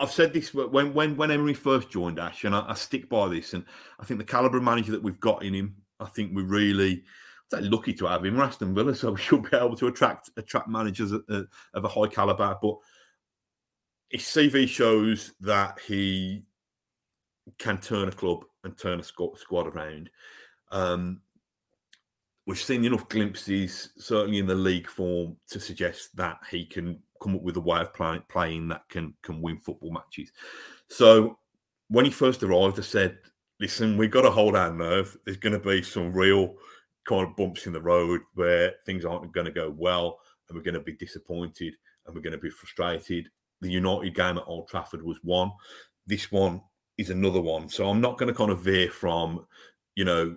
I've 0.00 0.10
said 0.10 0.32
this 0.32 0.54
when 0.54 0.94
when 0.94 1.16
when 1.16 1.30
Emery 1.30 1.52
first 1.52 1.90
joined 1.90 2.18
Ash, 2.18 2.44
and 2.44 2.54
I, 2.54 2.64
I, 2.68 2.74
stick 2.74 3.08
by 3.10 3.28
this. 3.28 3.52
And 3.52 3.64
I 4.00 4.04
think 4.04 4.18
the 4.18 4.24
caliber 4.24 4.60
manager 4.60 4.92
that 4.92 5.02
we've 5.02 5.20
got 5.20 5.44
in 5.44 5.52
him, 5.52 5.76
I 6.00 6.06
think 6.06 6.34
we're 6.34 6.44
really 6.44 7.04
lucky 7.52 7.92
to 7.94 8.06
have 8.06 8.24
him. 8.24 8.36
We're 8.36 8.44
Aston 8.44 8.74
Villa, 8.74 8.94
so 8.94 9.12
we 9.12 9.20
should 9.20 9.50
be 9.50 9.56
able 9.56 9.76
to 9.76 9.88
attract 9.88 10.30
attract 10.38 10.68
managers 10.68 11.12
of, 11.12 11.22
of 11.28 11.84
a 11.84 11.88
high 11.88 12.06
caliber. 12.06 12.56
But 12.62 12.76
his 14.08 14.22
CV 14.22 14.66
shows 14.66 15.32
that 15.40 15.78
he 15.86 16.44
can 17.58 17.78
turn 17.78 18.08
a 18.08 18.12
club 18.12 18.44
and 18.64 18.76
turn 18.76 19.00
a 19.00 19.02
squad, 19.02 19.38
squad 19.38 19.66
around. 19.66 20.08
Um, 20.72 21.20
we've 22.46 22.58
seen 22.58 22.84
enough 22.84 23.08
glimpses, 23.08 23.90
certainly 23.98 24.38
in 24.38 24.46
the 24.46 24.54
league 24.54 24.88
form, 24.88 25.36
to 25.50 25.60
suggest 25.60 26.16
that 26.16 26.38
he 26.50 26.64
can 26.64 27.00
come 27.20 27.34
up 27.34 27.42
with 27.42 27.56
a 27.56 27.60
way 27.60 27.80
of 27.80 27.92
play, 27.94 28.20
playing 28.28 28.68
that 28.68 28.88
can 28.88 29.14
can 29.22 29.40
win 29.40 29.58
football 29.58 29.92
matches. 29.92 30.30
So 30.88 31.38
when 31.88 32.04
he 32.04 32.10
first 32.10 32.42
arrived, 32.42 32.78
I 32.78 32.82
said, 32.82 33.18
"Listen, 33.60 33.96
we've 33.96 34.10
got 34.10 34.22
to 34.22 34.30
hold 34.30 34.56
our 34.56 34.72
nerve. 34.72 35.16
There's 35.24 35.36
going 35.36 35.52
to 35.52 35.58
be 35.58 35.82
some 35.82 36.12
real." 36.12 36.56
kind 37.08 37.26
of 37.26 37.34
bumps 37.34 37.66
in 37.66 37.72
the 37.72 37.80
road 37.80 38.20
where 38.34 38.74
things 38.84 39.04
aren't 39.04 39.32
going 39.32 39.46
to 39.46 39.50
go 39.50 39.74
well 39.76 40.18
and 40.48 40.56
we're 40.56 40.62
going 40.62 40.74
to 40.74 40.80
be 40.80 40.92
disappointed 40.92 41.74
and 42.06 42.14
we're 42.14 42.20
going 42.20 42.32
to 42.32 42.38
be 42.38 42.50
frustrated. 42.50 43.28
The 43.60 43.70
United 43.70 44.14
game 44.14 44.38
at 44.38 44.44
Old 44.46 44.68
Trafford 44.68 45.02
was 45.02 45.18
one. 45.22 45.50
This 46.06 46.30
one 46.30 46.60
is 46.98 47.10
another 47.10 47.40
one. 47.40 47.68
So 47.68 47.88
I'm 47.88 48.00
not 48.00 48.18
going 48.18 48.28
to 48.28 48.34
kind 48.34 48.50
of 48.50 48.60
veer 48.60 48.90
from, 48.90 49.46
you 49.94 50.04
know, 50.04 50.36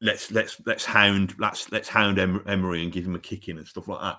let's 0.00 0.30
let's 0.30 0.60
let's 0.64 0.84
hound 0.84 1.34
let's 1.40 1.72
let's 1.72 1.88
hound 1.88 2.18
Emery 2.18 2.82
and 2.82 2.92
give 2.92 3.04
him 3.04 3.16
a 3.16 3.20
kick 3.20 3.48
in 3.48 3.58
and 3.58 3.66
stuff 3.66 3.88
like 3.88 4.00
that. 4.00 4.18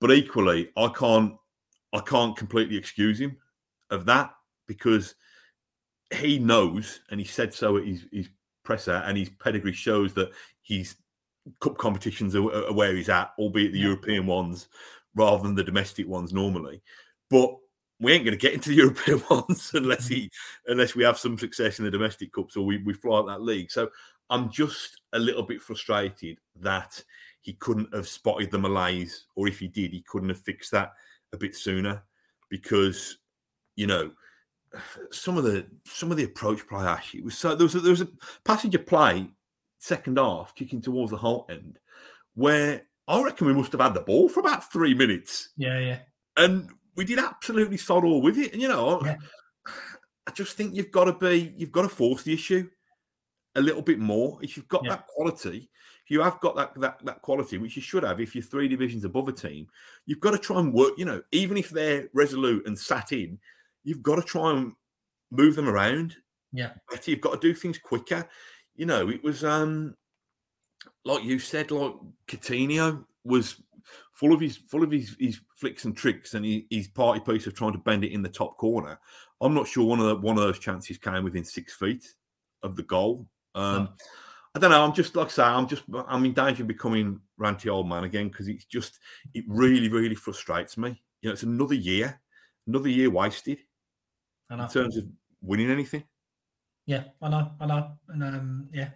But 0.00 0.12
equally, 0.12 0.70
I 0.76 0.88
can't 0.88 1.34
I 1.92 2.00
can't 2.00 2.36
completely 2.36 2.76
excuse 2.76 3.20
him 3.20 3.36
of 3.90 4.04
that 4.06 4.32
because 4.66 5.14
he 6.14 6.38
knows, 6.38 7.00
and 7.10 7.20
he 7.20 7.26
said 7.26 7.52
so 7.52 7.76
at 7.76 7.86
his, 7.86 8.06
his 8.12 8.28
presser, 8.64 9.02
and 9.06 9.16
his 9.16 9.30
pedigree 9.30 9.72
shows 9.72 10.12
that 10.14 10.30
he's 10.62 10.96
cup 11.60 11.78
competitions 11.78 12.36
are, 12.36 12.52
are 12.52 12.72
where 12.72 12.94
he's 12.94 13.08
at, 13.08 13.32
albeit 13.38 13.72
the 13.72 13.78
yeah. 13.78 13.86
European 13.86 14.26
ones 14.26 14.68
rather 15.14 15.42
than 15.42 15.54
the 15.54 15.64
domestic 15.64 16.06
ones 16.06 16.32
normally. 16.32 16.82
But 17.30 17.56
we 18.00 18.12
ain't 18.12 18.24
going 18.24 18.36
to 18.36 18.40
get 18.40 18.54
into 18.54 18.70
the 18.70 18.76
European 18.84 19.22
ones 19.30 19.70
unless 19.74 20.06
he 20.06 20.26
mm-hmm. 20.26 20.72
unless 20.72 20.94
we 20.94 21.04
have 21.04 21.18
some 21.18 21.38
success 21.38 21.78
in 21.78 21.84
the 21.84 21.90
domestic 21.90 22.32
cups 22.32 22.56
or 22.56 22.64
we, 22.64 22.78
we 22.78 22.92
fly 22.92 23.18
out 23.18 23.26
that 23.26 23.42
league. 23.42 23.70
So 23.70 23.90
I'm 24.30 24.50
just 24.50 25.00
a 25.12 25.18
little 25.18 25.42
bit 25.42 25.62
frustrated 25.62 26.38
that 26.60 27.02
he 27.48 27.54
couldn't 27.54 27.94
have 27.94 28.06
spotted 28.06 28.50
the 28.50 28.58
malaise, 28.58 29.24
or 29.34 29.48
if 29.48 29.58
he 29.58 29.68
did, 29.68 29.90
he 29.90 30.04
couldn't 30.06 30.28
have 30.28 30.38
fixed 30.38 30.70
that 30.72 30.92
a 31.32 31.38
bit 31.38 31.56
sooner 31.56 32.02
because 32.50 33.16
you 33.74 33.86
know 33.86 34.10
some 35.10 35.38
of 35.38 35.44
the 35.44 35.66
some 35.86 36.10
of 36.10 36.18
the 36.18 36.24
approach 36.24 36.68
play 36.68 36.84
actually 36.84 37.22
was 37.22 37.38
so 37.38 37.54
there 37.54 37.64
was 37.64 37.74
a, 37.74 37.80
there 37.80 37.90
was 37.90 38.02
a 38.02 38.08
passage 38.44 38.74
of 38.74 38.86
play 38.86 39.26
second 39.78 40.18
half 40.18 40.54
kicking 40.54 40.82
towards 40.82 41.10
the 41.10 41.16
whole 41.16 41.46
end 41.48 41.78
where 42.34 42.82
I 43.06 43.22
reckon 43.22 43.46
we 43.46 43.54
must 43.54 43.72
have 43.72 43.80
had 43.80 43.94
the 43.94 44.00
ball 44.00 44.28
for 44.28 44.40
about 44.40 44.70
three 44.70 44.92
minutes. 44.92 45.48
Yeah, 45.56 45.78
yeah. 45.78 45.98
And 46.36 46.68
we 46.96 47.06
did 47.06 47.18
absolutely 47.18 47.78
sod 47.78 48.04
all 48.04 48.20
with 48.20 48.36
it. 48.36 48.52
And 48.52 48.60
you 48.60 48.68
know, 48.68 49.00
yeah. 49.02 49.16
I 50.26 50.32
just 50.32 50.54
think 50.54 50.74
you've 50.74 50.90
got 50.90 51.04
to 51.04 51.14
be 51.14 51.54
you've 51.56 51.72
got 51.72 51.82
to 51.82 51.88
force 51.88 52.24
the 52.24 52.34
issue 52.34 52.68
a 53.54 53.60
little 53.62 53.80
bit 53.80 53.98
more. 53.98 54.38
If 54.42 54.58
you've 54.58 54.68
got 54.68 54.84
yeah. 54.84 54.90
that 54.90 55.06
quality, 55.06 55.70
you 56.10 56.20
have 56.22 56.40
got 56.40 56.56
that, 56.56 56.74
that 56.80 56.98
that 57.04 57.22
quality, 57.22 57.58
which 57.58 57.76
you 57.76 57.82
should 57.82 58.02
have, 58.02 58.20
if 58.20 58.34
you're 58.34 58.42
three 58.42 58.68
divisions 58.68 59.04
above 59.04 59.28
a 59.28 59.32
team, 59.32 59.68
you've 60.06 60.20
got 60.20 60.32
to 60.32 60.38
try 60.38 60.58
and 60.58 60.72
work. 60.72 60.92
You 60.96 61.04
know, 61.04 61.22
even 61.32 61.56
if 61.56 61.70
they're 61.70 62.08
resolute 62.14 62.66
and 62.66 62.78
sat 62.78 63.12
in, 63.12 63.38
you've 63.84 64.02
got 64.02 64.16
to 64.16 64.22
try 64.22 64.52
and 64.52 64.72
move 65.30 65.56
them 65.56 65.68
around. 65.68 66.16
Yeah, 66.52 66.70
better. 66.90 67.10
You've 67.10 67.20
got 67.20 67.40
to 67.40 67.48
do 67.48 67.54
things 67.54 67.78
quicker. 67.78 68.28
You 68.74 68.86
know, 68.86 69.08
it 69.08 69.22
was 69.22 69.44
um 69.44 69.94
like 71.04 71.24
you 71.24 71.38
said, 71.38 71.70
like 71.70 71.94
Coutinho 72.26 73.04
was 73.24 73.60
full 74.12 74.32
of 74.32 74.40
his 74.40 74.56
full 74.56 74.82
of 74.82 74.90
his, 74.90 75.16
his 75.18 75.40
flicks 75.56 75.84
and 75.84 75.96
tricks 75.96 76.34
and 76.34 76.44
he, 76.44 76.66
his 76.70 76.88
party 76.88 77.20
piece 77.20 77.46
of 77.46 77.54
trying 77.54 77.72
to 77.72 77.78
bend 77.78 78.04
it 78.04 78.12
in 78.12 78.22
the 78.22 78.28
top 78.28 78.56
corner. 78.56 78.98
I'm 79.40 79.54
not 79.54 79.68
sure 79.68 79.84
one 79.84 80.00
of 80.00 80.06
the, 80.06 80.16
one 80.16 80.36
of 80.36 80.42
those 80.42 80.58
chances 80.58 80.98
came 80.98 81.24
within 81.24 81.44
six 81.44 81.74
feet 81.74 82.04
of 82.62 82.76
the 82.76 82.82
goal. 82.82 83.26
Um, 83.54 83.90
I 84.54 84.58
don't 84.58 84.70
know. 84.70 84.82
I'm 84.82 84.94
just 84.94 85.14
like 85.14 85.28
I 85.28 85.30
say, 85.30 85.42
I'm 85.42 85.68
just 85.68 85.84
I'm 86.08 86.24
in 86.24 86.32
danger 86.32 86.62
of 86.62 86.68
becoming 86.68 87.20
ranty 87.38 87.70
old 87.70 87.88
man 87.88 88.04
again 88.04 88.28
because 88.28 88.48
it's 88.48 88.64
just 88.64 88.98
it 89.34 89.44
really 89.46 89.88
really 89.88 90.14
frustrates 90.14 90.76
me. 90.76 91.00
You 91.20 91.28
know, 91.28 91.32
it's 91.32 91.42
another 91.42 91.74
year, 91.74 92.20
another 92.66 92.88
year 92.88 93.10
wasted 93.10 93.58
in 94.50 94.68
terms 94.68 94.96
of 94.96 95.04
winning 95.42 95.70
anything. 95.70 96.04
Yeah, 96.86 97.04
I 97.20 97.28
know, 97.28 97.52
I 97.60 97.66
know, 97.66 97.92
and 98.08 98.22
um, 98.24 98.68
yeah, 98.72 98.88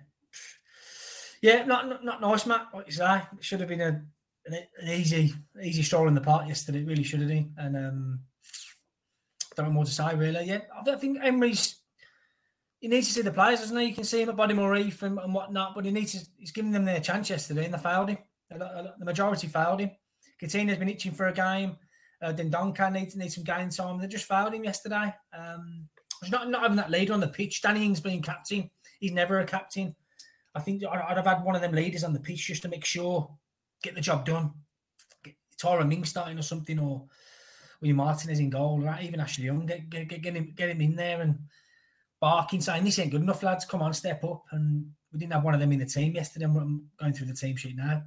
yeah, 1.42 1.64
not, 1.64 1.88
not 1.88 2.04
not 2.04 2.20
nice, 2.22 2.46
Matt. 2.46 2.68
What 2.70 2.86
you 2.86 2.92
say? 2.92 3.20
It 3.36 3.44
should 3.44 3.60
have 3.60 3.68
been 3.68 3.82
a 3.82 4.02
an, 4.46 4.54
an, 4.80 4.88
easy 4.88 5.34
easy 5.62 5.82
stroll 5.82 6.08
in 6.08 6.14
the 6.14 6.20
park 6.20 6.48
yesterday. 6.48 6.80
It 6.80 6.86
really 6.86 7.02
should 7.02 7.20
have 7.20 7.28
been, 7.28 7.52
and 7.58 7.76
um, 7.76 8.20
don't 9.54 9.66
know 9.66 9.72
more 9.72 9.84
to 9.84 9.90
say 9.90 10.14
really. 10.14 10.46
Yeah, 10.46 10.60
I 10.86 10.96
think 10.96 11.18
Emery's 11.22 11.81
he 12.82 12.88
needs 12.88 13.06
to 13.06 13.12
see 13.12 13.22
the 13.22 13.30
players, 13.30 13.60
doesn't 13.60 13.78
he? 13.78 13.86
You 13.86 13.94
can 13.94 14.02
see 14.02 14.22
him 14.22 14.28
at 14.28 14.36
Bodymoor 14.36 14.76
Heath 14.76 15.04
and, 15.04 15.16
and 15.20 15.32
whatnot, 15.32 15.76
but 15.76 15.84
he 15.84 15.92
needs 15.92 16.12
to. 16.12 16.28
He's 16.36 16.50
giving 16.50 16.72
them 16.72 16.84
their 16.84 16.98
chance 16.98 17.30
yesterday, 17.30 17.64
and 17.64 17.72
they 17.72 17.78
failed 17.78 18.08
him. 18.08 18.18
The 18.50 18.92
majority 19.04 19.46
failed 19.46 19.80
him. 19.80 19.92
Coutinho's 20.42 20.78
been 20.78 20.88
itching 20.88 21.12
for 21.12 21.28
a 21.28 21.32
game. 21.32 21.76
Uh, 22.20 22.32
Dendoncker 22.32 22.92
needs 22.92 23.14
needs 23.14 23.36
some 23.36 23.44
game 23.44 23.70
time. 23.70 24.00
They 24.00 24.08
just 24.08 24.26
failed 24.26 24.52
him 24.52 24.64
yesterday. 24.64 25.14
Um, 25.32 25.88
not 26.28 26.50
not 26.50 26.62
having 26.62 26.76
that 26.76 26.90
leader 26.90 27.12
on 27.12 27.20
the 27.20 27.28
pitch. 27.28 27.62
Danny 27.62 27.84
Ings 27.84 28.00
being 28.00 28.20
captain. 28.20 28.68
He's 28.98 29.12
never 29.12 29.38
a 29.38 29.46
captain. 29.46 29.94
I 30.56 30.60
think 30.60 30.82
I'd 30.84 31.16
have 31.16 31.24
had 31.24 31.44
one 31.44 31.54
of 31.54 31.62
them 31.62 31.72
leaders 31.72 32.02
on 32.02 32.12
the 32.12 32.20
pitch 32.20 32.48
just 32.48 32.62
to 32.62 32.68
make 32.68 32.84
sure 32.84 33.30
get 33.80 33.94
the 33.94 34.00
job 34.00 34.26
done. 34.26 34.54
Get 35.22 35.34
Tyrone 35.56 35.88
Ming 35.88 36.04
starting 36.04 36.38
or 36.38 36.42
something, 36.42 36.80
or 36.80 37.06
William 37.80 37.98
Martinez 37.98 38.40
in 38.40 38.50
goal, 38.50 38.82
or 38.84 38.98
even 39.00 39.20
Ashley 39.20 39.44
Young, 39.44 39.66
get, 39.66 39.88
get, 39.88 40.08
get, 40.08 40.34
him, 40.34 40.52
get 40.56 40.68
him 40.68 40.80
in 40.80 40.96
there 40.96 41.20
and 41.20 41.38
barking, 42.22 42.60
saying, 42.60 42.84
This 42.84 43.00
ain't 43.00 43.10
good 43.10 43.20
enough, 43.20 43.42
lads. 43.42 43.66
Come 43.66 43.82
on, 43.82 43.92
step 43.92 44.22
up. 44.24 44.44
And 44.52 44.86
we 45.12 45.18
didn't 45.18 45.32
have 45.32 45.42
one 45.42 45.54
of 45.54 45.60
them 45.60 45.72
in 45.72 45.80
the 45.80 45.86
team 45.86 46.14
yesterday. 46.14 46.46
I'm 46.46 46.88
going 46.98 47.12
through 47.12 47.26
the 47.26 47.34
team 47.34 47.56
sheet 47.56 47.76
now. 47.76 48.04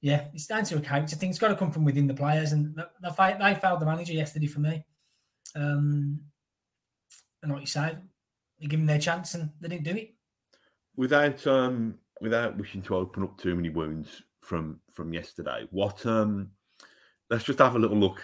Yeah, 0.00 0.26
it's 0.32 0.46
down 0.46 0.64
to 0.64 0.76
a 0.76 0.80
character 0.80 1.16
thing. 1.16 1.30
It's 1.30 1.38
got 1.38 1.48
to 1.48 1.56
come 1.56 1.72
from 1.72 1.84
within 1.84 2.06
the 2.06 2.14
players. 2.14 2.52
And 2.52 2.76
they, 3.02 3.36
they 3.40 3.54
failed 3.56 3.80
the 3.80 3.86
manager 3.86 4.12
yesterday 4.12 4.46
for 4.46 4.60
me. 4.60 4.84
Um, 5.56 6.20
and 7.42 7.52
like 7.52 7.62
you 7.62 7.66
say, 7.66 7.96
they 8.60 8.68
give 8.68 8.78
them 8.78 8.86
their 8.86 8.98
chance 8.98 9.34
and 9.34 9.50
they 9.60 9.68
didn't 9.68 9.84
do 9.84 9.96
it. 9.96 10.14
Without 10.96 11.44
um, 11.48 11.98
without 12.20 12.56
wishing 12.56 12.82
to 12.82 12.96
open 12.96 13.24
up 13.24 13.36
too 13.36 13.56
many 13.56 13.68
wounds 13.68 14.22
from 14.42 14.78
from 14.92 15.12
yesterday, 15.12 15.66
what 15.70 16.06
um, 16.06 16.50
let's 17.30 17.44
just 17.44 17.58
have 17.58 17.74
a 17.74 17.78
little 17.78 17.96
look. 17.96 18.22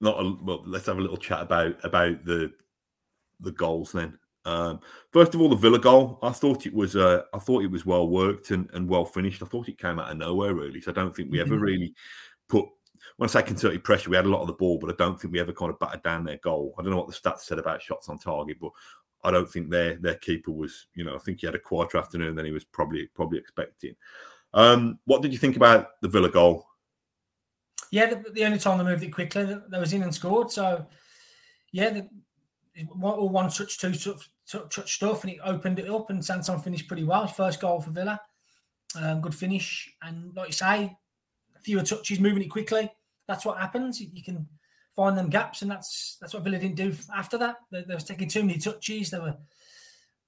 Not 0.00 0.20
a, 0.20 0.36
well, 0.42 0.62
let's 0.66 0.86
have 0.86 0.98
a 0.98 1.00
little 1.00 1.16
chat 1.16 1.40
about 1.40 1.82
about 1.82 2.24
the 2.26 2.52
the 3.40 3.52
goals 3.52 3.92
then. 3.92 4.18
Um, 4.44 4.80
first 5.10 5.34
of 5.34 5.40
all, 5.40 5.48
the 5.48 5.56
Villa 5.56 5.78
goal. 5.78 6.18
I 6.22 6.30
thought 6.30 6.66
it 6.66 6.74
was 6.74 6.96
uh, 6.96 7.22
I 7.32 7.38
thought 7.38 7.64
it 7.64 7.70
was 7.70 7.86
well 7.86 8.08
worked 8.08 8.50
and, 8.50 8.68
and 8.74 8.88
well 8.88 9.04
finished. 9.04 9.42
I 9.42 9.46
thought 9.46 9.68
it 9.68 9.78
came 9.78 9.98
out 9.98 10.10
of 10.10 10.18
nowhere 10.18 10.54
really. 10.54 10.80
So 10.80 10.90
I 10.90 10.94
don't 10.94 11.14
think 11.14 11.30
we 11.30 11.40
ever 11.40 11.54
mm-hmm. 11.54 11.64
really 11.64 11.94
put 12.48 12.66
when 13.16 13.28
I 13.28 13.32
say 13.32 13.42
concerted 13.42 13.84
pressure, 13.84 14.10
we 14.10 14.16
had 14.16 14.26
a 14.26 14.30
lot 14.30 14.40
of 14.40 14.48
the 14.48 14.54
ball, 14.54 14.78
but 14.78 14.90
I 14.90 14.94
don't 14.96 15.20
think 15.20 15.32
we 15.32 15.40
ever 15.40 15.52
kind 15.52 15.70
of 15.70 15.78
battered 15.78 16.02
down 16.02 16.24
their 16.24 16.38
goal. 16.38 16.74
I 16.78 16.82
don't 16.82 16.90
know 16.90 16.96
what 16.96 17.06
the 17.06 17.12
stats 17.12 17.40
said 17.40 17.58
about 17.58 17.82
shots 17.82 18.08
on 18.08 18.18
target, 18.18 18.56
but 18.60 18.70
I 19.22 19.30
don't 19.30 19.50
think 19.50 19.70
their 19.70 19.96
their 19.96 20.16
keeper 20.16 20.50
was, 20.50 20.86
you 20.94 21.04
know, 21.04 21.14
I 21.14 21.18
think 21.18 21.40
he 21.40 21.46
had 21.46 21.54
a 21.54 21.60
quieter 21.60 21.98
afternoon 21.98 22.34
than 22.34 22.46
he 22.46 22.52
was 22.52 22.64
probably 22.64 23.06
probably 23.14 23.38
expecting. 23.38 23.94
Um, 24.52 24.98
what 25.04 25.22
did 25.22 25.32
you 25.32 25.38
think 25.38 25.56
about 25.56 26.00
the 26.00 26.08
Villa 26.08 26.30
goal? 26.30 26.66
Yeah, 27.90 28.06
the, 28.06 28.30
the 28.30 28.44
only 28.44 28.58
time 28.58 28.78
they 28.78 28.84
moved 28.84 29.02
it 29.02 29.12
quickly, 29.12 29.44
they 29.44 29.78
was 29.78 29.92
in 29.92 30.02
and 30.02 30.14
scored. 30.14 30.50
So, 30.50 30.86
yeah, 31.72 31.90
the, 31.90 32.08
all 33.00 33.28
one 33.28 33.50
touch, 33.50 33.78
two 33.78 33.92
touch, 33.92 34.30
touch 34.46 34.94
stuff, 34.94 35.24
and 35.24 35.32
it 35.32 35.38
opened 35.44 35.78
it 35.78 35.88
up, 35.88 36.10
and 36.10 36.24
Sanson 36.24 36.58
finished 36.58 36.88
pretty 36.88 37.04
well. 37.04 37.26
First 37.26 37.60
goal 37.60 37.80
for 37.80 37.90
Villa, 37.90 38.20
um, 39.00 39.20
good 39.20 39.34
finish, 39.34 39.92
and 40.02 40.34
like 40.36 40.48
you 40.48 40.52
say, 40.52 40.96
fewer 41.62 41.82
touches, 41.82 42.20
moving 42.20 42.42
it 42.42 42.50
quickly. 42.50 42.90
That's 43.26 43.44
what 43.44 43.58
happens. 43.58 44.00
You 44.00 44.22
can 44.22 44.46
find 44.94 45.16
them 45.16 45.30
gaps, 45.30 45.62
and 45.62 45.70
that's 45.70 46.16
that's 46.20 46.34
what 46.34 46.44
Villa 46.44 46.58
didn't 46.58 46.76
do 46.76 46.94
after 47.14 47.38
that. 47.38 47.56
They, 47.70 47.82
they 47.82 47.94
was 47.94 48.04
taking 48.04 48.28
too 48.28 48.44
many 48.44 48.58
touches. 48.58 49.10
They 49.10 49.18
were 49.18 49.36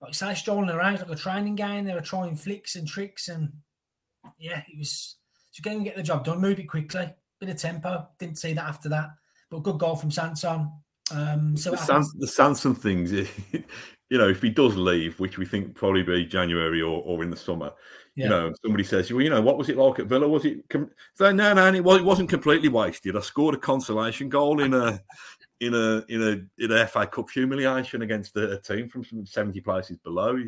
like 0.01 0.11
you 0.11 0.15
say, 0.15 0.35
strolling 0.35 0.71
around 0.71 1.01
like 1.01 1.11
a 1.11 1.15
training 1.15 1.57
game. 1.57 1.85
They 1.85 1.95
were 1.95 2.01
trying 2.01 2.37
flicks 2.37 2.77
and 2.77 2.87
tricks, 2.87 3.29
and 3.29 3.53
yeah, 4.39 4.63
it 4.69 4.79
was 4.79 5.17
just 5.53 5.65
going 5.65 5.79
to 5.79 5.85
get 5.85 5.97
the 5.97 6.03
job 6.03 6.25
done, 6.25 6.41
move 6.41 6.59
it 6.59 6.69
quickly, 6.69 7.13
bit 7.41 7.49
of 7.49 7.57
tempo. 7.57 8.09
Didn't 8.19 8.39
see 8.39 8.53
that 8.53 8.65
after 8.65 8.89
that, 8.91 9.11
but 9.51 9.63
good 9.63 9.79
goal 9.79 9.97
from 9.97 10.11
Sanson. 10.11 10.71
Um, 11.11 11.57
so 11.57 11.71
the, 11.71 11.77
Sans- 11.77 12.13
the 12.15 12.27
Sanson 12.27 12.75
things, 12.75 13.13
you 14.09 14.19
know, 14.19 14.29
if 14.29 14.40
he 14.40 14.51
does 14.51 14.77
leave, 14.77 15.19
which 15.19 15.37
we 15.37 15.45
think 15.45 15.75
probably 15.75 16.03
be 16.03 16.25
January 16.25 16.81
or, 16.81 17.03
or 17.05 17.23
in 17.23 17.31
the 17.31 17.37
summer, 17.37 17.73
yeah. 18.14 18.25
you 18.25 18.31
know, 18.31 18.55
somebody 18.62 18.85
says, 18.85 19.12
well, 19.12 19.23
you 19.23 19.31
know, 19.31 19.40
what 19.40 19.59
was 19.59 19.69
it 19.69 19.77
like 19.77 19.99
at 19.99 20.07
Villa? 20.07 20.29
Was 20.29 20.45
it? 20.45 20.69
Com-? 20.69 20.90
So 21.14 21.33
no, 21.33 21.53
no, 21.53 21.66
it, 21.73 21.83
was, 21.83 21.99
it 21.99 22.05
wasn't 22.05 22.31
completely 22.31 22.69
wasted. 22.69 23.16
I 23.16 23.21
scored 23.21 23.57
a 23.57 23.59
consolation 23.59 24.29
goal 24.29 24.61
in 24.61 24.75
a 24.75 25.01
in 25.61 25.75
a 25.75 26.05
in 26.09 26.23
a 26.23 26.64
in 26.64 26.71
a 26.71 26.87
FA 26.87 27.07
Cup 27.07 27.31
humiliation 27.31 28.03
against 28.03 28.37
a, 28.37 28.53
a 28.53 28.61
team 28.61 28.88
from 28.88 29.05
some 29.05 29.27
seventy 29.27 29.61
places 29.61 29.97
below. 29.99 30.38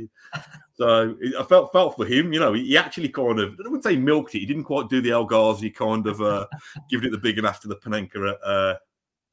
so 0.75 1.17
I 1.39 1.43
felt 1.45 1.73
felt 1.73 1.97
for 1.97 2.07
him. 2.07 2.33
You 2.33 2.41
know, 2.41 2.53
he, 2.53 2.65
he, 2.65 2.77
actually 2.77 3.09
kind 3.09 3.41
of 3.41 3.55
I 3.55 3.63
wouldn't 3.65 3.85
say 3.85 3.97
milked 3.97 4.35
it. 4.35 4.41
He 4.41 4.47
didn't 4.47 4.65
quite 4.65 4.89
do 4.89 5.01
the 5.01 5.11
El 5.11 5.25
Ghazi 5.25 5.71
kind 5.71 6.07
of 6.07 6.21
uh, 6.21 6.47
giving 6.91 7.09
it 7.09 7.11
the 7.11 7.19
big 7.19 7.39
and 7.39 7.47
after 7.47 7.67
the 7.67 7.77
Panenka 7.77 8.31
at, 8.31 8.39
uh, 8.45 8.75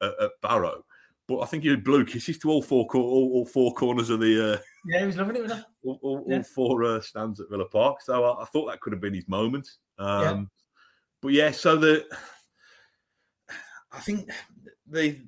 at, 0.02 0.22
at 0.22 0.30
Barrow. 0.42 0.84
But 1.28 1.40
I 1.40 1.46
think 1.46 1.64
he 1.64 1.70
had 1.70 1.82
blue 1.82 2.04
kisses 2.04 2.38
to 2.38 2.50
all 2.50 2.62
four 2.62 2.86
all, 2.94 3.30
all 3.34 3.46
four 3.46 3.74
corners 3.74 4.10
of 4.10 4.20
the. 4.20 4.54
Uh, 4.54 4.58
yeah, 4.86 5.00
he 5.00 5.06
was 5.06 5.16
loving 5.16 5.36
it. 5.36 5.50
All, 5.84 5.98
all, 6.02 6.24
yeah. 6.28 6.36
all, 6.36 6.42
four 6.44 6.84
uh, 6.84 7.00
stands 7.00 7.40
at 7.40 7.50
Villa 7.50 7.68
Park. 7.68 8.00
So 8.02 8.24
I, 8.24 8.42
I, 8.42 8.44
thought 8.46 8.66
that 8.66 8.80
could 8.80 8.92
have 8.92 9.02
been 9.02 9.14
his 9.14 9.28
moment. 9.28 9.68
Um, 9.98 10.22
yeah. 10.22 10.42
But 11.22 11.32
yeah, 11.32 11.50
so 11.50 11.76
the 11.76 12.06
I 13.92 14.00
think 14.00 14.30
the 14.88 15.18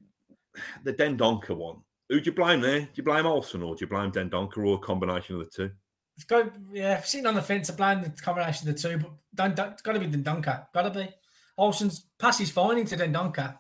the 0.85 0.93
Dendoncker 0.93 1.57
one. 1.57 1.79
Who 2.09 2.21
do 2.21 2.31
you 2.31 2.37
blame 2.37 2.61
there? 2.61 2.81
Do 2.81 2.89
you 2.95 3.03
blame 3.03 3.27
Olsen 3.27 3.63
or 3.63 3.75
do 3.75 3.85
you 3.85 3.89
blame 3.89 4.13
Dendoncker 4.13 4.59
or 4.59 4.77
a 4.77 4.79
combination 4.79 5.37
of 5.37 5.45
the 5.45 5.51
two? 5.51 5.71
It's 6.17 6.25
got 6.25 6.53
yeah, 6.73 7.01
sitting 7.03 7.27
on 7.27 7.35
the 7.35 7.43
fence. 7.43 7.71
I 7.71 7.75
blame 7.75 8.03
the 8.03 8.11
combination 8.23 8.69
of 8.69 8.75
the 8.75 8.89
two, 8.89 8.99
but 8.99 9.11
don't, 9.35 9.73
it's 9.73 9.83
got 9.83 9.93
to 9.93 10.01
be 10.01 10.07
Dendoncker. 10.07 10.67
Got 10.73 10.83
to 10.83 10.91
be. 10.91 11.09
Olsen's 11.57 12.07
pass 12.19 12.41
is 12.41 12.51
fine 12.51 12.79
into 12.79 12.97
Dendoncker. 12.97 13.57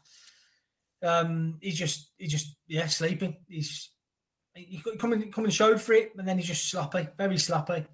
Um, 1.02 1.58
he's 1.60 1.78
just 1.78 2.10
he's 2.18 2.32
just 2.32 2.56
yeah 2.66 2.86
sleeping. 2.86 3.36
He's 3.48 3.90
he 4.54 4.82
coming 4.98 5.30
coming 5.30 5.50
showed 5.50 5.80
for 5.80 5.92
it, 5.92 6.12
and 6.16 6.26
then 6.26 6.38
he's 6.38 6.48
just 6.48 6.70
sloppy, 6.70 7.08
very 7.16 7.38
sloppy. 7.38 7.86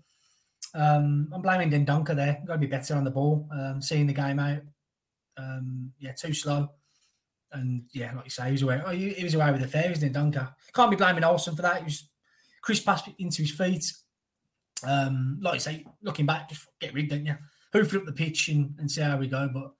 Um, 0.74 1.30
I'm 1.32 1.42
blaming 1.42 1.70
Dendoncker 1.70 2.16
there. 2.16 2.42
Got 2.46 2.54
to 2.54 2.58
be 2.58 2.66
better 2.66 2.94
on 2.94 3.04
the 3.04 3.10
ball. 3.10 3.48
Um, 3.52 3.80
seeing 3.80 4.06
the 4.06 4.12
game 4.12 4.38
out. 4.38 4.62
Um, 5.36 5.92
yeah, 5.98 6.12
too 6.12 6.34
slow. 6.34 6.68
And 7.52 7.84
yeah, 7.92 8.12
like 8.14 8.24
you 8.24 8.30
say, 8.30 8.46
he 8.46 8.52
was 8.52 8.62
away. 8.62 8.82
Oh, 8.84 8.90
he, 8.90 9.10
he 9.10 9.24
was 9.24 9.34
away 9.34 9.52
with 9.52 9.60
the 9.60 9.68
fair, 9.68 9.92
isn't 9.92 10.12
Dendoncker? 10.12 10.52
Can't 10.74 10.90
be 10.90 10.96
blaming 10.96 11.22
Olsen 11.22 11.54
for 11.54 11.62
that. 11.62 11.78
He 11.78 11.84
was 11.84 12.08
Chris 12.62 12.80
passed 12.80 13.08
into 13.18 13.42
his 13.42 13.52
feet. 13.52 13.84
Um, 14.86 15.38
like 15.40 15.54
you 15.54 15.60
say, 15.60 15.84
looking 16.02 16.26
back, 16.26 16.48
just 16.48 16.66
get 16.80 16.94
rid, 16.94 17.08
don't 17.08 17.24
you? 17.24 17.36
Hoof 17.72 17.94
up 17.94 18.04
the 18.04 18.12
pitch 18.12 18.48
and, 18.48 18.74
and 18.78 18.90
see 18.90 19.02
how 19.02 19.16
we 19.16 19.28
go. 19.28 19.48
But 19.52 19.70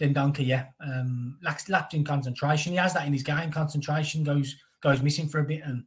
Dendoncker, 0.00 0.44
yeah, 0.44 0.66
um, 0.80 1.38
lacked, 1.42 1.68
lacked 1.68 1.94
in 1.94 2.04
concentration. 2.04 2.72
He 2.72 2.78
has 2.78 2.94
that 2.94 3.06
in 3.06 3.12
his 3.12 3.22
game. 3.22 3.50
Concentration 3.50 4.24
goes 4.24 4.56
goes 4.80 5.02
missing 5.02 5.28
for 5.28 5.38
a 5.38 5.44
bit, 5.44 5.62
and 5.64 5.84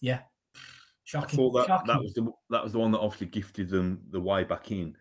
yeah, 0.00 0.20
shocking. 1.04 1.38
I 1.38 1.42
thought 1.42 1.52
that, 1.52 1.66
shocking. 1.66 1.86
that 1.88 2.02
was 2.02 2.14
the 2.14 2.32
that 2.50 2.62
was 2.62 2.72
the 2.72 2.78
one 2.78 2.92
that 2.92 3.00
obviously 3.00 3.26
gifted 3.26 3.68
them 3.68 4.00
the 4.10 4.20
way 4.20 4.44
back 4.44 4.70
in, 4.70 4.96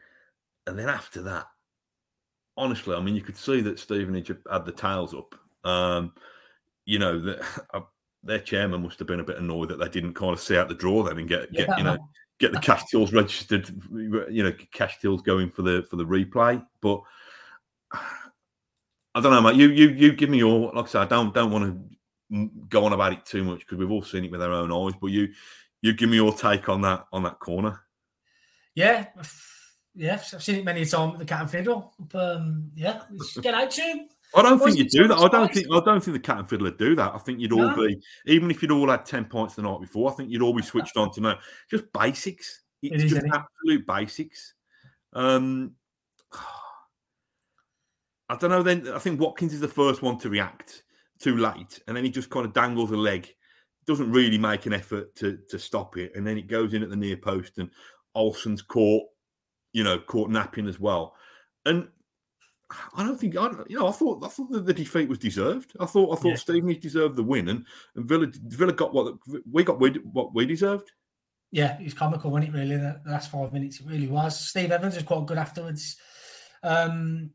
and 0.65 0.77
then 0.77 0.89
after 0.89 1.21
that, 1.23 1.45
honestly, 2.58 2.95
I 2.95 2.99
mean, 2.99 3.15
you 3.15 3.21
could 3.21 3.38
see 3.38 3.62
that 3.62 3.80
Stevenage 3.80 4.32
had 4.49 4.65
the 4.65 4.71
tails 4.71 5.13
up. 5.13 5.36
Um, 5.63 6.13
you 6.86 6.97
know 6.97 7.19
that 7.19 7.41
uh, 7.75 7.82
their 8.23 8.39
chairman 8.39 8.82
must 8.82 8.97
have 8.99 9.08
been 9.08 9.19
a 9.19 9.25
bit 9.25 9.38
annoyed 9.38 9.69
that 9.69 9.80
they 9.80 9.89
didn't 9.89 10.15
kind 10.15 10.34
of 10.34 10.39
see 10.39 10.58
out 10.58 10.67
the 10.67 10.75
draw 10.75 11.04
then 11.04 11.19
and 11.19 11.30
get 11.30 11.51
get 11.54 11.77
you 11.77 11.84
know 11.84 11.97
get 12.39 12.51
the 12.51 12.60
cash 12.60 12.86
tills 12.89 13.13
registered, 13.13 13.69
you 13.91 14.43
know, 14.43 14.54
cash 14.73 14.97
tills 14.99 15.21
going 15.21 15.51
for 15.51 15.62
the 15.62 15.86
for 15.89 15.95
the 15.95 16.06
replay, 16.06 16.65
but. 16.82 17.01
I 19.13 19.21
don't 19.21 19.32
know, 19.32 19.41
mate. 19.41 19.56
You 19.56 19.69
you 19.69 19.89
you 19.89 20.13
give 20.13 20.30
me 20.30 20.38
your 20.38 20.71
like 20.74 20.86
I 20.86 20.88
said. 20.88 21.02
I 21.02 21.06
don't 21.06 21.34
don't 21.34 21.52
want 21.52 21.65
to 22.32 22.50
go 22.69 22.86
on 22.86 22.93
about 22.93 23.13
it 23.13 23.26
too 23.26 23.43
much 23.43 23.60
because 23.60 23.78
we've 23.78 23.91
all 23.91 24.02
seen 24.04 24.24
it 24.26 24.32
with 24.32 24.41
our 24.41 24.52
own 24.52 24.71
eyes. 24.71 24.97
But 25.00 25.08
you 25.08 25.34
you 25.82 25.93
give 25.93 26.10
me 26.10 26.15
your 26.15 26.34
take 26.34 26.69
on 26.69 26.82
that 26.82 27.06
on 27.12 27.24
that 27.24 27.39
corner. 27.39 27.82
Yeah, 28.76 29.08
Yeah, 29.95 30.13
I've 30.13 30.41
seen 30.43 30.56
it 30.60 30.63
many 30.65 30.86
times 30.86 31.13
at 31.13 31.19
the 31.19 31.26
Cat 31.26 31.41
and 31.41 31.50
Fiddle. 31.52 31.93
Um, 32.13 32.71
yeah, 32.76 33.02
get 33.41 33.54
out 33.54 33.69
to 33.71 33.82
him. 33.82 34.00
I 34.34 34.41
don't 34.43 34.60
think 34.60 34.78
you 34.78 34.88
do 34.89 35.10
that. 35.10 35.17
I 35.17 35.28
don't 35.28 35.54
think 35.54 35.67
I 35.69 35.82
don't 35.82 36.02
think 36.02 36.13
the 36.15 36.19
cat 36.21 36.38
and 36.38 36.47
fiddler 36.50 36.71
do 36.71 36.95
that. 36.95 37.13
I 37.13 37.17
think 37.17 37.41
you'd 37.41 37.52
all 37.52 37.76
No. 37.76 37.76
be 37.76 38.00
even 38.28 38.50
if 38.50 38.62
you'd 38.62 38.71
all 38.71 38.89
had 38.89 39.06
ten 39.06 39.26
points 39.26 39.56
the 39.56 39.62
night 39.62 39.82
before. 39.82 40.10
I 40.10 40.15
think 40.15 40.30
you'd 40.32 40.41
all 40.41 40.54
be 40.54 40.62
switched 40.62 40.95
on 40.95 41.12
to 41.12 41.19
know 41.21 41.36
just 41.69 41.91
basics. 41.91 42.62
It's 42.82 42.95
It 42.95 43.06
is, 43.08 43.12
just 43.12 43.26
it? 43.26 43.32
absolute 43.34 43.86
basics. 43.86 44.54
Um, 45.12 45.76
I 48.32 48.38
don't 48.38 48.50
know. 48.50 48.63
Then 48.63 48.88
I 48.89 49.00
think 49.00 49.20
Watkins 49.20 49.54
is 49.54 49.60
the 49.60 49.67
first 49.67 50.02
one 50.02 50.17
to 50.20 50.30
react 50.30 50.84
too 51.20 51.38
late, 51.38 51.80
and 51.88 51.96
then 51.96 52.04
he 52.04 52.10
just 52.10 52.30
kind 52.30 52.46
of 52.46 52.54
dangles 52.54 52.91
a 52.91 52.98
leg. 52.98 53.28
Doesn't 53.86 54.12
really 54.12 54.38
make 54.38 54.65
an 54.65 54.74
effort 54.74 55.15
to 55.15 55.39
to 55.50 55.60
stop 55.60 55.98
it, 55.98 56.13
and 56.15 56.26
then 56.26 56.38
it 56.38 56.48
goes 56.48 56.74
in 56.74 56.84
at 56.84 56.89
the 56.89 56.96
near 56.96 57.17
post, 57.17 57.58
and 57.58 57.70
Olsen's 58.15 58.62
caught, 58.62 59.04
you 59.74 59.84
know, 59.84 60.00
caught 60.00 60.30
napping 60.30 60.67
as 60.67 60.80
well, 60.80 61.15
and. 61.65 61.88
I 62.96 63.04
don't 63.04 63.20
think 63.20 63.36
I, 63.36 63.50
you 63.67 63.78
know. 63.78 63.89
I 63.89 63.91
thought 63.91 64.24
I 64.24 64.30
thought 64.30 64.50
that 64.52 64.65
the 64.65 64.74
defeat 64.74 65.10
was 65.10 65.17
deserved. 65.20 65.74
I 65.82 65.86
thought 65.86 66.17
I 66.17 66.22
thought 66.22 66.30
Yeah. 66.30 66.36
Stevenage 66.36 66.80
deserved 66.80 67.17
the 67.17 67.24
win, 67.24 67.50
and, 67.50 67.65
and 67.98 68.06
Villa 68.08 68.28
Villa 68.48 68.72
got 68.72 68.94
what 68.94 69.15
we 69.52 69.65
got. 69.65 69.82
We, 69.82 69.89
what 70.13 70.34
we 70.34 70.46
deserved. 70.46 70.89
Yeah, 71.52 71.78
it 71.78 71.84
was 71.84 71.94
comical, 71.94 72.32
wasn't 72.32 72.56
it? 72.56 72.58
Really, 72.58 72.78
the, 72.78 73.02
the 73.04 73.12
last 73.12 73.30
five 73.30 73.52
minutes, 73.52 73.82
it 73.82 73.88
really 73.88 74.08
was. 74.08 74.39
Steve 74.39 74.72
Evans 74.72 74.96
was 74.96 75.04
quite 75.04 75.26
good 75.26 75.38
afterwards. 75.38 75.98
Um, 76.63 77.32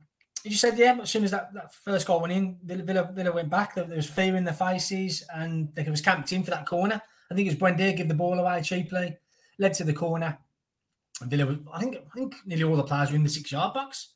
you 0.47 0.57
said, 0.57 0.79
yeah, 0.79 0.99
as 1.01 1.11
soon 1.11 1.25
as 1.25 1.31
that, 1.31 1.53
that 1.55 1.75
first 1.75 2.07
goal 2.07 2.21
went 2.21 2.33
in, 2.33 2.59
Villa, 2.63 3.11
Villa, 3.13 3.33
went 3.33 3.51
back. 3.51 3.75
There, 3.75 3.85
was 3.85 4.09
fear 4.09 4.37
in 4.37 4.45
their 4.45 4.55
faces, 4.55 5.25
and 5.35 5.75
they 5.75 5.83
was 5.85 6.01
camped 6.01 6.33
in 6.33 6.43
for 6.43 6.51
that 6.51 6.67
corner. 6.67 7.01
I 7.31 7.35
think 7.35 7.47
it 7.47 7.51
was 7.51 7.59
Brendan 7.59 7.97
give 7.97 8.09
the 8.09 8.15
ball 8.15 8.39
away 8.39 8.63
cheaply, 8.63 9.17
led 9.59 9.75
to 9.75 9.85
the 9.85 9.93
corner. 9.93 10.39
And 11.21 11.31
Villa, 11.31 11.47
was, 11.47 11.59
I 11.73 11.81
think, 11.81 11.97
I 11.97 12.19
think 12.19 12.35
nearly 12.45 12.65
all 12.65 12.77
the 12.77 12.83
players 12.83 13.11
were 13.11 13.17
in 13.17 13.25
the 13.25 13.29
six-yard 13.29 13.75
box, 13.75 14.15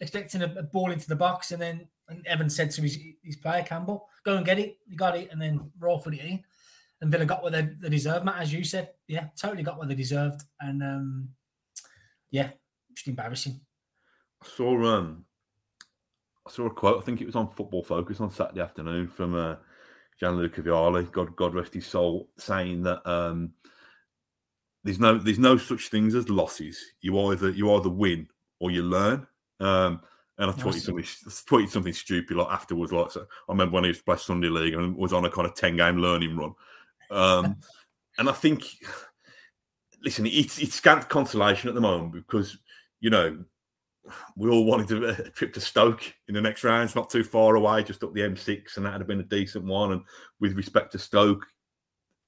expecting 0.00 0.42
a, 0.42 0.54
a 0.56 0.62
ball 0.62 0.90
into 0.90 1.08
the 1.08 1.16
box, 1.16 1.52
and 1.52 1.60
then 1.60 1.88
and 2.08 2.26
Evans 2.26 2.56
said 2.56 2.70
to 2.72 2.82
his, 2.82 2.98
his 3.22 3.36
player 3.36 3.62
Campbell, 3.62 4.06
"Go 4.24 4.36
and 4.36 4.44
get 4.46 4.58
it." 4.58 4.78
He 4.88 4.96
got 4.96 5.16
it, 5.16 5.28
and 5.30 5.40
then 5.40 5.70
Raw 5.78 5.98
put 5.98 6.14
it 6.14 6.20
in 6.20 6.44
and 7.02 7.10
Villa 7.10 7.26
got 7.26 7.42
what 7.42 7.52
they, 7.52 7.68
they 7.80 7.88
deserved, 7.88 8.24
Matt, 8.24 8.40
as 8.40 8.52
you 8.52 8.62
said. 8.62 8.90
Yeah, 9.08 9.26
totally 9.36 9.64
got 9.64 9.76
what 9.76 9.88
they 9.88 9.94
deserved. 9.96 10.42
And 10.60 10.82
um, 10.82 11.28
yeah, 12.30 12.50
just 12.94 13.08
embarrassing. 13.08 13.60
Saw 14.44 14.84
um 14.84 15.24
I 16.46 16.50
saw 16.50 16.66
a 16.66 16.70
quote. 16.70 17.00
I 17.00 17.04
think 17.04 17.20
it 17.20 17.26
was 17.26 17.36
on 17.36 17.50
Football 17.50 17.84
Focus 17.84 18.20
on 18.20 18.30
Saturday 18.30 18.60
afternoon 18.60 19.08
from 19.08 19.34
uh, 19.34 19.56
Gianluca 20.18 20.62
Vialli. 20.62 21.10
God 21.12 21.34
God 21.36 21.54
rest 21.54 21.74
his 21.74 21.86
soul, 21.86 22.28
saying 22.36 22.82
that 22.82 23.06
um 23.08 23.52
there's 24.84 24.98
no 24.98 25.18
there's 25.18 25.38
no 25.38 25.56
such 25.56 25.88
things 25.88 26.14
as 26.14 26.28
losses. 26.28 26.78
You 27.00 27.18
either 27.30 27.50
you 27.50 27.72
either 27.74 27.88
win 27.88 28.28
or 28.58 28.70
you 28.70 28.82
learn. 28.82 29.26
Um, 29.60 30.00
and 30.38 30.50
I 30.50 30.54
tweeted 30.54 30.80
something, 30.80 31.04
tweeted 31.04 31.68
something 31.68 31.92
stupid 31.92 32.36
like 32.36 32.48
afterwards. 32.50 32.92
Like 32.92 33.10
so 33.12 33.20
I 33.20 33.52
remember 33.52 33.74
when 33.74 33.84
he 33.84 33.90
was 33.90 34.02
playing 34.02 34.18
Sunday 34.18 34.48
League 34.48 34.74
and 34.74 34.96
was 34.96 35.12
on 35.12 35.24
a 35.24 35.30
kind 35.30 35.46
of 35.46 35.54
ten 35.54 35.76
game 35.76 35.98
learning 35.98 36.36
run. 36.36 36.54
Um, 37.10 37.56
and 38.18 38.28
I 38.28 38.32
think, 38.32 38.64
listen, 40.02 40.26
it's 40.26 40.58
it's 40.60 40.74
scant 40.74 41.08
consolation 41.08 41.68
at 41.68 41.74
the 41.74 41.80
moment 41.80 42.12
because 42.12 42.58
you 43.00 43.10
know 43.10 43.44
we 44.36 44.50
all 44.50 44.64
wanted 44.64 45.02
a 45.04 45.30
trip 45.30 45.52
to 45.54 45.60
Stoke 45.60 46.02
in 46.28 46.34
the 46.34 46.40
next 46.40 46.64
round. 46.64 46.84
It's 46.84 46.94
not 46.96 47.10
too 47.10 47.22
far 47.24 47.54
away, 47.56 47.82
just 47.82 48.02
up 48.02 48.12
the 48.12 48.20
M6, 48.20 48.76
and 48.76 48.86
that'd 48.86 49.00
have 49.00 49.08
been 49.08 49.20
a 49.20 49.24
decent 49.24 49.64
one. 49.64 49.92
And 49.92 50.02
with 50.40 50.54
respect 50.56 50.92
to 50.92 50.98
Stoke, 50.98 51.46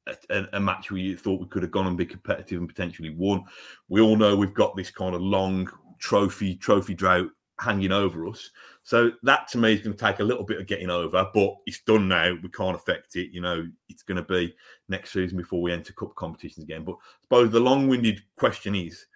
a, 0.07 0.15
a- 0.31 0.49
a 0.55 0.61
match 0.61 0.91
we 0.91 1.15
thought 1.17 1.41
we 1.41 1.49
could 1.49 1.63
have 1.63 1.73
gone 1.73 1.87
and 1.87 1.97
be 1.97 2.07
competitive 2.07 2.59
and 2.61 2.69
potentially 2.69 3.11
won. 3.11 3.45
We 3.89 4.01
all 4.01 4.17
know 4.17 4.37
we've 4.37 4.55
got 4.55 4.77
this 4.77 4.91
kind 4.91 5.15
of 5.15 5.21
long 5.23 5.69
trophy 5.99 6.57
trophy 6.57 6.95
drought 6.95 7.31
hanging 7.61 7.93
over 7.93 8.27
us. 8.29 8.51
So 8.83 9.13
that 9.23 9.49
to 9.49 9.59
me 9.59 9.73
is 9.73 9.81
going 9.81 9.97
to 9.97 10.05
take 10.05 10.19
a 10.21 10.25
little 10.25 10.45
bit 10.45 10.61
of 10.61 10.67
getting 10.67 10.91
over, 10.91 11.27
but 11.33 11.55
it's 11.67 11.81
done 11.83 12.09
now. 12.09 12.37
We 12.43 12.49
can't 12.51 12.77
affect 12.77 13.17
it. 13.17 13.31
You 13.33 13.41
know, 13.41 13.67
it's 13.89 14.03
going 14.03 14.17
to 14.17 14.23
be 14.23 14.55
next 14.89 15.13
season 15.13 15.39
before 15.39 15.63
we 15.63 15.73
enter 15.73 15.93
cup 15.93 16.15
competitions 16.17 16.65
again. 16.65 16.85
But 16.85 16.97
I 16.97 17.23
suppose 17.23 17.51
the 17.51 17.61
long-winded 17.61 18.21
question 18.37 18.75
is, 18.75 19.07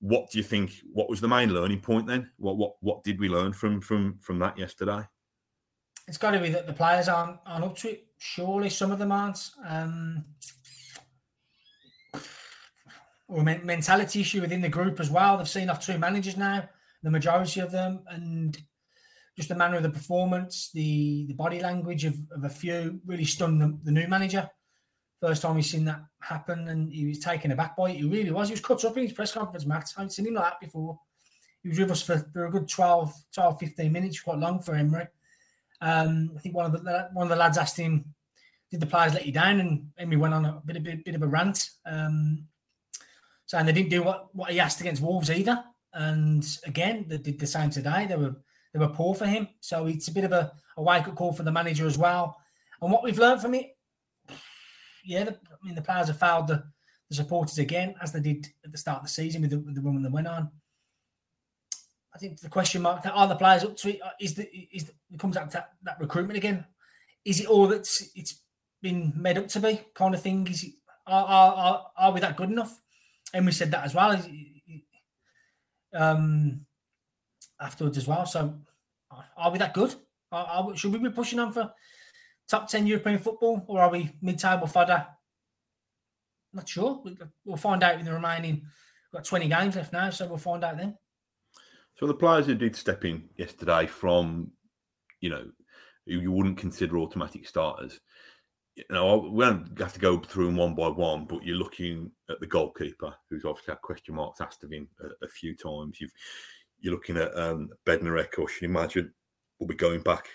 what 0.00 0.30
do 0.30 0.38
you 0.38 0.44
think? 0.44 0.72
What 0.92 1.08
was 1.08 1.20
the 1.20 1.28
main 1.28 1.52
learning 1.52 1.80
point 1.80 2.06
then? 2.06 2.30
What 2.36 2.56
what 2.56 2.74
what 2.80 3.02
did 3.02 3.18
we 3.18 3.28
learn 3.28 3.52
from 3.52 3.80
from 3.80 4.18
from 4.20 4.38
that 4.40 4.58
yesterday? 4.58 5.02
It's 6.08 6.18
got 6.18 6.32
to 6.32 6.40
be 6.40 6.50
that 6.50 6.66
the 6.66 6.72
players 6.72 7.08
aren't, 7.08 7.38
aren't 7.46 7.64
up 7.64 7.76
to 7.78 7.90
it. 7.90 8.06
Surely 8.18 8.70
some 8.70 8.92
of 8.92 8.98
them 8.98 9.10
aren't. 9.10 9.50
Um, 9.66 10.24
or 13.28 13.42
mentality 13.42 14.20
issue 14.20 14.40
within 14.40 14.60
the 14.60 14.68
group 14.68 15.00
as 15.00 15.10
well. 15.10 15.36
They've 15.36 15.48
seen 15.48 15.68
off 15.68 15.84
two 15.84 15.98
managers 15.98 16.36
now, 16.36 16.68
the 17.02 17.10
majority 17.10 17.58
of 17.58 17.72
them, 17.72 18.04
and 18.08 18.56
just 19.36 19.48
the 19.48 19.56
manner 19.56 19.76
of 19.76 19.82
the 19.82 19.90
performance, 19.90 20.70
the 20.72 21.26
the 21.26 21.34
body 21.34 21.60
language 21.60 22.04
of, 22.04 22.16
of 22.30 22.44
a 22.44 22.48
few 22.48 23.00
really 23.04 23.24
stunned 23.24 23.60
the, 23.60 23.76
the 23.82 23.90
new 23.90 24.06
manager. 24.06 24.48
First 25.20 25.42
time 25.42 25.56
he's 25.56 25.70
seen 25.70 25.84
that 25.86 26.02
happen, 26.20 26.68
and 26.68 26.92
he 26.92 27.06
was 27.06 27.18
taken 27.18 27.52
aback 27.52 27.76
by 27.76 27.90
it. 27.90 27.96
He 27.96 28.04
really 28.04 28.30
was. 28.30 28.48
He 28.48 28.52
was 28.52 28.60
cut 28.60 28.84
up 28.84 28.96
in 28.96 29.04
his 29.04 29.12
press 29.12 29.32
conference, 29.32 29.64
Matt. 29.64 29.92
I 29.96 30.00
haven't 30.00 30.12
seen 30.12 30.26
him 30.26 30.34
like 30.34 30.44
that 30.44 30.60
before. 30.60 30.98
He 31.62 31.70
was 31.70 31.78
with 31.78 31.90
us 31.90 32.02
for, 32.02 32.18
for 32.32 32.46
a 32.46 32.50
good 32.50 32.68
12, 32.68 33.14
12, 33.32 33.58
15 33.58 33.92
minutes, 33.92 34.20
quite 34.20 34.38
long 34.38 34.60
for 34.60 34.74
Emery. 34.74 35.06
Um, 35.80 36.32
I 36.36 36.40
think 36.40 36.54
one 36.54 36.66
of 36.66 36.72
the 36.72 37.08
one 37.12 37.24
of 37.24 37.30
the 37.30 37.36
lads 37.36 37.58
asked 37.58 37.78
him, 37.78 38.14
"Did 38.70 38.80
the 38.80 38.86
players 38.86 39.14
let 39.14 39.26
you 39.26 39.32
down?" 39.32 39.60
And 39.60 39.90
Emery 39.98 40.16
went 40.16 40.34
on 40.34 40.44
a 40.44 40.62
bit, 40.64 40.76
a 40.76 40.80
bit, 40.80 41.04
bit 41.04 41.14
of 41.14 41.22
a 41.22 41.26
rant, 41.26 41.70
um, 41.84 42.46
saying 43.46 43.66
they 43.66 43.72
didn't 43.72 43.90
do 43.90 44.02
what, 44.02 44.34
what 44.34 44.50
he 44.50 44.60
asked 44.60 44.80
against 44.80 45.02
Wolves 45.02 45.30
either. 45.30 45.62
And 45.92 46.46
again, 46.64 47.06
they 47.08 47.18
did 47.18 47.38
the 47.38 47.46
same 47.46 47.70
today. 47.70 48.06
They 48.06 48.16
were 48.16 48.36
they 48.72 48.78
were 48.78 48.88
poor 48.88 49.14
for 49.14 49.26
him, 49.26 49.48
so 49.60 49.86
it's 49.86 50.08
a 50.08 50.12
bit 50.12 50.24
of 50.24 50.32
a, 50.32 50.52
a 50.76 50.82
wake 50.82 51.08
up 51.08 51.14
call 51.14 51.32
for 51.32 51.42
the 51.42 51.52
manager 51.52 51.86
as 51.86 51.98
well. 51.98 52.36
And 52.80 52.92
what 52.92 53.02
we've 53.02 53.18
learned 53.18 53.40
from 53.40 53.54
it, 53.54 53.75
yeah, 55.06 55.24
the, 55.24 55.32
I 55.32 55.66
mean 55.66 55.74
the 55.74 55.82
players 55.82 56.08
have 56.08 56.18
failed 56.18 56.48
the, 56.48 56.64
the 57.08 57.14
supporters 57.14 57.58
again 57.58 57.94
as 58.02 58.12
they 58.12 58.20
did 58.20 58.46
at 58.64 58.72
the 58.72 58.78
start 58.78 58.98
of 58.98 59.04
the 59.04 59.10
season 59.10 59.42
with 59.42 59.50
the, 59.50 59.58
with 59.58 59.74
the 59.74 59.80
run 59.80 60.02
that 60.02 60.12
went 60.12 60.26
on. 60.26 60.50
I 62.14 62.18
think 62.18 62.40
the 62.40 62.48
question 62.48 62.82
mark 62.82 63.02
that 63.02 63.12
are 63.12 63.28
the 63.28 63.36
players 63.36 63.62
up 63.62 63.76
to 63.76 63.90
it? 63.90 64.00
Is 64.20 64.34
the 64.34 64.48
is 64.72 64.84
the, 64.84 64.92
it 65.12 65.20
comes 65.20 65.36
out 65.36 65.50
to 65.52 65.64
that, 65.82 66.00
recruitment 66.00 66.38
again? 66.38 66.64
Is 67.24 67.40
it 67.40 67.46
all 67.46 67.68
that's 67.68 68.10
it's 68.14 68.42
been 68.82 69.12
made 69.16 69.38
up 69.38 69.48
to 69.48 69.60
be 69.60 69.80
kind 69.94 70.14
of 70.14 70.22
thing? 70.22 70.46
Is 70.48 70.64
it 70.64 70.72
are 71.06 71.24
are, 71.24 71.54
are, 71.54 71.86
are 71.96 72.12
we 72.12 72.20
that 72.20 72.36
good 72.36 72.50
enough? 72.50 72.80
And 73.34 73.44
we 73.44 73.52
said 73.52 73.70
that 73.70 73.84
as 73.84 73.94
well. 73.94 74.20
Um, 75.92 76.66
afterwards 77.60 77.98
as 77.98 78.06
well. 78.06 78.26
So 78.26 78.54
are 79.36 79.50
we 79.50 79.58
that 79.58 79.74
good? 79.74 79.94
Are, 80.32 80.46
are 80.46 80.76
should 80.76 80.92
we 80.92 80.98
be 80.98 81.10
pushing 81.10 81.38
on 81.38 81.52
for 81.52 81.72
top 82.48 82.68
ten 82.68 82.86
European 82.86 83.18
football, 83.18 83.64
or 83.66 83.80
are 83.80 83.90
we 83.90 84.12
mid-table 84.22 84.66
fodder? 84.66 85.06
Not 86.52 86.68
sure. 86.68 87.00
We- 87.04 87.16
We'll 87.44 87.56
find 87.56 87.82
out 87.82 87.98
in 87.98 88.04
the 88.04 88.12
remaining. 88.12 88.54
We've 89.12 89.18
got 89.20 89.24
twenty 89.24 89.48
games 89.48 89.76
left 89.76 89.92
now, 89.92 90.10
so 90.10 90.26
we'll 90.26 90.38
find 90.38 90.64
out 90.64 90.76
then. 90.78 90.96
So 91.96 92.06
the 92.06 92.14
players 92.14 92.46
who 92.46 92.54
did 92.54 92.76
step 92.76 93.04
in 93.04 93.28
yesterday 93.36 93.86
from, 93.86 94.50
you 95.20 95.30
know, 95.30 95.50
who 96.06 96.20
you 96.20 96.30
wouldn't 96.32 96.58
consider 96.58 96.98
automatic 96.98 97.46
starters. 97.48 98.00
You 98.74 98.84
know, 98.90 99.16
we 99.32 99.44
don't 99.44 99.78
have 99.78 99.94
to 99.94 100.00
go 100.00 100.18
through 100.18 100.46
them 100.46 100.56
one 100.56 100.74
by 100.74 100.88
one, 100.88 101.24
but 101.24 101.42
you're 101.42 101.56
looking 101.56 102.10
at 102.28 102.38
the 102.40 102.46
goalkeeper, 102.46 103.14
who's 103.30 103.46
obviously 103.46 103.72
had 103.72 103.80
question 103.80 104.14
marks 104.14 104.42
asked 104.42 104.62
of 104.64 104.70
him 104.70 104.86
a, 105.00 105.24
a 105.24 105.28
few 105.28 105.56
times. 105.56 105.98
You've 106.00 106.12
you're 106.80 106.92
looking 106.92 107.16
at 107.16 107.34
um, 107.38 107.70
Bednarek, 107.86 108.38
or 108.38 108.48
should 108.48 108.64
imagine 108.64 109.14
will 109.58 109.66
be 109.66 109.74
going 109.74 110.00
back 110.02 110.28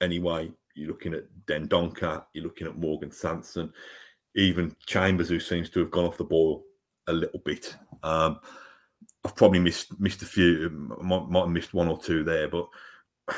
anyway. 0.00 0.52
You're 0.76 0.88
looking 0.88 1.14
at 1.14 1.24
Dendoncker, 1.46 2.24
you're 2.32 2.44
looking 2.44 2.66
at 2.66 2.76
Morgan 2.76 3.10
Sanson, 3.10 3.72
even 4.34 4.74
Chambers, 4.86 5.28
who 5.28 5.40
seems 5.40 5.70
to 5.70 5.80
have 5.80 5.90
gone 5.90 6.04
off 6.04 6.18
the 6.18 6.24
ball 6.24 6.64
a 7.06 7.12
little 7.12 7.40
bit. 7.44 7.74
Um, 8.02 8.38
I've 9.24 9.34
probably 9.34 9.58
missed 9.58 9.98
missed 9.98 10.22
a 10.22 10.26
few, 10.26 10.70
might, 11.00 11.28
might 11.28 11.40
have 11.40 11.50
missed 11.50 11.74
one 11.74 11.88
or 11.88 11.98
two 11.98 12.22
there, 12.24 12.48
but 12.48 12.68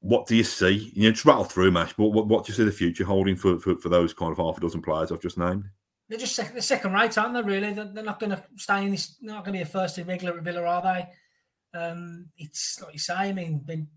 what 0.00 0.26
do 0.26 0.36
you 0.36 0.44
see? 0.44 0.90
You 0.94 1.04
know, 1.04 1.12
just 1.12 1.24
rattle 1.24 1.44
through, 1.44 1.70
Mash. 1.70 1.92
But 1.92 2.08
what, 2.08 2.26
what 2.26 2.44
do 2.44 2.52
you 2.52 2.56
see 2.56 2.64
the 2.64 2.72
future 2.72 3.04
holding 3.04 3.36
for, 3.36 3.58
for, 3.58 3.76
for 3.76 3.88
those 3.88 4.14
kind 4.14 4.32
of 4.32 4.38
half 4.38 4.56
a 4.56 4.60
dozen 4.60 4.82
players 4.82 5.12
I've 5.12 5.20
just 5.20 5.38
named? 5.38 5.64
They're 6.08 6.18
just 6.18 6.34
second, 6.34 6.54
they're 6.54 6.62
second 6.62 6.92
rate, 6.92 7.18
aren't 7.18 7.34
they? 7.34 7.42
Really, 7.42 7.72
they're, 7.72 7.92
they're 7.92 8.04
not 8.04 8.18
going 8.18 8.30
to 8.30 8.42
stay 8.56 8.84
in 8.84 8.92
this. 8.92 9.16
Not 9.20 9.44
going 9.44 9.58
to 9.58 9.58
be 9.58 9.62
a 9.62 9.66
first 9.66 9.96
team 9.96 10.06
regular 10.06 10.38
at 10.38 10.44
Villa, 10.44 10.62
are 10.62 10.82
they? 10.82 11.78
Um, 11.78 12.26
it's 12.38 12.80
like 12.80 12.94
you 12.94 12.98
say. 12.98 13.14
I 13.14 13.32
mean, 13.32 13.58
Ben 13.58 13.88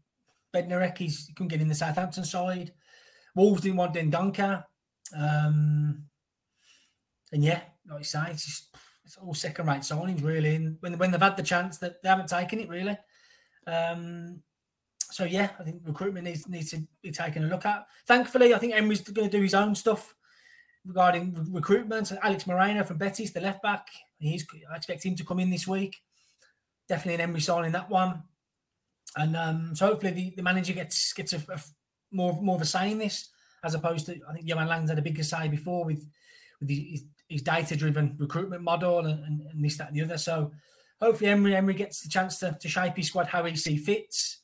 Bednarek, 0.53 0.97
he's 0.97 1.27
he 1.27 1.33
couldn't 1.33 1.49
get 1.49 1.61
in 1.61 1.67
the 1.67 1.75
Southampton 1.75 2.25
side. 2.25 2.73
Wolves 3.35 3.61
didn't 3.61 3.77
want 3.77 3.93
Dendoncker. 3.93 4.63
Um, 5.15 6.05
and 7.31 7.43
yeah, 7.43 7.61
like 7.89 7.99
you 7.99 8.03
say, 8.03 8.23
it's 8.29 8.45
just 8.45 8.75
it's 9.05 9.17
all 9.17 9.33
second 9.33 9.67
rate 9.67 9.81
signings 9.81 10.23
really. 10.23 10.55
And 10.55 10.77
when 10.81 10.97
when 10.97 11.11
they've 11.11 11.21
had 11.21 11.37
the 11.37 11.43
chance, 11.43 11.77
that 11.77 12.01
they 12.03 12.09
haven't 12.09 12.29
taken 12.29 12.59
it 12.59 12.69
really. 12.69 12.97
Um, 13.67 14.41
so 15.11 15.23
yeah, 15.25 15.49
I 15.59 15.63
think 15.63 15.81
recruitment 15.85 16.25
needs 16.25 16.47
needs 16.47 16.71
to 16.71 16.81
be 17.01 17.11
taken 17.11 17.43
a 17.43 17.47
look 17.47 17.65
at. 17.65 17.85
Thankfully, 18.07 18.53
I 18.53 18.57
think 18.57 18.73
Emery's 18.73 19.01
going 19.01 19.29
to 19.29 19.37
do 19.37 19.43
his 19.43 19.53
own 19.53 19.75
stuff 19.75 20.15
regarding 20.85 21.33
re- 21.33 21.45
recruitment. 21.51 22.11
Alex 22.23 22.47
Moreno 22.47 22.83
from 22.83 22.97
Betis, 22.97 23.31
the 23.31 23.41
left 23.41 23.61
back, 23.61 23.87
he's 24.19 24.45
I 24.71 24.75
expect 24.75 25.05
him 25.05 25.15
to 25.15 25.25
come 25.25 25.39
in 25.39 25.49
this 25.49 25.67
week. 25.67 26.01
definitely 26.87 27.15
an 27.15 27.29
Emery 27.29 27.41
signing 27.41 27.71
that 27.73 27.89
one. 27.89 28.23
And 29.17 29.35
um, 29.35 29.75
so 29.75 29.87
hopefully 29.87 30.11
the, 30.11 30.33
the 30.37 30.43
manager 30.43 30.73
gets 30.73 31.13
gets 31.13 31.33
a, 31.33 31.37
a 31.37 31.59
more 32.11 32.39
more 32.41 32.55
of 32.55 32.61
a 32.61 32.65
say 32.65 32.91
in 32.91 32.97
this, 32.97 33.29
as 33.63 33.75
opposed 33.75 34.05
to 34.05 34.19
I 34.29 34.33
think 34.33 34.47
Johan 34.47 34.67
Lange's 34.67 34.89
had 34.89 34.99
a 34.99 35.03
bigger 35.03 35.23
say 35.23 35.47
before 35.47 35.85
with 35.85 36.05
with 36.59 36.69
his, 36.69 37.03
his 37.27 37.41
data 37.41 37.75
driven 37.75 38.15
recruitment 38.19 38.61
model 38.61 38.99
and, 38.99 39.23
and, 39.25 39.41
and, 39.41 39.63
this 39.63 39.77
that 39.77 39.89
and 39.89 39.97
the 39.97 40.03
other. 40.03 40.17
So 40.17 40.51
hopefully 41.01 41.29
Emery 41.29 41.55
Emery 41.55 41.73
gets 41.73 42.01
the 42.01 42.09
chance 42.09 42.39
to, 42.39 42.57
to 42.59 42.67
shape 42.69 42.95
his 42.95 43.07
squad 43.07 43.27
how 43.27 43.43
he 43.43 43.55
see 43.55 43.77
fits, 43.77 44.41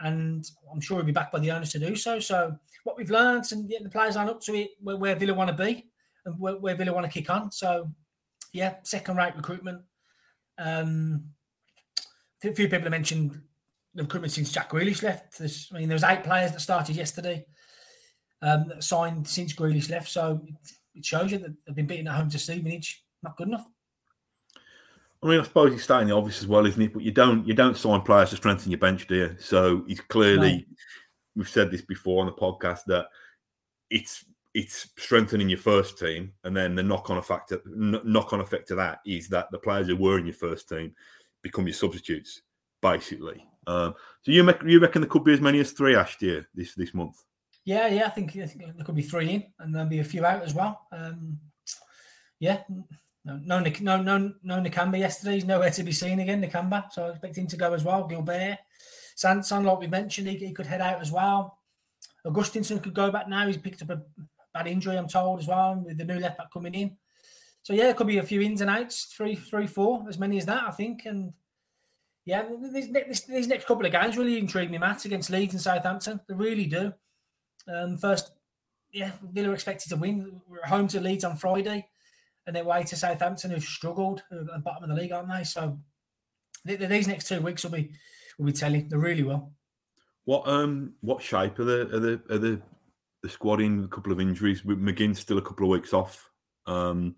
and 0.00 0.44
I'm 0.72 0.80
sure 0.80 0.98
he'll 0.98 1.06
be 1.06 1.12
back 1.12 1.32
by 1.32 1.40
the 1.40 1.50
owners 1.50 1.72
to 1.72 1.78
do 1.78 1.96
so. 1.96 2.20
So 2.20 2.56
what 2.84 2.96
we've 2.96 3.10
learned 3.10 3.46
and 3.50 3.68
the 3.68 3.90
players 3.90 4.16
line 4.16 4.28
up 4.28 4.40
to 4.42 4.54
it 4.54 4.70
where, 4.80 4.96
where 4.96 5.16
Villa 5.16 5.34
want 5.34 5.56
to 5.56 5.64
be 5.64 5.86
and 6.24 6.38
where, 6.38 6.56
where 6.56 6.76
Villa 6.76 6.92
want 6.92 7.06
to 7.06 7.12
kick 7.12 7.30
on. 7.30 7.50
So 7.50 7.90
yeah, 8.52 8.76
second 8.84 9.16
rate 9.16 9.34
recruitment. 9.36 9.82
Um, 10.58 11.24
a 12.42 12.52
few 12.52 12.68
people 12.68 12.82
have 12.82 12.90
mentioned 12.90 13.40
recruitment 13.94 14.32
since 14.32 14.52
Jack 14.52 14.70
Grealish 14.70 15.02
left. 15.02 15.38
There's, 15.38 15.68
I 15.72 15.78
mean, 15.78 15.88
there 15.88 15.96
was 15.96 16.04
eight 16.04 16.24
players 16.24 16.52
that 16.52 16.60
started 16.60 16.96
yesterday 16.96 17.44
um, 18.42 18.68
that 18.68 18.84
signed 18.84 19.26
since 19.26 19.54
Grealish 19.54 19.90
left. 19.90 20.08
So 20.08 20.40
it 20.94 21.04
shows 21.04 21.32
you 21.32 21.38
that 21.38 21.54
they've 21.66 21.76
been 21.76 21.86
beaten 21.86 22.08
at 22.08 22.14
home 22.14 22.30
to 22.30 22.38
Stevenage. 22.38 23.04
Not 23.22 23.36
good 23.36 23.48
enough. 23.48 23.66
I 25.22 25.28
mean, 25.28 25.40
I 25.40 25.44
suppose 25.44 25.72
he's 25.72 25.84
stating 25.84 26.08
the 26.08 26.14
obvious 26.14 26.42
as 26.42 26.46
well, 26.46 26.66
isn't 26.66 26.82
it? 26.82 26.92
But 26.92 27.02
you 27.02 27.10
don't 27.10 27.46
you 27.46 27.54
don't 27.54 27.78
sign 27.78 28.02
players 28.02 28.30
to 28.30 28.36
strengthen 28.36 28.70
your 28.70 28.78
bench, 28.78 29.06
do 29.06 29.14
you? 29.14 29.36
So 29.38 29.82
he's 29.86 30.00
clearly 30.00 30.66
no. 30.68 30.76
we've 31.36 31.48
said 31.48 31.70
this 31.70 31.80
before 31.80 32.20
on 32.20 32.26
the 32.26 32.32
podcast 32.32 32.80
that 32.88 33.06
it's 33.88 34.26
it's 34.52 34.90
strengthening 34.98 35.48
your 35.48 35.58
first 35.58 35.98
team, 35.98 36.32
and 36.44 36.54
then 36.54 36.74
the 36.74 36.82
knock 36.82 37.08
on 37.08 37.16
effect 37.16 37.54
knock 37.64 38.34
on 38.34 38.40
effect 38.40 38.70
of 38.70 38.76
that 38.76 38.98
is 39.06 39.28
that 39.28 39.50
the 39.50 39.58
players 39.58 39.86
who 39.86 39.96
were 39.96 40.18
in 40.18 40.26
your 40.26 40.34
first 40.34 40.68
team 40.68 40.94
become 41.42 41.66
your 41.66 41.74
substitutes, 41.74 42.42
basically. 42.82 43.46
Um, 43.66 43.94
so 44.22 44.32
you 44.32 44.44
make, 44.44 44.62
you 44.62 44.80
reckon 44.80 45.02
there 45.02 45.10
could 45.10 45.24
be 45.24 45.32
as 45.32 45.40
many 45.40 45.60
as 45.60 45.72
three 45.72 45.96
Ash 45.96 46.16
dear 46.18 46.48
this 46.54 46.74
this 46.74 46.94
month? 46.94 47.22
Yeah, 47.64 47.86
yeah, 47.88 48.06
I 48.06 48.10
think, 48.10 48.36
I 48.36 48.46
think 48.46 48.76
there 48.76 48.84
could 48.84 48.94
be 48.94 49.02
three 49.02 49.30
in, 49.30 49.44
and 49.58 49.74
there'll 49.74 49.88
be 49.88 50.00
a 50.00 50.04
few 50.04 50.26
out 50.26 50.42
as 50.42 50.54
well. 50.54 50.82
Um, 50.92 51.38
yeah, 52.38 52.62
no, 53.24 53.38
no, 53.42 53.58
no, 53.58 54.02
no, 54.02 54.32
no 54.42 54.60
Nakamba 54.60 54.98
yesterday. 54.98 55.34
He's 55.34 55.46
nowhere 55.46 55.70
to 55.70 55.82
be 55.82 55.92
seen 55.92 56.20
again. 56.20 56.42
Nakamba, 56.42 56.92
so 56.92 57.06
I 57.06 57.10
expect 57.10 57.38
him 57.38 57.46
to 57.46 57.56
go 57.56 57.72
as 57.72 57.82
well. 57.82 58.06
Guilbert, 58.06 58.58
Sanson, 59.14 59.64
like 59.64 59.78
we 59.78 59.86
mentioned, 59.86 60.28
he, 60.28 60.36
he 60.36 60.52
could 60.52 60.66
head 60.66 60.82
out 60.82 61.00
as 61.00 61.10
well. 61.10 61.58
Augustinsson 62.26 62.82
could 62.82 62.94
go 62.94 63.10
back 63.10 63.28
now. 63.28 63.46
He's 63.46 63.56
picked 63.56 63.82
up 63.82 63.90
a 63.90 64.02
bad 64.52 64.66
injury, 64.66 64.98
I'm 64.98 65.08
told, 65.08 65.40
as 65.40 65.46
well, 65.46 65.82
with 65.84 65.96
the 65.96 66.04
new 66.04 66.18
left 66.18 66.38
back 66.38 66.52
coming 66.52 66.74
in. 66.74 66.96
So 67.62 67.72
yeah, 67.72 67.84
there 67.84 67.94
could 67.94 68.06
be 68.06 68.18
a 68.18 68.22
few 68.22 68.42
ins 68.42 68.60
and 68.60 68.68
outs, 68.68 69.06
three, 69.06 69.34
three, 69.34 69.66
four, 69.66 70.04
as 70.06 70.18
many 70.18 70.36
as 70.36 70.44
that, 70.46 70.64
I 70.64 70.70
think. 70.70 71.06
And 71.06 71.32
yeah, 72.24 72.44
these, 72.72 73.22
these 73.22 73.48
next 73.48 73.66
couple 73.66 73.84
of 73.84 73.92
games 73.92 74.16
really 74.16 74.38
intrigue 74.38 74.70
me, 74.70 74.78
Matt, 74.78 75.04
against 75.04 75.30
Leeds 75.30 75.52
and 75.52 75.60
Southampton. 75.60 76.20
They 76.26 76.34
really 76.34 76.66
do. 76.66 76.92
Um, 77.68 77.98
first, 77.98 78.32
yeah, 78.92 79.12
Villa 79.32 79.50
expected 79.50 79.90
to 79.90 79.96
win. 79.96 80.40
We're 80.48 80.66
home 80.66 80.88
to 80.88 81.00
Leeds 81.00 81.24
on 81.24 81.36
Friday, 81.36 81.86
and 82.46 82.56
they're 82.56 82.62
away 82.62 82.84
to 82.84 82.96
Southampton, 82.96 83.50
who've 83.50 83.62
struggled 83.62 84.22
at 84.30 84.46
the 84.46 84.62
bottom 84.64 84.84
of 84.84 84.88
the 84.88 84.94
league, 84.94 85.12
aren't 85.12 85.28
they? 85.28 85.44
So 85.44 85.78
these 86.64 87.08
next 87.08 87.28
two 87.28 87.40
weeks 87.40 87.62
will 87.62 87.72
be 87.72 87.90
will 88.38 88.46
be 88.46 88.52
telling. 88.52 88.88
They 88.88 88.96
really 88.96 89.22
will. 89.22 89.52
What 90.24 90.48
um 90.48 90.94
what 91.02 91.22
shape 91.22 91.58
are 91.58 91.64
the 91.64 91.82
are 91.94 92.00
the 92.00 92.20
are 92.30 92.38
the 92.38 92.62
the 93.22 93.28
squad 93.28 93.60
in 93.60 93.84
a 93.84 93.88
couple 93.88 94.12
of 94.12 94.20
injuries? 94.20 94.64
With 94.64 94.80
McGinn 94.80 95.14
still 95.14 95.38
a 95.38 95.42
couple 95.42 95.66
of 95.66 95.70
weeks 95.70 95.92
off. 95.92 96.30
Um, 96.66 97.16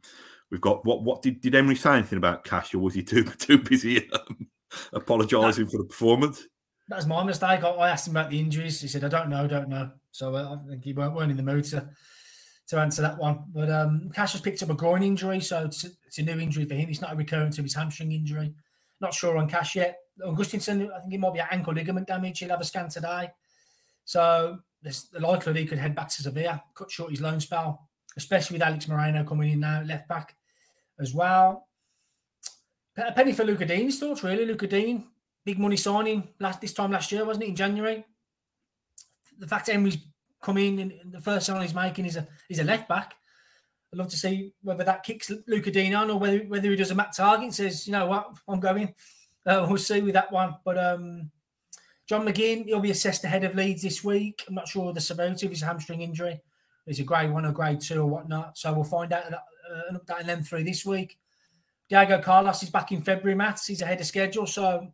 we've 0.51 0.61
got 0.61 0.85
what 0.85 1.03
what 1.03 1.23
did 1.23 1.41
did 1.41 1.55
Emery 1.55 1.77
say 1.77 1.95
anything 1.95 2.19
about 2.19 2.43
Cash, 2.43 2.75
or 2.75 2.81
was 2.81 2.95
he 2.95 3.05
too 3.05 3.25
too 3.39 3.59
busy 3.59 4.11
um, 4.11 4.49
apologising 4.93 5.67
for 5.67 5.79
the 5.79 5.85
performance? 5.85 6.47
That's 6.89 7.07
my 7.07 7.25
mistake. 7.25 7.65
I 7.65 7.91
asked 7.91 8.07
him 8.07 8.17
about 8.17 8.31
the 8.31 8.39
injuries. 8.39 8.81
He 8.81 8.89
said, 8.89 9.05
"I 9.05 9.09
don't 9.09 9.29
know, 9.29 9.47
don't 9.49 9.69
know." 9.69 9.91
So 10.13 10.35
uh, 10.35 10.57
I 10.65 10.71
think 10.71 10.85
he 10.85 10.93
weren't, 10.93 11.15
weren't 11.15 11.31
in 11.31 11.37
the 11.37 11.43
mood 11.43 11.65
to 11.67 11.89
to 12.69 12.79
answer 12.79 13.03
that 13.03 13.19
one. 13.19 13.45
But 13.53 13.71
um, 13.71 14.11
Cash 14.15 14.33
has 14.33 14.41
picked 14.41 14.63
up 14.63 14.71
a 14.71 14.75
groin 14.75 15.03
injury, 15.03 15.41
so 15.41 15.65
it's, 15.65 15.85
it's, 15.85 16.19
a 16.19 16.23
new 16.23 16.39
injury 16.39 16.65
for 16.65 16.75
him. 16.75 16.89
He's 16.89 17.01
not 17.01 17.13
a 17.13 17.17
recurrence 17.17 17.59
of 17.59 17.65
his 17.65 17.75
hamstring 17.75 18.13
injury. 18.13 18.53
Not 19.01 19.15
sure 19.15 19.37
on 19.37 19.49
Cash 19.49 19.77
yet. 19.77 19.99
Augustinsson, 20.25 20.91
I 20.93 21.01
think 21.01 21.15
it 21.15 21.21
might 21.21 21.35
be 21.35 21.41
ankle 21.51 21.75
ligament 21.75 22.09
damage. 22.09 22.39
He'll 22.39 22.49
have 22.49 22.61
a 22.61 22.65
scan 22.65 22.89
today. 22.89 23.31
So 24.05 24.59
there's 24.83 25.05
the 25.11 25.21
likelihood 25.21 25.57
he 25.57 25.67
could 25.67 25.79
head 25.79 25.95
back 25.95 26.09
to 26.09 26.23
Sevilla, 26.23 26.63
cut 26.75 26.91
short 26.91 27.11
his 27.11 27.21
loan 27.21 27.41
spell, 27.41 27.89
especially 28.17 28.55
with 28.55 28.63
Alex 28.63 28.89
Moreno 28.89 29.25
coming 29.25 29.53
in 29.53 29.61
now, 29.61 29.83
left 29.83 30.09
back 30.09 30.35
as 30.99 31.15
well. 31.15 31.66
A 32.97 33.13
penny 33.13 33.33
for 33.33 33.45
Lucas 33.45 33.69
Digne's 33.69 33.99
thoughts, 33.99 34.23
really. 34.23 34.47
Luca 34.47 34.67
Dean, 34.67 35.07
big 35.45 35.59
money 35.59 35.77
signing 35.77 36.29
last 36.41 36.61
this 36.61 36.73
time 36.73 36.93
last 36.93 37.13
year, 37.13 37.25
wasn't 37.25 37.45
it, 37.45 37.49
in 37.49 37.57
January? 37.57 38.05
the 39.39 39.47
fact 39.47 39.69
Emery's 39.69 39.99
come 40.43 40.59
in 40.59 40.79
and 40.79 41.13
the 41.13 41.21
first 41.21 41.47
sign 41.47 41.63
he's 41.63 41.75
making 41.75 42.07
is 42.07 42.17
a 42.17 42.27
is 42.49 42.59
a 42.59 42.65
left 42.65 42.89
back. 42.89 43.15
I'd 43.93 43.99
love 43.99 44.09
to 44.09 44.17
see 44.17 44.53
whether 44.63 44.85
that 44.85 45.03
kicks 45.03 45.31
Lucas 45.47 45.73
Digne 45.73 45.95
on 45.95 46.11
or 46.11 46.19
whether 46.19 46.39
whether 46.41 46.71
he 46.71 46.77
does 46.77 46.91
a 46.91 46.95
Matt 46.95 47.15
Targett 47.17 47.43
and 47.43 47.55
says, 47.55 47.87
you 47.87 47.93
know 47.93 48.07
what, 48.07 48.29
I'm 48.49 48.61
going. 48.61 48.95
Uh, 49.45 49.67
we'll 49.69 49.79
see 49.79 50.01
with 50.01 50.15
that 50.15 50.33
one. 50.33 50.57
But 50.65 50.79
um, 50.79 51.31
John 52.09 52.27
McGinn, 52.27 52.67
he'll 52.67 52.81
be 52.81 52.91
assessed 52.91 53.25
ahead 53.25 53.45
of 53.45 53.55
Leeds 53.55 53.83
this 53.83 54.03
week. 54.03 54.45
I'm 54.49 54.55
not 54.55 54.69
sure 54.69 54.93
the 54.93 55.01
severity 55.01 55.47
of 55.47 55.53
his 55.53 55.63
hamstring 55.63 56.03
injury. 56.03 56.41
Is 56.87 57.01
a 57.01 57.03
grade 57.03 57.33
one 57.33 57.45
or 57.45 57.51
grade 57.51 57.81
two 57.81 58.01
or 58.01 58.07
whatnot. 58.07 58.57
So 58.57 58.73
we'll 58.73 58.85
find 58.85 59.13
out 59.13 59.33
uh, 59.33 59.39
an 59.89 59.99
update 59.99 60.21
on 60.21 60.27
them 60.27 60.43
through 60.45 60.63
this 60.63 60.87
week. 60.87 61.19
Diego 61.89 62.21
Carlos 62.21 62.63
is 62.63 62.71
back 62.71 62.91
in 62.93 63.03
February, 63.03 63.37
Matt. 63.37 63.61
He's 63.65 63.83
ahead 63.83 64.01
of 64.01 64.07
schedule. 64.07 64.47
So 64.47 64.93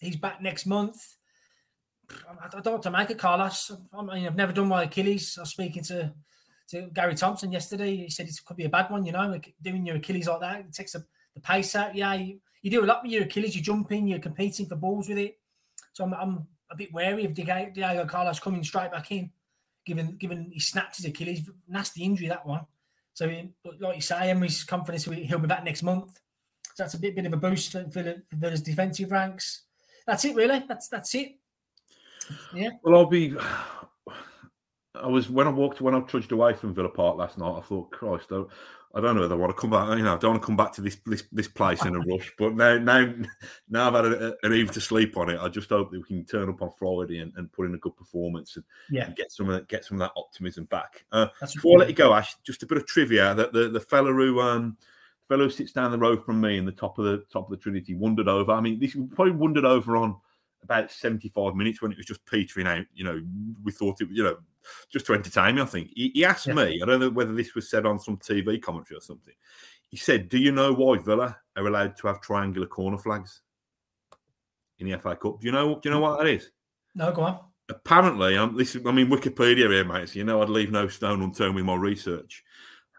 he's 0.00 0.16
back 0.16 0.40
next 0.40 0.66
month. 0.66 1.16
I 2.42 2.48
don't 2.60 2.72
want 2.72 2.82
to 2.84 2.90
make 2.90 3.10
of 3.10 3.18
Carlos. 3.18 3.70
I 3.92 4.02
mean, 4.02 4.26
I've 4.26 4.36
never 4.36 4.52
done 4.52 4.68
my 4.68 4.84
Achilles. 4.84 5.36
I 5.38 5.42
was 5.42 5.50
speaking 5.50 5.84
to, 5.84 6.12
to 6.70 6.88
Gary 6.92 7.14
Thompson 7.14 7.52
yesterday. 7.52 7.96
He 7.96 8.10
said 8.10 8.26
it 8.28 8.40
could 8.44 8.56
be 8.56 8.64
a 8.64 8.70
bad 8.70 8.90
one, 8.90 9.04
you 9.04 9.12
know, 9.12 9.38
doing 9.62 9.86
your 9.86 9.96
Achilles 9.96 10.26
like 10.26 10.40
that. 10.40 10.60
It 10.60 10.72
takes 10.72 10.92
the, 10.92 11.04
the 11.34 11.40
pace 11.40 11.74
out. 11.76 11.94
Yeah, 11.94 12.14
you, 12.14 12.40
you 12.62 12.70
do 12.70 12.84
a 12.84 12.86
lot 12.86 13.02
with 13.02 13.12
your 13.12 13.24
Achilles. 13.24 13.54
You're 13.54 13.62
jumping, 13.62 14.08
you're 14.08 14.18
competing 14.18 14.66
for 14.66 14.76
balls 14.76 15.08
with 15.08 15.18
it. 15.18 15.38
So 15.92 16.04
I'm, 16.04 16.14
I'm 16.14 16.46
a 16.70 16.76
bit 16.76 16.92
wary 16.92 17.24
of 17.24 17.34
Diego 17.34 18.06
Carlos 18.06 18.40
coming 18.40 18.64
straight 18.64 18.90
back 18.90 19.10
in, 19.12 19.30
given 19.84 20.16
given 20.16 20.50
he 20.52 20.60
snapped 20.60 20.96
his 20.96 21.06
Achilles. 21.06 21.48
Nasty 21.68 22.02
injury, 22.02 22.28
that 22.28 22.46
one. 22.46 22.66
So, 23.12 23.26
like 23.80 23.96
you 23.96 24.00
say, 24.00 24.30
Emery's 24.30 24.64
confidence 24.64 25.04
he'll 25.04 25.38
be 25.38 25.46
back 25.46 25.64
next 25.64 25.82
month. 25.82 26.20
That's 26.80 26.94
a 26.94 26.98
bit, 26.98 27.14
bit 27.14 27.26
of 27.26 27.32
a 27.34 27.36
boost 27.36 27.72
for, 27.72 27.84
for, 27.90 28.02
the, 28.02 28.22
for 28.40 28.50
his 28.50 28.62
defensive 28.62 29.12
ranks. 29.12 29.62
That's 30.06 30.24
it, 30.24 30.34
really. 30.34 30.64
That's 30.66 30.88
that's 30.88 31.14
it. 31.14 31.36
Yeah. 32.54 32.70
Well, 32.82 32.96
I'll 32.96 33.06
be. 33.06 33.36
I 34.94 35.06
was 35.06 35.30
when 35.30 35.46
I 35.46 35.50
walked 35.50 35.80
when 35.80 35.94
I 35.94 36.00
trudged 36.00 36.32
away 36.32 36.54
from 36.54 36.74
Villa 36.74 36.88
Park 36.88 37.16
last 37.16 37.38
night. 37.38 37.58
I 37.58 37.60
thought, 37.60 37.90
Christ, 37.90 38.26
I, 38.32 38.42
I 38.94 39.00
don't 39.00 39.14
know 39.14 39.20
whether 39.20 39.34
I 39.34 39.38
want 39.38 39.54
to 39.54 39.60
come 39.60 39.70
back. 39.70 39.96
You 39.96 40.02
know, 40.02 40.14
I 40.14 40.18
don't 40.18 40.32
want 40.32 40.42
to 40.42 40.46
come 40.46 40.56
back 40.56 40.72
to 40.72 40.80
this 40.80 40.96
this, 41.06 41.24
this 41.30 41.48
place 41.48 41.84
in 41.84 41.94
a 41.94 42.00
rush. 42.00 42.32
But 42.38 42.56
now, 42.56 42.78
now, 42.78 43.12
now 43.68 43.88
I've 43.88 43.94
had 43.94 44.06
a, 44.06 44.34
an 44.42 44.52
eve 44.52 44.72
to 44.72 44.80
sleep 44.80 45.16
on 45.16 45.30
it. 45.30 45.38
I 45.38 45.48
just 45.48 45.68
hope 45.68 45.90
that 45.90 45.98
we 45.98 46.04
can 46.04 46.24
turn 46.24 46.48
up 46.48 46.62
on 46.62 46.72
Friday 46.78 47.18
and, 47.20 47.32
and 47.36 47.52
put 47.52 47.66
in 47.66 47.74
a 47.74 47.78
good 47.78 47.96
performance 47.96 48.56
and, 48.56 48.64
yeah. 48.90 49.04
and 49.04 49.14
get 49.14 49.30
some 49.30 49.48
of 49.48 49.54
that, 49.54 49.68
get 49.68 49.84
some 49.84 50.00
of 50.00 50.08
that 50.08 50.18
optimism 50.18 50.64
back. 50.64 51.04
Uh, 51.12 51.28
before 51.40 51.76
I 51.76 51.80
let 51.80 51.88
you 51.88 51.94
go, 51.94 52.14
Ash, 52.14 52.34
just 52.42 52.62
a 52.62 52.66
bit 52.66 52.78
of 52.78 52.86
trivia 52.86 53.34
that 53.34 53.52
the 53.52 53.68
the 53.68 53.80
fella 53.80 54.12
who 54.12 54.40
um 54.40 54.76
fellow 55.30 55.48
sits 55.48 55.70
down 55.70 55.92
the 55.92 55.98
road 55.98 56.24
from 56.26 56.40
me 56.40 56.58
in 56.58 56.66
the 56.66 56.72
top 56.72 56.98
of 56.98 57.04
the 57.04 57.24
top 57.32 57.44
of 57.44 57.50
the 57.50 57.56
Trinity 57.56 57.94
wondered 57.94 58.26
over. 58.26 58.50
I 58.50 58.60
mean, 58.60 58.80
this 58.80 58.96
probably 59.14 59.32
wondered 59.32 59.64
over 59.64 59.96
on 59.96 60.16
about 60.64 60.90
75 60.90 61.54
minutes 61.54 61.80
when 61.80 61.92
it 61.92 61.96
was 61.96 62.04
just 62.04 62.26
petering 62.26 62.66
out. 62.66 62.84
You 62.92 63.04
know, 63.04 63.22
we 63.62 63.70
thought 63.70 64.00
it, 64.00 64.08
you 64.10 64.24
know, 64.24 64.38
just 64.92 65.06
to 65.06 65.14
entertain 65.14 65.54
me, 65.54 65.62
I 65.62 65.66
think. 65.66 65.90
He, 65.94 66.10
he 66.12 66.24
asked 66.24 66.48
yeah. 66.48 66.54
me, 66.54 66.80
I 66.82 66.84
don't 66.84 66.98
know 66.98 67.10
whether 67.10 67.32
this 67.32 67.54
was 67.54 67.70
said 67.70 67.86
on 67.86 68.00
some 68.00 68.16
TV 68.16 68.60
commentary 68.60 68.98
or 68.98 69.02
something. 69.02 69.32
He 69.88 69.96
said, 69.96 70.28
Do 70.28 70.36
you 70.36 70.50
know 70.50 70.72
why 70.72 70.98
Villa 70.98 71.38
are 71.56 71.66
allowed 71.66 71.96
to 71.98 72.08
have 72.08 72.20
triangular 72.20 72.66
corner 72.66 72.98
flags 72.98 73.42
in 74.80 74.90
the 74.90 74.98
FA 74.98 75.14
Cup? 75.14 75.40
Do 75.40 75.46
you 75.46 75.52
know 75.52 75.74
do 75.76 75.88
you 75.88 75.94
know 75.94 76.00
what 76.00 76.18
that 76.18 76.26
is? 76.26 76.50
No, 76.96 77.12
go 77.12 77.22
on. 77.22 77.38
Apparently, 77.68 78.36
I'm 78.36 78.56
this 78.56 78.76
I 78.84 78.90
mean 78.90 79.08
Wikipedia 79.08 79.70
here, 79.70 79.84
mate. 79.84 80.08
So 80.08 80.18
you 80.18 80.24
know 80.24 80.42
I'd 80.42 80.48
leave 80.48 80.72
no 80.72 80.88
stone 80.88 81.22
unturned 81.22 81.54
with 81.54 81.64
my 81.64 81.76
research. 81.76 82.42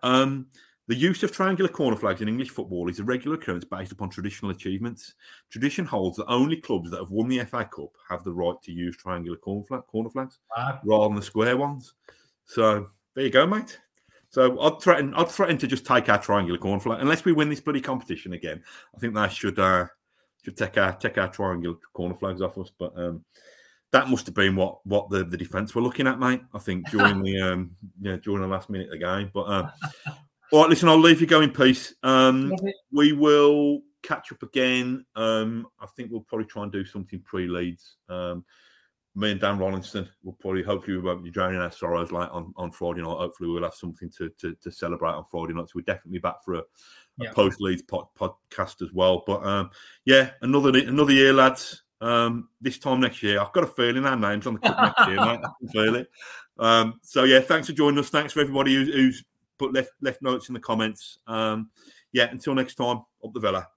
Um, 0.02 0.48
the 0.88 0.96
use 0.96 1.24
of 1.24 1.32
triangular 1.32 1.70
corner 1.70 1.96
flags 1.96 2.22
in 2.22 2.28
English 2.28 2.50
football 2.50 2.90
is 2.90 3.00
a 3.00 3.04
regular 3.04 3.38
occurrence 3.38 3.64
based 3.64 3.92
upon 3.92 4.10
traditional 4.10 4.52
achievements. 4.52 5.14
Tradition 5.50 5.86
holds 5.86 6.18
that 6.18 6.26
only 6.28 6.58
clubs 6.58 6.92
that 6.92 7.00
have 7.00 7.12
won 7.12 7.30
the 7.30 7.40
FA 7.46 7.66
Cup 7.66 7.92
have 8.10 8.24
the 8.24 8.34
right 8.34 8.56
to 8.64 8.72
use 8.72 8.98
triangular 8.98 9.38
corner, 9.38 9.64
flag, 9.64 9.86
corner 9.88 10.10
flags 10.10 10.40
wow. 10.58 10.80
rather 10.84 11.06
than 11.06 11.16
the 11.16 11.22
square 11.22 11.56
ones. 11.56 11.94
So 12.46 12.88
there 13.16 13.26
you 13.26 13.30
go, 13.30 13.46
mate. 13.46 13.80
So 14.30 14.60
I'd 14.62 14.82
threaten, 14.82 15.14
I'd 15.14 15.30
threaten 15.30 15.58
to 15.60 15.68
just 15.68 15.86
take 15.86 16.10
our 16.10 16.22
triangular 16.22 16.58
corner 16.58 16.80
flag 16.80 17.02
unless 17.02 17.26
we 17.26 17.34
win 17.34 17.50
this 17.50 17.60
bloody 17.60 17.82
competition 17.82 18.34
again. 18.34 18.64
I 18.96 19.00
think 19.00 19.14
they 19.14 19.30
should 19.30 19.60
uh, 19.60 19.88
should 20.44 20.58
take 20.58 20.78
our 20.78 20.94
take 20.94 21.18
our 21.18 21.28
triangular 21.28 21.76
corner 21.94 22.16
flags 22.16 22.42
off 22.42 22.58
us. 22.58 22.72
But 22.78 22.98
um, 22.98 23.24
that 23.92 24.08
must 24.10 24.26
have 24.26 24.36
been 24.36 24.56
what 24.56 24.86
what 24.86 25.10
the, 25.10 25.26
the 25.26 25.38
defence 25.38 25.76
were 25.76 25.82
looking 25.82 26.08
at, 26.08 26.20
mate. 26.20 26.42
I 26.54 26.60
think 26.60 26.90
during 26.90 27.22
the 27.24 27.42
um, 27.42 27.72
yeah 28.02 28.18
during 28.18 28.42
the 28.42 28.48
last 28.48 28.70
minute 28.70 28.88
of 28.88 29.00
the 29.00 29.06
game. 29.06 29.32
But 29.34 29.44
um, 29.44 29.72
all 30.52 30.62
right, 30.62 30.70
listen, 30.70 30.90
I'll 30.90 30.98
leave 31.00 31.22
you 31.22 31.28
go 31.28 31.42
in 31.42 31.52
peace. 31.52 31.94
Um, 32.04 32.54
we 32.92 33.14
will 33.14 33.82
catch 34.04 34.32
up 34.32 34.44
again. 34.44 35.06
Um, 35.16 35.68
I 35.80 35.86
think 35.96 36.12
we'll 36.12 36.22
probably 36.22 36.46
try 36.48 36.64
and 36.64 36.72
do 36.72 36.86
something 36.86 37.22
pre 37.22 37.48
Leeds. 37.48 37.98
Um, 38.10 38.44
me 39.14 39.32
and 39.32 39.42
Dan 39.42 39.58
Rollinston 39.60 40.08
will 40.24 40.34
probably, 40.34 40.64
hopefully, 40.64 40.96
we 40.98 41.04
won't 41.04 41.24
be 41.24 41.32
drowning 41.32 41.60
our 41.60 41.72
sorrows 41.72 42.12
like 42.12 42.30
on, 42.32 42.54
on 42.56 42.72
Friday 42.72 43.02
night. 43.02 43.10
Hopefully, 43.18 43.50
we'll 43.50 43.64
have 43.64 43.74
something 43.76 44.10
to, 44.18 44.30
to, 44.40 44.56
to 44.62 44.72
celebrate 44.72 45.12
on 45.12 45.26
Friday 45.30 45.54
night. 45.54 45.68
So 45.68 45.74
we're 45.76 45.82
definitely 45.82 46.20
back 46.20 46.44
for 46.44 46.56
a, 46.56 46.60
a 46.60 46.64
Yeah. 47.18 47.34
post 47.34 47.60
Leeds 47.60 47.82
pod, 47.82 48.06
podcast 48.18 48.82
as 48.82 48.94
well. 48.94 49.24
But 49.28 49.46
um, 49.46 49.70
yeah, 50.06 50.32
another 50.42 50.70
another 50.70 51.14
year, 51.14 51.34
lads. 51.34 51.84
Um, 52.00 52.50
this 52.62 52.80
time 52.80 53.00
next 53.00 53.22
year, 53.22 53.40
I've 53.40 53.54
got 53.54 53.64
a 53.64 53.68
feeling 53.68 54.06
our 54.06 54.16
names 54.16 54.48
on 54.48 54.56
the 54.56 54.60
cup 54.62 54.78
next 54.82 55.08
year, 55.08 55.18
mate. 55.18 55.40
I 55.44 55.50
can 55.60 55.70
feel 55.70 55.96
it. 55.96 56.10
Um, 56.60 57.00
so 57.02 57.24
yeah, 57.24 57.40
thanks 57.40 57.66
for 57.68 57.74
joining 57.74 57.98
us. 57.98 58.10
Thanks 58.10 58.34
for 58.34 58.42
everybody 58.42 58.76
who's, 58.76 58.94
who's 58.94 59.24
put 59.62 59.74
left 59.74 59.92
left 60.02 60.22
notes 60.22 60.50
in 60.50 60.54
the 60.54 60.60
comments. 60.60 61.20
Um, 61.28 61.70
yeah, 62.12 62.30
until 62.32 62.56
next 62.56 62.76
time, 62.76 63.02
up 63.24 63.34
the 63.34 63.40
Villa. 63.40 63.68